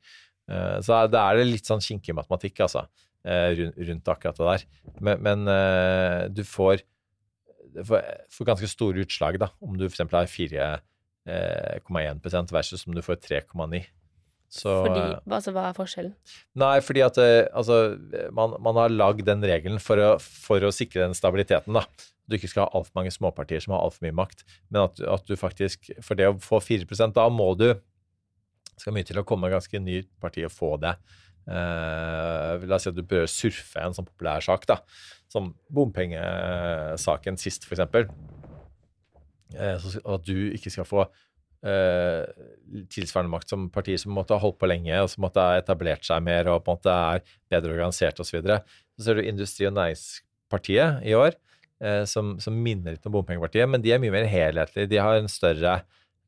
så 0.82 0.96
da 1.08 1.20
er 1.30 1.38
det 1.38 1.44
litt 1.46 1.68
sånn 1.68 1.80
kinkig 1.80 2.12
matematikk, 2.18 2.58
altså, 2.64 2.82
rundt, 3.22 4.08
akkurat 4.10 4.38
det 4.38 4.46
der. 4.48 4.62
Men, 4.98 5.22
men 5.22 5.38
du 6.34 6.42
får, 6.46 6.82
får, 7.86 8.00
får, 8.34 8.46
ganske 8.48 8.68
store 8.70 9.00
utslag, 9.04 9.38
da, 9.38 9.48
om 9.62 9.78
du 9.78 9.84
f.eks. 9.86 10.02
har 10.10 10.26
4,1 10.26 12.52
versus 12.52 12.86
om 12.88 12.94
du 12.96 13.02
får 13.04 13.16
3,9. 13.22 13.84
Så, 14.52 14.84
fordi, 14.84 15.00
altså, 15.32 15.50
hva 15.54 15.62
er 15.70 15.74
forskjellen? 15.78 16.14
Nei, 16.60 16.80
fordi 16.84 17.00
at 17.06 17.16
altså, 17.22 17.96
man, 18.36 18.52
man 18.60 18.76
har 18.82 18.92
lagd 18.92 19.24
den 19.24 19.40
regelen 19.48 19.80
for 19.80 19.96
å, 19.96 20.20
for 20.20 20.60
å 20.66 20.74
sikre 20.74 21.06
den 21.06 21.16
stabiliteten. 21.16 21.72
da 21.78 21.84
du 22.32 22.38
ikke 22.38 22.50
skal 22.50 22.66
ha 22.66 22.78
altfor 22.78 23.00
mange 23.00 23.12
småpartier 23.14 23.62
som 23.62 23.76
har 23.76 23.84
altfor 23.84 24.06
mye 24.06 24.16
makt, 24.16 24.44
men 24.70 24.86
at, 24.86 25.00
at, 25.00 25.26
du 25.28 25.38
faktisk 25.38 25.90
For 26.04 26.18
det 26.18 26.30
å 26.30 26.38
få 26.40 26.62
4% 26.62 27.16
da 27.16 27.28
må 27.32 27.52
du 27.58 27.68
skal 28.78 28.96
mye 28.96 29.06
til 29.06 29.20
å 29.20 29.26
komme 29.26 29.52
ganske 29.52 29.78
nytt 29.78 30.10
parti 30.22 30.46
og 30.46 30.54
få 30.54 30.74
det. 30.82 30.96
Eh, 31.48 32.66
la 32.68 32.76
oss 32.78 32.86
si 32.86 32.92
at 32.92 32.96
du 32.98 33.02
prøver 33.02 33.26
å 33.26 33.30
surfe 33.30 33.82
en 33.82 33.96
sånn 33.96 34.06
populær 34.06 34.44
sak, 34.44 34.66
da, 34.70 34.78
som 35.32 35.50
bompengesaken 35.72 37.38
sist, 37.40 37.66
f.eks. 37.66 37.82
og 40.04 40.14
at 40.16 40.26
du 40.28 40.36
ikke 40.54 40.72
skal 40.72 40.86
få 40.88 41.06
uh, 41.06 42.24
tilsvarende 42.92 43.32
makt 43.32 43.52
som 43.52 43.66
partier 43.72 44.00
som 44.00 44.14
måtte 44.16 44.36
ha 44.36 44.42
holdt 44.42 44.60
på 44.60 44.68
lenge, 44.70 44.94
og 45.02 45.10
som 45.12 45.24
måtte 45.26 45.44
ha 45.44 45.58
etablert 45.60 46.04
seg 46.06 46.22
mer 46.24 46.50
og 46.52 46.62
på 46.64 46.72
en 46.72 46.80
måte 46.80 46.98
er 47.16 47.24
bedre 47.52 47.74
organisert 47.74 48.20
osv. 48.20 48.30
Så, 48.30 48.38
videre. 48.38 48.60
så 48.96 49.06
ser 49.06 49.18
du 49.18 49.24
Industri- 49.24 49.68
og 49.68 49.76
Næringspartiet 49.78 51.02
i 51.08 51.16
år 51.18 51.34
uh, 51.84 52.04
som, 52.08 52.36
som, 52.42 52.56
minner 52.56 52.96
litt 52.96 53.08
om 53.08 53.16
Bompengepartiet, 53.16 53.68
men 53.70 53.84
de 53.84 53.92
er 53.94 54.02
mye 54.02 54.14
mer 54.14 54.28
helhetlige. 54.30 54.90
De 54.92 55.02
har 55.02 55.18
en 55.18 55.32
større 55.32 55.80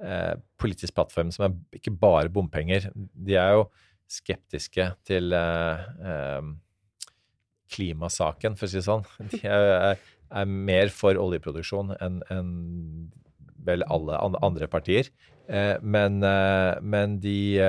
eh, 0.02 0.34
politisk 0.60 0.94
plattform 0.96 1.32
som 1.34 1.46
er 1.46 1.78
ikke 1.78 1.94
bare 2.00 2.32
bompenger. 2.32 2.90
De 2.94 3.36
er 3.38 3.56
jo 3.56 3.66
skeptiske 4.10 4.90
til 5.06 5.34
eh, 5.36 5.88
eh 6.04 6.52
klimasaken, 7.74 8.54
for 8.54 8.68
å 8.68 8.70
si 8.70 8.78
det 8.78 8.86
sånn. 8.86 9.02
De 9.32 9.40
er, 9.50 9.96
er 10.30 10.46
mer 10.46 10.92
for 10.94 11.18
oljeproduksjon 11.18 11.90
enn 11.96 12.20
en 12.30 12.50
vel 13.64 13.82
alle 13.90 14.20
andre 14.44 14.68
partier. 14.70 15.08
Eh, 15.48 15.80
men, 15.82 16.20
men, 16.84 17.16
de 17.20 17.64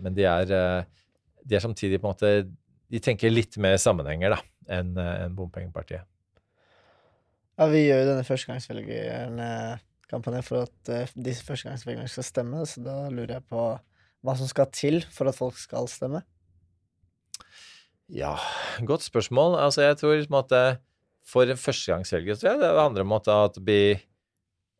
Men 0.00 0.14
de 0.14 0.24
er, 0.26 0.46
de 1.44 1.56
er 1.56 1.62
samtidig 1.62 2.00
på 2.00 2.08
en 2.08 2.14
måte 2.14 2.30
De 2.90 2.98
tenker 3.02 3.30
litt 3.30 3.56
mer 3.62 3.76
sammenhenger, 3.82 4.34
da 4.34 4.40
enn 4.70 4.94
en 4.96 5.34
Bompengepartiet. 5.34 6.00
Ja, 7.58 7.66
vi 7.68 7.86
gjør 7.86 7.98
jo 8.02 8.08
denne 8.12 8.24
førstegangsvelgerkampanjen 8.28 10.44
for 10.46 10.58
at 10.68 10.90
disse 11.18 11.44
førstegangsvelgerne 11.44 12.08
skal 12.08 12.24
stemme, 12.26 12.66
så 12.68 12.80
da 12.84 13.10
lurer 13.12 13.34
jeg 13.36 13.44
på 13.50 13.78
hva 14.24 14.36
som 14.36 14.48
skal 14.50 14.68
til 14.74 15.00
for 15.12 15.30
at 15.30 15.36
folk 15.36 15.58
skal 15.60 15.88
stemme? 15.90 16.22
Ja, 18.10 18.34
godt 18.86 19.06
spørsmål. 19.06 19.56
Altså, 19.62 19.84
jeg 19.86 19.98
tror 20.00 20.16
liksom 20.18 20.38
at 20.40 20.54
eh, 20.56 20.78
for 21.30 21.46
en 21.46 21.60
førstegangsvelger 21.60 22.38
tror 22.38 22.50
jeg 22.50 22.62
det 22.62 22.70
handler 22.74 23.06
om 23.06 23.14
at 23.14 23.28
det 23.54 23.62
blir 23.64 24.00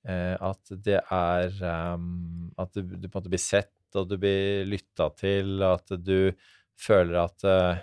eh, 0.09 0.35
At 0.35 0.73
det 0.73 0.99
er 0.99 1.53
um, 1.95 2.51
At 2.59 2.75
du, 2.75 2.83
du, 2.83 3.07
på 3.07 3.19
en 3.19 3.21
måte 3.21 3.33
blir 3.33 3.43
sett, 3.43 3.73
og 3.95 4.09
du 4.11 4.17
blir 4.19 4.67
lytta 4.67 5.11
til, 5.19 5.63
at 5.63 5.95
du 5.99 6.33
føler 6.81 7.21
at 7.23 7.45
uh, 7.45 7.81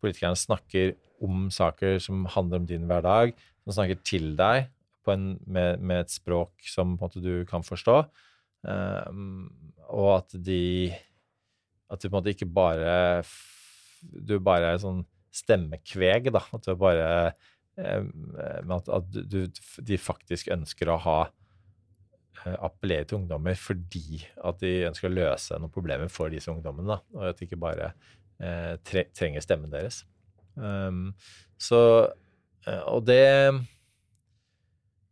politikerne 0.00 0.38
snakker 0.38 0.94
om 1.24 1.48
saker 1.52 1.98
som 2.02 2.26
handler 2.30 2.60
om 2.60 2.66
din 2.68 2.84
hverdag, 2.88 3.32
som 3.64 3.76
snakker 3.78 4.00
til 4.04 4.34
deg 4.38 4.68
en, 5.12 5.34
med, 5.46 5.80
med, 5.80 6.04
et 6.04 6.12
språk 6.12 6.52
som 6.68 6.96
måte, 7.00 7.20
du 7.20 7.44
kan 7.48 7.64
forstå. 7.64 8.02
Um, 8.64 9.50
og 9.92 10.08
at 10.16 10.36
de 10.40 10.88
At 11.92 12.00
du 12.00 12.06
på 12.08 12.14
en 12.14 12.14
måte 12.16 12.32
ikke 12.32 12.48
bare 12.48 13.20
Du 14.24 14.38
bare 14.40 14.70
er 14.72 14.80
sånn 14.80 15.02
stemmekveg, 15.34 16.30
da. 16.32 16.40
At 16.54 16.64
du 16.64 16.72
bare 16.78 17.08
um, 17.76 18.38
at, 18.72 18.88
at 18.88 19.16
du, 19.28 19.40
de 19.82 19.98
faktisk 19.98 20.48
ønsker 20.54 20.92
å 20.92 20.98
ha 21.04 21.18
uh, 21.26 22.56
appellere 22.68 23.08
til 23.10 23.18
ungdommer 23.18 23.58
fordi 23.58 24.22
at 24.46 24.62
de 24.62 24.86
ønsker 24.88 25.10
å 25.10 25.16
løse 25.16 25.58
noen 25.58 25.74
problemer 25.74 26.12
for 26.12 26.30
disse 26.30 26.52
ungdommene. 26.52 26.94
Da, 26.94 27.00
og 27.18 27.26
at 27.32 27.40
de 27.40 27.48
ikke 27.48 27.60
bare 27.66 27.90
uh, 27.90 28.74
tre, 28.86 29.08
trenger 29.10 29.42
stemmen 29.42 29.74
deres. 29.74 30.04
Um, 30.54 31.08
så 31.58 31.80
eh, 32.68 32.82
Og 32.94 33.02
det 33.08 33.24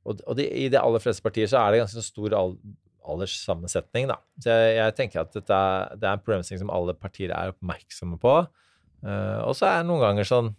Og, 0.07 0.37
det, 0.39 0.47
i 0.55 0.69
de 0.71 0.79
aller 0.79 1.03
fleste 1.03 1.23
partier 1.23 1.51
så 1.51 1.65
er 1.65 1.73
det 1.73 1.83
ganske 1.83 2.03
stor 2.07 2.37
alderssammensetning, 3.09 4.09
da. 4.11 4.19
Så 4.43 4.55
jeg, 4.55 4.75
jeg 4.79 4.97
tenker 4.99 5.23
at 5.23 5.33
dette 5.35 5.61
det 5.99 6.09
er 6.09 6.17
en 6.17 6.25
problemstilling 6.25 6.63
som 6.65 6.75
alle 6.75 6.95
partier 6.99 7.33
er 7.35 7.55
oppmerksomme 7.55 8.19
på. 8.23 8.35
Uh, 9.03 9.41
og 9.49 9.57
så 9.59 9.69
er 9.69 9.81
det 9.81 9.89
noen 9.89 10.03
ganger 10.05 10.29
sånn 10.29 10.53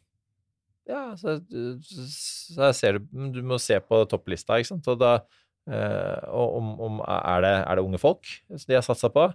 Ja, 0.84 1.14
så, 1.16 1.38
så 1.88 2.74
ser 2.76 2.98
du 2.98 3.06
Du 3.32 3.38
må 3.48 3.56
se 3.62 3.78
på 3.80 4.02
topplista, 4.12 4.58
ikke 4.60 4.74
sant. 4.74 4.90
Og 4.92 5.00
da 5.00 5.14
uh, 5.22 6.20
om, 6.36 6.74
om 6.76 7.00
er, 7.08 7.46
det, 7.46 7.54
er, 7.62 7.80
det, 7.80 7.88
unge 7.88 8.02
folk 8.04 8.28
de 8.68 8.76
har 8.76 8.84
satsa 8.86 9.12
på? 9.14 9.30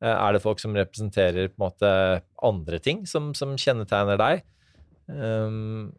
Uh, 0.00 0.14
er 0.14 0.36
det 0.36 0.42
folk 0.44 0.62
som 0.62 0.76
representerer 0.76 1.52
på 1.52 1.58
en 1.60 1.66
måte 1.66 1.94
andre 2.44 2.80
ting 2.80 3.04
som, 3.08 3.34
som 3.36 3.52
kjennetegner 3.60 4.20
deg? 4.20 4.44
Um, 5.04 5.92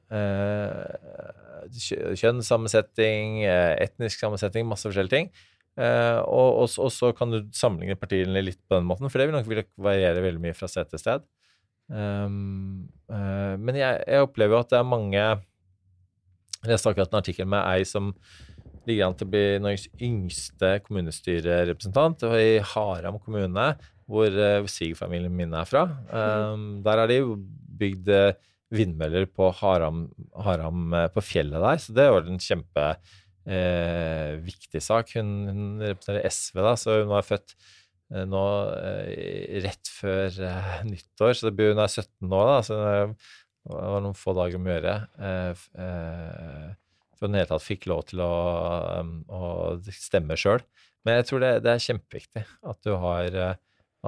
kjønnssammensetning, 1.69 3.43
etnisk 3.45 4.21
sammensetning, 4.21 4.65
masse 4.69 4.89
forskjellige 4.89 5.13
ting. 5.13 5.29
Uh, 5.75 6.23
og, 6.23 6.61
og, 6.61 6.69
og, 6.79 6.91
så 6.93 7.09
kan 7.15 7.33
du 7.33 7.41
sammenligne 7.55 7.97
partiene 7.99 8.43
litt 8.43 8.61
på 8.63 8.77
den 8.77 8.87
måten, 8.87 9.09
for 9.11 9.19
det 9.19 9.27
vil 9.27 9.35
nok 9.35 9.73
variere 9.83 10.23
veldig 10.23 10.43
mye 10.45 10.55
fra 10.55 10.69
sted 10.71 10.87
til 10.91 11.01
sted. 11.01 11.25
Um, 11.91 12.87
men 13.05 13.77
jeg, 13.77 13.99
jeg, 14.07 14.23
opplever 14.25 14.55
jo 14.55 14.61
at 14.63 14.71
det 14.71 14.77
er 14.79 14.87
mange 14.89 15.19
Jeg 15.21 16.71
leste 16.71 16.89
akkurat 16.89 17.11
en 17.11 17.19
artikkel 17.19 17.45
med 17.45 17.61
ei 17.61 17.83
som 17.85 18.07
ligger 18.89 19.05
an 19.05 19.17
til 19.19 19.27
å 19.27 19.33
bli 19.35 19.43
Norges 19.61 19.85
yngste 20.01 20.71
kommunestyrerepresentant 20.87 22.25
i 22.39 22.55
Haram 22.71 23.19
kommune, 23.21 23.67
hvor 24.09 24.33
uh, 24.33 24.65
svigerfamilien 24.71 25.35
min 25.35 25.53
er 25.57 25.69
fra. 25.69 25.85
Um, 26.09 26.65
der 26.85 27.03
er 27.03 27.11
de 27.11 27.19
bygd 27.83 28.09
vindmøller 28.75 29.27
på 29.29 29.51
Haram, 29.59 30.07
Haram, 30.41 30.95
på 31.13 31.21
fjellet 31.21 31.61
der. 31.61 31.83
Så 31.83 31.93
det 31.93 32.07
var 32.15 32.25
en 32.25 32.41
kjempeviktig 32.41 33.24
eh, 33.47 34.81
sak. 34.83 35.15
Hun, 35.17 35.31
hun, 35.49 35.65
representerer 35.83 36.29
SV, 36.29 36.61
da, 36.65 36.75
så 36.79 36.99
hun 37.01 37.11
var 37.11 37.25
født 37.27 37.55
eh, 37.55 38.25
nå 38.29 38.43
eh, 38.75 39.57
rett 39.65 39.91
før 39.91 40.39
eh, 40.49 40.71
nyttår. 40.89 41.35
Så 41.39 41.53
blir, 41.55 41.73
hun 41.73 41.83
er 41.83 41.91
17 41.91 42.09
nå, 42.29 42.41
da, 42.51 42.57
så 42.65 42.79
det 42.79 43.77
var 43.81 44.03
noen 44.05 44.17
få 44.17 44.35
dager 44.37 44.59
om 44.59 44.69
å 44.69 44.75
gjøre. 44.75 44.95
Eh, 45.29 45.65
for 47.15 47.27
hun 47.27 47.35
i 47.35 47.37
det 47.37 47.45
hele 47.45 47.53
tatt 47.53 47.65
fikk 47.65 47.89
lov 47.89 48.05
til 48.11 48.21
å, 48.25 48.33
å 49.31 49.43
stemme 49.95 50.37
sjøl. 50.39 50.63
Men 51.05 51.21
jeg 51.21 51.29
tror 51.29 51.43
det, 51.43 51.51
det, 51.63 51.73
er 51.75 51.85
kjempeviktig 51.85 52.47
at 52.65 52.79
du 52.83 52.95
har, 52.99 53.35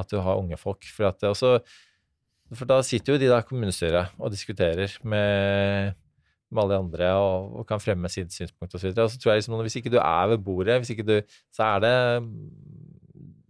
at 0.01 0.11
du 0.11 0.17
har 0.21 0.41
unge 0.41 0.57
folk. 0.59 0.83
For 0.91 1.07
at 1.07 1.23
også 1.29 1.59
for 2.55 2.69
da 2.69 2.79
sitter 2.85 3.15
jo 3.15 3.21
de 3.21 3.29
der 3.31 3.43
kommunestyret 3.47 4.13
og 4.21 4.31
diskuterer 4.31 4.93
med, 5.03 5.97
med 6.51 6.63
alle 6.63 6.75
de 6.75 6.83
andre 6.83 7.07
og, 7.19 7.47
og, 7.59 7.63
kan 7.67 7.81
fremme 7.83 8.09
sitt 8.11 8.33
synspunkt 8.35 8.75
osv. 8.77 8.91
Og, 8.93 9.09
så 9.11 9.19
tror 9.19 9.33
jeg 9.33 9.43
liksom, 9.43 9.57
hvis 9.65 9.79
ikke 9.79 9.93
du 9.93 9.99
er 10.01 10.33
ved 10.33 10.43
bordet, 10.43 10.77
hvis 10.81 10.93
ikke 10.93 11.07
du, 11.07 11.15
så 11.53 11.71
er 11.73 11.83
det 11.83 11.95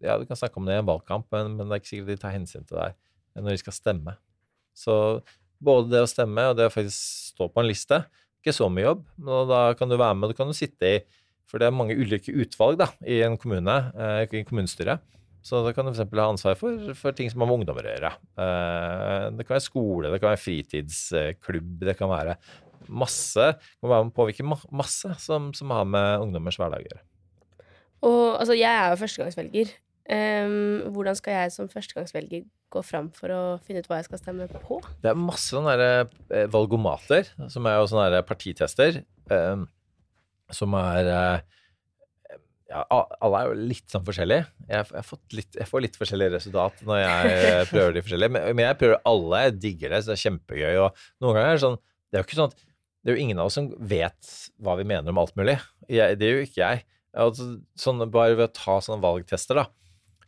Ja, 0.02 0.18
du 0.18 0.26
kan 0.30 0.38
snakke 0.38 0.60
om 0.62 0.66
det 0.68 0.78
i 0.78 0.82
en 0.82 0.88
valgkamp, 0.88 1.26
men, 1.34 1.56
men 1.58 1.68
det 1.68 1.78
er 1.78 1.82
ikke 1.82 1.92
sikkert 1.94 2.14
de 2.14 2.22
tar 2.22 2.36
hensyn 2.36 2.66
til 2.66 2.80
deg 2.80 2.98
når 3.38 3.54
de 3.54 3.62
skal 3.62 3.76
stemme. 3.76 4.16
Så 4.78 4.96
både 5.62 5.92
det 5.92 6.02
å 6.06 6.10
stemme 6.10 6.48
og 6.50 6.58
det 6.58 6.70
å 6.70 6.74
faktisk 6.74 7.34
stå 7.34 7.50
på 7.54 7.62
en 7.62 7.70
liste, 7.70 8.02
ikke 8.42 8.56
så 8.56 8.70
mye 8.72 8.86
jobb. 8.88 9.06
Og 9.26 9.52
da 9.52 9.62
kan 9.78 9.90
du 9.90 9.98
være 9.98 10.18
med, 10.18 10.32
du 10.32 10.38
kan 10.38 10.50
jo 10.50 10.58
sitte 10.58 10.90
i 10.90 10.98
For 11.48 11.62
det 11.62 11.70
er 11.70 11.76
mange 11.76 11.96
ulike 11.96 12.34
utvalg 12.36 12.76
da, 12.82 12.90
i 13.08 13.22
en 13.24 13.38
kommune, 13.40 13.76
eh, 13.96 14.26
i 14.36 14.44
kommunestyret. 14.44 15.00
Så 15.48 15.62
da 15.64 15.72
kan 15.72 15.88
du 15.88 15.94
f.eks. 15.94 16.12
ha 16.12 16.26
ansvar 16.28 16.58
for, 16.60 16.90
for, 16.98 17.16
ting 17.16 17.30
som 17.32 17.40
har 17.40 17.48
med 17.48 17.62
ungdommer 17.62 17.86
å 17.88 17.94
gjøre. 17.94 18.10
Eh, 18.44 19.28
det 19.38 19.46
kan 19.46 19.56
være 19.56 19.64
skole, 19.64 20.12
det 20.12 20.20
kan 20.20 20.34
være 20.34 20.42
fritidsklubb, 20.44 21.86
det 21.88 21.96
kan 21.96 22.12
være 22.12 22.36
masse 22.90 23.50
må 23.82 23.92
være 23.92 24.08
med 24.08 24.14
å 24.14 24.18
påvirke 24.18 24.46
masse 24.48 25.14
som, 25.24 25.52
som 25.58 25.74
har 25.76 25.88
med 25.90 26.26
ungdommers 26.26 26.60
hverdag 26.60 26.84
å 26.84 26.90
gjøre. 26.90 27.04
Og 28.08 28.24
altså, 28.38 28.56
jeg 28.58 28.70
er 28.70 28.92
jo 28.92 29.02
førstegangsvelger. 29.02 29.74
Um, 30.08 30.86
hvordan 30.96 31.18
skal 31.20 31.36
jeg 31.36 31.56
som 31.58 31.68
førstegangsvelger 31.72 32.46
gå 32.72 32.84
fram 32.84 33.10
for 33.16 33.32
å 33.34 33.42
finne 33.64 33.82
ut 33.84 33.90
hva 33.90 34.00
jeg 34.00 34.08
skal 34.08 34.22
stemme 34.22 34.48
på? 34.52 34.80
Det 35.04 35.12
er 35.12 35.20
masse 35.20 35.50
sånne 35.52 35.76
eh, 35.82 36.48
valgomater, 36.52 37.28
som 37.52 37.68
er 37.68 37.80
jo 37.80 37.90
sånne 37.92 38.22
partitester, 38.28 39.02
um, 39.32 39.66
som 40.54 40.76
er 40.80 41.12
uh, 41.12 41.58
ja, 42.68 42.84
alle 43.24 43.40
er 43.40 43.50
jo 43.50 43.68
litt 43.70 43.86
sånn 43.92 44.06
forskjellige. 44.08 44.48
Jeg, 44.68 44.88
jeg, 44.92 45.20
litt, 45.38 45.52
jeg, 45.56 45.68
får 45.70 45.84
litt 45.86 46.00
forskjellig 46.00 46.30
resultat 46.34 46.82
når 46.88 47.00
jeg 47.00 47.68
prøver 47.72 47.96
de 47.96 48.04
forskjellige. 48.04 48.34
Men, 48.36 48.48
men, 48.52 48.64
jeg 48.66 48.80
prøver 48.82 49.04
alle. 49.12 49.44
Jeg 49.46 49.56
digger 49.64 49.94
det, 49.94 50.02
så 50.04 50.12
det 50.12 50.18
er 50.18 50.24
kjempegøy. 50.26 50.74
Og 50.84 51.06
noen 51.24 51.38
ganger 51.38 51.48
er 51.48 51.60
det 51.60 51.64
sånn 51.64 51.78
Det 51.80 52.18
er 52.18 52.24
jo 52.24 52.28
ikke 52.28 52.40
sånn 52.40 52.52
at 52.52 52.66
det 53.08 53.14
er 53.14 53.16
jo 53.16 53.24
ingen 53.24 53.40
av 53.40 53.48
oss 53.48 53.56
som 53.56 53.70
vet 53.88 54.30
hva 54.60 54.74
vi 54.76 54.84
mener 54.84 55.14
om 55.14 55.20
alt 55.22 55.32
mulig. 55.40 55.54
Jeg, 55.88 56.18
det 56.20 56.28
er 56.28 56.34
jo 56.36 56.44
ikke 56.44 56.60
jeg. 56.60 56.82
Altså, 57.16 57.46
sånn, 57.80 58.04
bare 58.12 58.36
ved 58.36 58.50
å 58.50 58.56
ta 58.58 58.74
sånne 58.84 59.00
valgtester, 59.06 59.62
da, 59.62 59.64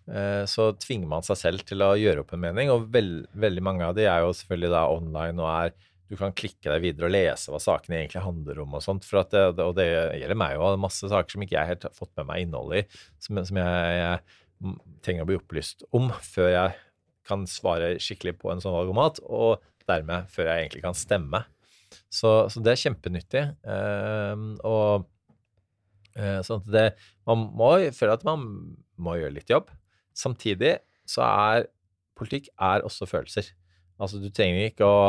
eh, 0.08 0.46
så 0.48 0.70
tvinger 0.80 1.12
man 1.12 1.28
seg 1.28 1.42
selv 1.42 1.66
til 1.68 1.84
å 1.84 1.90
gjøre 2.00 2.24
opp 2.24 2.32
en 2.38 2.46
mening. 2.46 2.72
Og 2.72 2.88
veld, 2.94 3.26
veldig 3.36 3.66
mange 3.68 3.84
av 3.84 3.98
de 3.98 4.08
er 4.08 4.24
jo 4.24 4.32
selvfølgelig 4.32 4.72
da 4.72 4.86
online 4.96 5.44
og 5.44 5.52
er 5.52 5.76
du 6.10 6.16
kan 6.18 6.34
klikke 6.34 6.72
deg 6.72 6.82
videre 6.82 7.06
og 7.06 7.14
lese 7.14 7.52
hva 7.52 7.60
sakene 7.62 8.00
egentlig 8.00 8.24
handler 8.24 8.64
om. 8.64 8.80
Og 8.80 8.82
sånt, 8.88 9.04
for 9.06 9.28
det, 9.30 9.44
og 9.62 9.76
det 9.78 9.90
gjelder 9.92 10.40
meg 10.40 10.56
jo. 10.56 10.72
Masse 10.82 11.12
saker 11.12 11.36
som 11.36 11.44
ikke 11.46 11.60
jeg 11.60 11.74
helt 11.74 11.86
har 11.86 12.00
fått 12.00 12.16
med 12.18 12.32
meg 12.32 12.48
innholdet 12.48 12.80
i, 12.80 13.04
som, 13.22 13.44
som 13.46 13.60
jeg, 13.60 14.00
jeg, 14.00 14.74
trenger 15.06 15.28
å 15.28 15.30
bli 15.30 15.38
opplyst 15.44 15.86
om 15.96 16.10
før 16.26 16.50
jeg 16.56 16.80
kan 17.28 17.44
svare 17.48 17.94
skikkelig 18.02 18.40
på 18.40 18.50
en 18.50 18.64
sånn 18.64 18.74
valgomat, 18.74 19.20
og 19.28 19.62
dermed 19.90 20.32
før 20.34 20.50
jeg 20.50 20.64
egentlig 20.64 20.88
kan 20.88 20.98
stemme. 20.98 21.44
Så, 22.12 22.32
så 22.52 22.62
det 22.64 22.74
er 22.74 22.84
kjempenyttig. 22.84 23.44
Uh, 23.66 24.56
og 24.68 25.08
uh, 26.20 26.40
sånn 26.46 26.62
at 26.64 26.70
det 26.74 26.86
Man 27.30 27.50
må 27.58 27.74
føle 27.96 28.18
at 28.18 28.26
man 28.28 28.46
må 29.00 29.18
gjøre 29.20 29.38
litt 29.38 29.52
jobb. 29.52 29.72
Samtidig 30.18 30.78
så 31.10 31.24
er 31.26 31.70
politikk 32.20 32.50
er 32.60 32.84
også 32.86 33.08
følelser. 33.10 33.54
Altså, 34.00 34.20
du 34.20 34.30
trenger 34.32 34.70
ikke 34.70 34.88
å 34.88 35.02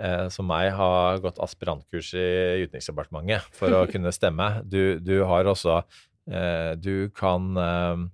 eh, 0.00 0.26
som 0.32 0.48
meg 0.48 0.70
har 0.76 1.20
gått 1.24 1.40
aspirantkurs 1.42 2.12
i 2.16 2.26
Utenriksdepartementet 2.64 3.48
for 3.56 3.74
å 3.76 3.84
kunne 3.92 4.12
stemme. 4.14 4.50
Du, 4.64 4.98
du 5.00 5.16
har 5.28 5.48
også 5.50 5.80
eh, 5.80 6.74
Du 6.80 7.10
kan 7.16 7.50
eh, 7.60 8.04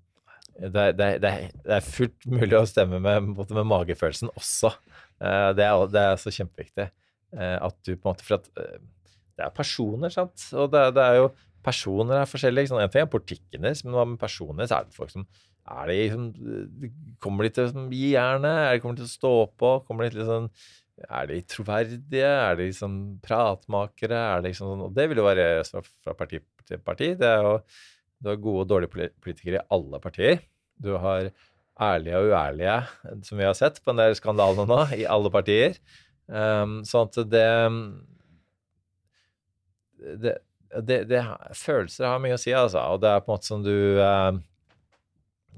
det, 0.60 0.86
det, 0.98 1.10
det, 1.24 1.32
er 1.64 1.84
fullt 1.84 2.26
mulig 2.28 2.58
å 2.58 2.66
stemme 2.68 2.98
med, 3.00 3.30
med 3.38 3.68
magefølelsen 3.70 4.32
også. 4.34 4.74
Eh, 5.22 5.50
det 5.56 5.64
er, 5.64 5.86
det, 5.92 6.02
er, 6.02 6.18
så 6.20 6.32
kjempeviktig. 6.34 6.90
Eh, 7.36 7.56
at 7.62 7.76
du 7.86 7.92
på 7.94 8.08
en 8.08 8.10
måte 8.10 8.26
For 8.26 8.40
at 8.40 8.48
eh, 8.58 8.80
det 9.38 9.46
er 9.46 9.54
personer, 9.56 10.12
sant. 10.12 10.48
Og 10.52 10.72
det, 10.72 11.04
er 11.04 11.20
jo 11.22 11.30
Personer 11.64 12.22
er 12.22 12.28
forskjellige. 12.28 12.70
Sånn, 12.70 12.80
en 12.80 12.92
ting 12.92 13.04
er 13.04 13.12
politikken 13.12 13.66
deres, 13.66 13.84
men 13.84 13.96
hva 13.96 14.06
med 14.08 14.20
personer? 14.20 14.68
Så 14.68 14.78
er 14.78 14.88
det 14.88 14.96
folk 14.96 15.12
som 15.12 15.26
er 15.70 15.90
de, 15.90 15.96
liksom, 16.00 16.28
Kommer 17.20 17.46
de 17.46 17.50
til 17.56 17.68
å 17.68 17.88
gi 17.92 18.14
jernet? 18.14 18.80
Kommer 18.80 18.96
de 18.96 19.04
til 19.04 19.10
å 19.10 19.18
stå 19.18 19.34
på? 19.60 19.74
Kommer 19.88 20.08
de 20.08 20.16
til 20.16 20.28
sånn 20.28 20.48
er 21.08 21.28
de 21.30 21.38
troverdige? 21.48 22.28
Er 22.28 22.58
de 22.58 22.66
liksom 22.68 22.96
pratmakere? 23.24 24.18
Er 24.18 24.42
de 24.42 24.50
liksom 24.50 24.72
sånn, 24.72 24.84
og 24.88 24.96
det 24.96 25.06
vil 25.10 25.22
jo 25.22 25.26
variere 25.26 25.64
fra, 25.68 25.82
fra 26.04 26.16
parti 26.18 26.42
til 26.68 26.82
parti. 26.84 27.12
Det 27.18 27.28
er 27.28 27.46
jo, 27.46 27.54
du 28.20 28.32
har 28.32 28.42
gode 28.42 28.66
og 28.66 28.72
dårlige 28.74 29.10
politikere 29.22 29.62
i 29.62 29.66
alle 29.76 30.00
partier. 30.02 30.42
Du 30.80 30.92
har 31.00 31.30
ærlige 31.80 32.20
og 32.20 32.28
uærlige, 32.28 32.76
som 33.24 33.40
vi 33.40 33.48
har 33.48 33.56
sett 33.56 33.80
på 33.80 33.92
en 33.92 34.02
del 34.02 34.16
skandaler 34.18 34.68
nå, 34.68 34.82
i 35.00 35.06
alle 35.08 35.32
partier. 35.32 35.78
Um, 36.30 36.76
sånn 36.86 37.08
at 37.10 37.18
det, 37.26 37.46
det, 40.22 40.36
det, 40.78 41.00
det 41.10 41.24
Følelser 41.58 42.06
har 42.06 42.22
mye 42.22 42.38
å 42.38 42.40
si, 42.40 42.54
altså. 42.54 42.84
Og 42.94 43.02
det 43.02 43.10
er 43.10 43.24
på 43.24 43.32
en 43.32 43.34
måte 43.34 43.50
som 43.50 43.66
du 43.66 43.74
uh, 43.98 44.30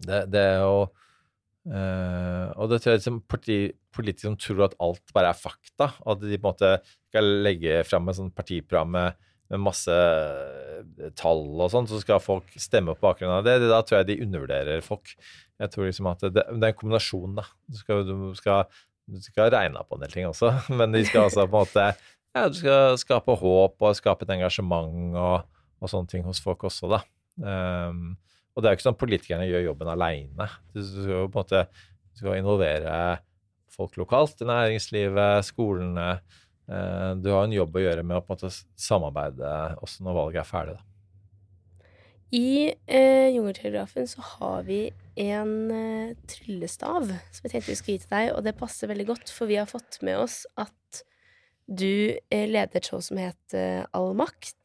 det, 0.09 0.25
det 0.33 0.49
å 0.65 0.75
Uh, 1.63 2.51
og 2.59 2.73
det 2.73 2.81
tror 2.83 2.91
jeg 2.91 2.99
liksom 2.99 3.21
politikere 3.31 4.33
som 4.33 4.39
tror 4.41 4.65
at 4.67 4.73
alt 4.83 5.13
bare 5.15 5.31
er 5.31 5.39
fakta, 5.39 5.93
at 5.95 6.23
de 6.23 6.35
på 6.35 6.41
en 6.41 6.49
måte 6.49 6.71
skal 7.13 7.29
legge 7.45 7.85
fram 7.87 8.11
et 8.11 8.19
sånt 8.19 8.35
partiprogram 8.35 8.91
med, 8.97 9.21
med 9.53 9.63
masse 9.63 9.95
eh, 9.95 11.13
tall 11.19 11.45
og 11.53 11.71
sånn, 11.71 11.87
så 11.87 12.01
skal 12.03 12.23
folk 12.25 12.51
stemme 12.59 12.97
på 12.97 13.05
bakgrunn 13.05 13.37
av 13.37 13.47
det. 13.47 13.59
Da 13.69 13.79
tror 13.87 14.01
jeg 14.01 14.09
de 14.09 14.19
undervurderer 14.25 14.83
folk. 14.83 15.13
Jeg 15.63 15.75
tror 15.75 15.87
liksom 15.87 16.09
at 16.11 16.25
det, 16.25 16.33
det 16.41 16.57
er 16.57 16.73
en 16.73 16.81
kombinasjon, 16.81 17.37
da. 17.39 17.47
Du 17.69 17.79
skal, 17.79 18.03
du, 18.09 18.15
skal, 18.41 18.65
du 19.11 19.21
skal, 19.23 19.51
regne 19.55 19.83
på 19.89 19.97
en 19.97 20.05
del 20.05 20.13
ting 20.15 20.29
også, 20.29 20.53
men 20.79 20.95
de 20.95 21.05
skal 21.09 21.29
altså 21.29 21.47
på 21.47 21.57
en 21.57 21.67
måte 21.67 21.87
ja, 22.33 22.47
du 22.49 22.57
skal 22.57 22.97
skape 22.97 23.35
håp 23.37 23.85
og 23.85 23.97
skape 23.99 24.25
et 24.25 24.35
engasjement 24.39 25.17
og, 25.21 25.49
og 25.83 25.91
sånne 25.91 26.09
ting 26.09 26.23
hos 26.25 26.41
folk 26.41 26.65
også, 26.65 26.89
da. 26.89 27.03
Um, 27.43 28.15
og 28.53 28.63
det 28.63 28.69
er 28.69 28.73
jo 28.73 28.79
ikke 28.79 28.87
sånn 28.87 28.97
at 28.97 29.03
politikerne 29.03 29.49
gjør 29.49 29.67
jobben 29.67 29.91
aleine. 29.93 30.47
Du 30.73 30.81
skal 30.85 31.13
jo 31.13 31.27
på 31.27 31.41
en 31.41 31.43
måte 31.43 31.63
du 32.13 32.21
skal 32.21 32.39
involvere 32.39 32.95
folk 33.73 33.97
lokalt, 33.97 34.41
i 34.45 34.49
næringslivet, 34.49 35.47
skolene. 35.49 36.09
Eh, 36.69 37.11
du 37.17 37.31
har 37.33 37.47
en 37.47 37.55
jobb 37.57 37.79
å 37.79 37.85
gjøre 37.87 38.05
med 38.05 38.19
å 38.19 38.25
på 38.25 38.35
en 38.35 38.41
måte 38.43 38.53
samarbeide 38.85 39.53
også 39.83 40.05
når 40.05 40.19
valget 40.19 40.43
er 40.43 40.49
ferdig. 40.49 40.75
Da. 40.77 40.92
I 42.33 42.73
eh, 42.87 43.29
Jungeltelegrafen 43.35 44.07
så 44.09 44.23
har 44.25 44.63
vi 44.65 44.87
en 45.21 45.57
eh, 45.71 46.15
tryllestav 46.33 47.11
som 47.11 47.45
jeg 47.45 47.53
tenkte 47.53 47.69
vi 47.69 47.77
skulle 47.77 47.97
gi 47.99 48.05
til 48.07 48.15
deg, 48.15 48.29
og 48.33 48.47
det 48.47 48.55
passer 48.57 48.89
veldig 48.89 49.05
godt, 49.11 49.33
for 49.37 49.51
vi 49.51 49.59
har 49.61 49.69
fått 49.69 49.99
med 50.07 50.17
oss 50.23 50.47
at 50.57 51.03
du 51.69 52.17
eh, 52.33 52.47
leder 52.49 52.81
et 52.81 52.89
show 52.89 53.03
som 53.05 53.21
heter 53.21 53.85
All 53.93 54.15
makt. 54.17 54.57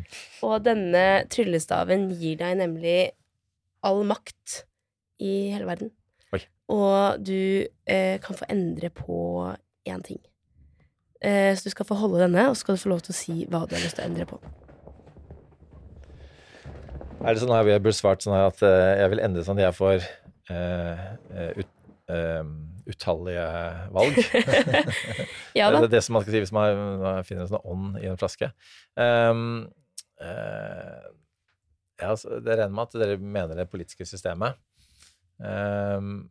og 0.46 0.64
denne 0.66 1.22
tryllestaven 1.30 2.10
gir 2.18 2.40
deg 2.42 2.58
nemlig 2.58 3.12
all 3.86 4.02
makt 4.06 4.64
i 5.22 5.52
hele 5.54 5.68
verden. 5.70 5.92
Oi. 6.34 6.42
Og 6.74 7.22
du 7.22 7.38
eh, 7.86 8.18
kan 8.22 8.38
få 8.38 8.50
endre 8.50 8.90
på 8.94 9.20
én 9.86 10.02
ting. 10.06 10.18
Eh, 11.22 11.54
så 11.54 11.70
du 11.70 11.70
skal 11.70 11.86
få 11.86 12.02
holde 12.02 12.24
denne, 12.24 12.48
og 12.50 12.56
så 12.56 12.66
skal 12.66 12.78
du 12.78 12.84
få 12.84 12.92
lov 12.96 13.06
til 13.06 13.14
å 13.14 13.20
si 13.22 13.38
hva 13.46 13.62
du 13.66 13.78
har 13.78 13.86
lyst 13.86 13.98
til 13.98 14.06
å 14.06 14.10
endre 14.10 14.28
på. 14.34 14.42
Er 17.22 17.36
det 17.36 17.42
sånn 17.42 17.54
at 17.54 17.68
jeg 17.70 17.82
burde 17.82 17.96
svart 17.96 18.24
sånn 18.24 18.34
at 18.34 18.60
uh, 18.66 18.92
jeg 18.98 19.12
vil 19.12 19.22
endre 19.22 19.44
sånn 19.46 19.60
at 19.60 19.68
jeg 19.68 19.76
får 19.76 20.06
uh, 20.50 21.02
ut, 21.60 21.70
uh, 22.10 22.42
utallige 22.90 23.46
valg? 23.94 24.18
ja 25.58 25.70
da. 25.70 25.78
Det 25.78 25.88
er 25.88 25.94
det 25.96 26.02
som 26.06 26.18
man 26.18 26.24
skal 26.24 26.34
si 26.34 26.42
hvis 26.42 26.54
man, 26.56 26.82
man 27.02 27.28
finner 27.28 27.46
en 27.46 27.52
sånn 27.52 27.70
ånd 27.74 28.00
i 28.02 28.08
en 28.10 28.18
flaske. 28.20 28.50
Um, 28.98 29.44
uh, 30.22 31.10
ja, 32.02 32.10
altså, 32.10 32.40
det 32.42 32.56
regner 32.58 32.74
med 32.74 32.88
at 32.88 32.98
dere 33.04 33.18
mener 33.22 33.58
det 33.58 33.70
politiske 33.70 34.06
systemet. 34.08 34.58
Um, 35.38 36.30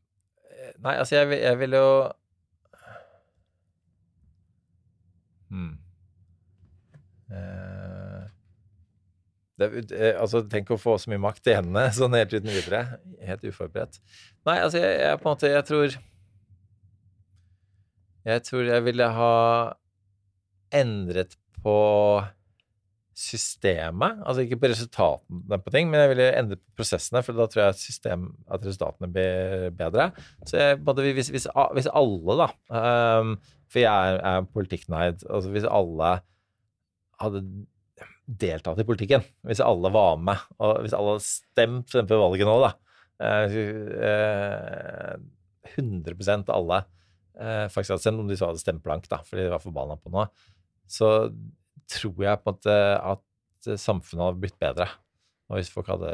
nei, 0.83 0.97
altså, 0.97 1.21
jeg, 1.21 1.39
jeg 1.39 1.59
vil 1.63 1.79
jo 1.79 1.87
hmm. 5.51 5.71
Det, 9.61 10.13
altså, 10.15 10.43
tenk 10.49 10.71
å 10.73 10.79
få 10.81 10.97
så 11.01 11.11
mye 11.11 11.21
makt 11.21 11.51
i 11.51 11.57
hendene 11.59 11.87
sånn 11.97 12.17
helt 12.17 12.33
uten 12.33 12.49
videre. 12.51 12.81
Helt 13.27 13.45
uforberedt. 13.47 14.01
Nei, 14.49 14.57
altså, 14.57 14.81
jeg, 14.81 14.97
jeg 15.03 15.21
på 15.21 15.27
en 15.27 15.35
måte 15.35 15.51
Jeg 15.51 15.65
tror 15.67 15.97
Jeg 18.25 18.45
tror 18.47 18.69
jeg 18.69 18.85
ville 18.85 19.09
ha 19.17 19.33
endret 20.81 21.35
på 21.61 21.79
systemet, 23.21 24.21
altså 24.25 24.43
ikke 24.45 24.57
på 24.61 24.69
resultatene 24.71 25.59
på 25.61 25.73
ting, 25.73 25.89
men 25.91 26.01
jeg 26.01 26.11
ville 26.13 26.27
endret 26.39 26.61
på 26.61 26.81
prosessene, 26.81 27.21
for 27.25 27.37
da 27.37 27.45
tror 27.51 27.61
jeg 27.65 27.79
system, 27.81 28.23
at 28.49 28.63
resultatene 28.65 29.09
blir 29.11 29.67
bedre. 29.77 30.07
Så 30.47 30.57
jeg, 30.57 30.79
både 30.85 31.05
hvis, 31.11 31.29
hvis, 31.33 31.47
hvis, 31.75 31.89
alle, 31.91 32.37
da 32.39 32.47
um, 33.19 33.35
For 33.71 33.83
jeg 33.83 34.13
er, 34.13 34.17
er 34.31 34.47
politikknerd. 34.55 35.25
Altså 35.29 35.51
hvis 35.53 35.67
alle 35.69 36.15
hadde 37.21 37.43
deltatt 38.31 38.79
i 38.79 38.87
politikken, 38.87 39.25
hvis 39.47 39.63
alle 39.63 39.91
var 39.91 40.15
med, 40.21 40.39
og 40.61 40.79
hvis 40.85 40.95
alle 40.95 41.17
hadde 41.17 41.25
stemt 41.25 41.91
for 41.91 42.21
valget 42.21 42.47
nå, 42.47 42.55
da 42.63 42.71
uh, 43.21 45.17
100 45.75 46.49
av 46.49 46.55
alle 46.55 46.79
uh, 47.39 47.67
faktisk 47.71 47.93
hadde 47.93 48.03
stemt, 48.03 48.21
om 48.21 48.29
de 48.29 48.37
så 48.37 48.49
hadde 48.49 48.63
stemt 48.63 48.83
blankt, 48.85 49.09
da, 49.11 49.21
fordi 49.27 49.45
de 49.45 49.53
var 49.53 49.63
forbanna 49.63 49.97
på 49.99 50.13
noe, 50.13 50.27
så 50.89 51.29
tror 51.91 52.25
jeg 52.25 52.41
på 52.41 52.49
en 52.49 52.55
måte 52.55 52.79
at 53.15 53.69
samfunnet 53.79 54.25
hadde 54.25 54.41
blitt 54.41 54.59
bedre. 54.61 54.87
Og 55.51 55.59
hvis 55.59 55.69
folk 55.69 55.89
hadde 55.91 56.11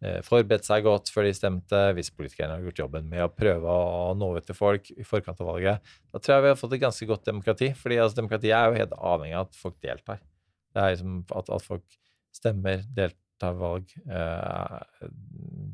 eh, 0.00 0.20
forberedt 0.24 0.64
seg 0.64 0.84
godt 0.86 1.10
før 1.12 1.26
de 1.26 1.32
stemte, 1.34 1.80
hvis 1.96 2.12
politikerne 2.14 2.54
hadde 2.54 2.70
gjort 2.70 2.82
jobben 2.84 3.08
med 3.10 3.24
å 3.24 3.32
prøve 3.34 3.74
å 3.74 4.14
nå 4.16 4.30
ut 4.38 4.46
til 4.46 4.56
folk 4.56 4.88
i 4.94 5.04
forkant 5.06 5.42
av 5.42 5.50
valget, 5.50 5.92
da 6.14 6.22
tror 6.22 6.36
jeg 6.36 6.44
vi 6.46 6.52
har 6.52 6.60
fått 6.60 6.76
et 6.78 6.84
ganske 6.86 7.08
godt 7.10 7.26
demokrati. 7.26 7.72
fordi 7.76 7.98
altså, 7.98 8.20
demokratiet 8.22 8.54
er 8.56 8.70
jo 8.70 8.78
helt 8.78 8.94
avhengig 8.96 9.36
av 9.36 9.48
at 9.50 9.60
folk 9.60 9.76
deltar. 9.82 10.22
Det 10.70 10.82
er 10.82 10.94
liksom 10.94 11.18
at, 11.36 11.50
at 11.50 11.64
folk 11.64 11.98
stemmer, 12.34 12.84
deltar 12.96 13.56
valg, 13.58 13.90
eh, 14.06 15.08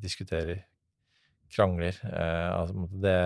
diskuterer, 0.03 0.65
krangler. 1.53 1.99
Eh, 2.03 2.49
altså 2.51 2.87
det 3.03 3.19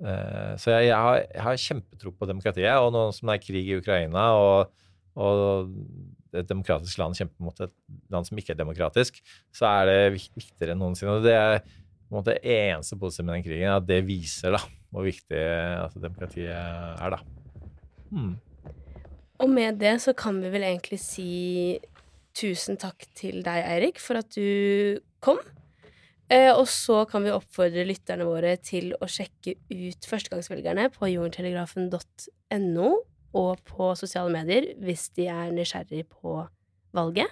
eh, 0.00 0.54
Så 0.56 0.72
jeg, 0.72 0.86
jeg, 0.88 0.96
har, 0.96 1.18
jeg 1.26 1.42
har 1.44 1.64
kjempetro 1.66 2.14
på 2.16 2.28
demokratiet. 2.30 2.78
Og 2.78 2.92
nå 2.94 3.08
som 3.16 3.30
det 3.30 3.38
er 3.38 3.44
krig 3.44 3.66
i 3.68 3.76
Ukraina, 3.80 4.30
og, 4.38 4.86
og 5.20 5.74
et 6.30 6.48
demokratisk 6.48 7.00
land 7.00 7.16
kjemper 7.18 7.42
mot 7.42 7.62
et 7.64 7.74
land 8.12 8.28
som 8.28 8.38
ikke 8.38 8.54
er 8.54 8.60
demokratisk, 8.60 9.18
så 9.54 9.70
er 9.80 9.90
det 9.90 10.00
viktigere 10.14 10.76
enn 10.76 10.82
noensinne. 10.82 11.18
Og 11.18 11.26
det 11.26 11.34
er 11.36 11.58
på 11.60 12.14
en 12.14 12.20
måte 12.20 12.38
eneste 12.42 12.98
positive 12.98 13.26
med 13.26 13.38
den 13.38 13.46
krigen, 13.46 13.74
at 13.74 13.86
det 13.86 14.00
viser 14.06 14.54
da, 14.56 14.62
hvor 14.90 15.06
viktig 15.06 15.42
altså, 15.84 16.02
demokratiet 16.02 16.54
er. 16.54 17.16
da. 17.16 17.20
Hmm. 18.10 18.32
Og 19.40 19.48
med 19.48 19.80
det 19.80 19.96
så 20.04 20.14
kan 20.16 20.40
vi 20.42 20.50
vel 20.52 20.66
egentlig 20.68 21.00
si 21.00 21.78
tusen 22.36 22.78
takk 22.80 23.06
til 23.16 23.40
deg, 23.44 23.64
Eirik, 23.64 24.00
for 24.02 24.20
at 24.20 24.28
du 24.36 25.00
kom. 25.24 25.40
Eh, 26.30 26.52
og 26.52 26.68
så 26.70 27.02
kan 27.10 27.24
vi 27.24 27.32
oppfordre 27.34 27.82
lytterne 27.88 28.26
våre 28.28 28.54
til 28.62 28.92
å 29.02 29.08
sjekke 29.10 29.56
ut 29.72 30.06
Førstegangsvelgerne 30.06 30.86
på 30.94 31.08
jordentelegrafen.no 31.10 32.90
og 33.40 33.62
på 33.66 33.92
sosiale 33.98 34.30
medier 34.34 34.72
hvis 34.82 35.08
de 35.18 35.26
er 35.30 35.50
nysgjerrig 35.54 36.04
på 36.12 36.36
valget. 36.94 37.30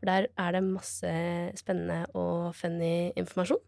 For 0.00 0.10
der 0.10 0.30
er 0.32 0.56
det 0.56 0.64
masse 0.64 1.12
spennende 1.60 2.06
og 2.16 2.54
funny 2.56 3.12
informasjon. 3.20 3.60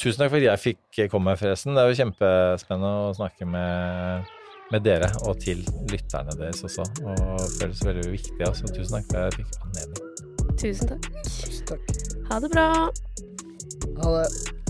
Tusen 0.00 0.22
takk 0.22 0.32
for 0.32 0.40
at 0.40 0.46
jeg 0.46 0.62
fikk 0.62 1.10
komme, 1.12 1.36
forresten. 1.38 1.74
Det 1.74 1.82
er 1.82 1.90
jo 1.90 1.98
kjempespennende 2.00 3.10
å 3.10 3.12
snakke 3.14 3.46
med, 3.46 4.32
med 4.72 4.80
dere, 4.86 5.10
og 5.28 5.38
til 5.44 5.62
lytterne 5.92 6.36
deres 6.40 6.64
også. 6.64 6.86
Og 7.04 7.40
føles 7.60 7.84
veldig 7.86 8.10
viktig. 8.12 8.40
Altså. 8.48 8.72
Tusen 8.74 8.98
takk 8.98 9.10
for 9.12 9.18
at 9.18 9.24
jeg 9.24 9.32
fikk 9.38 9.62
anledning. 9.68 10.02
Tusen 10.58 10.92
takk. 10.94 11.08
Tusen 11.28 11.66
takk. 11.72 11.96
Ha 12.30 12.42
det 12.44 12.52
bra. 12.56 12.68
Ha 14.02 14.18
det. 14.18 14.63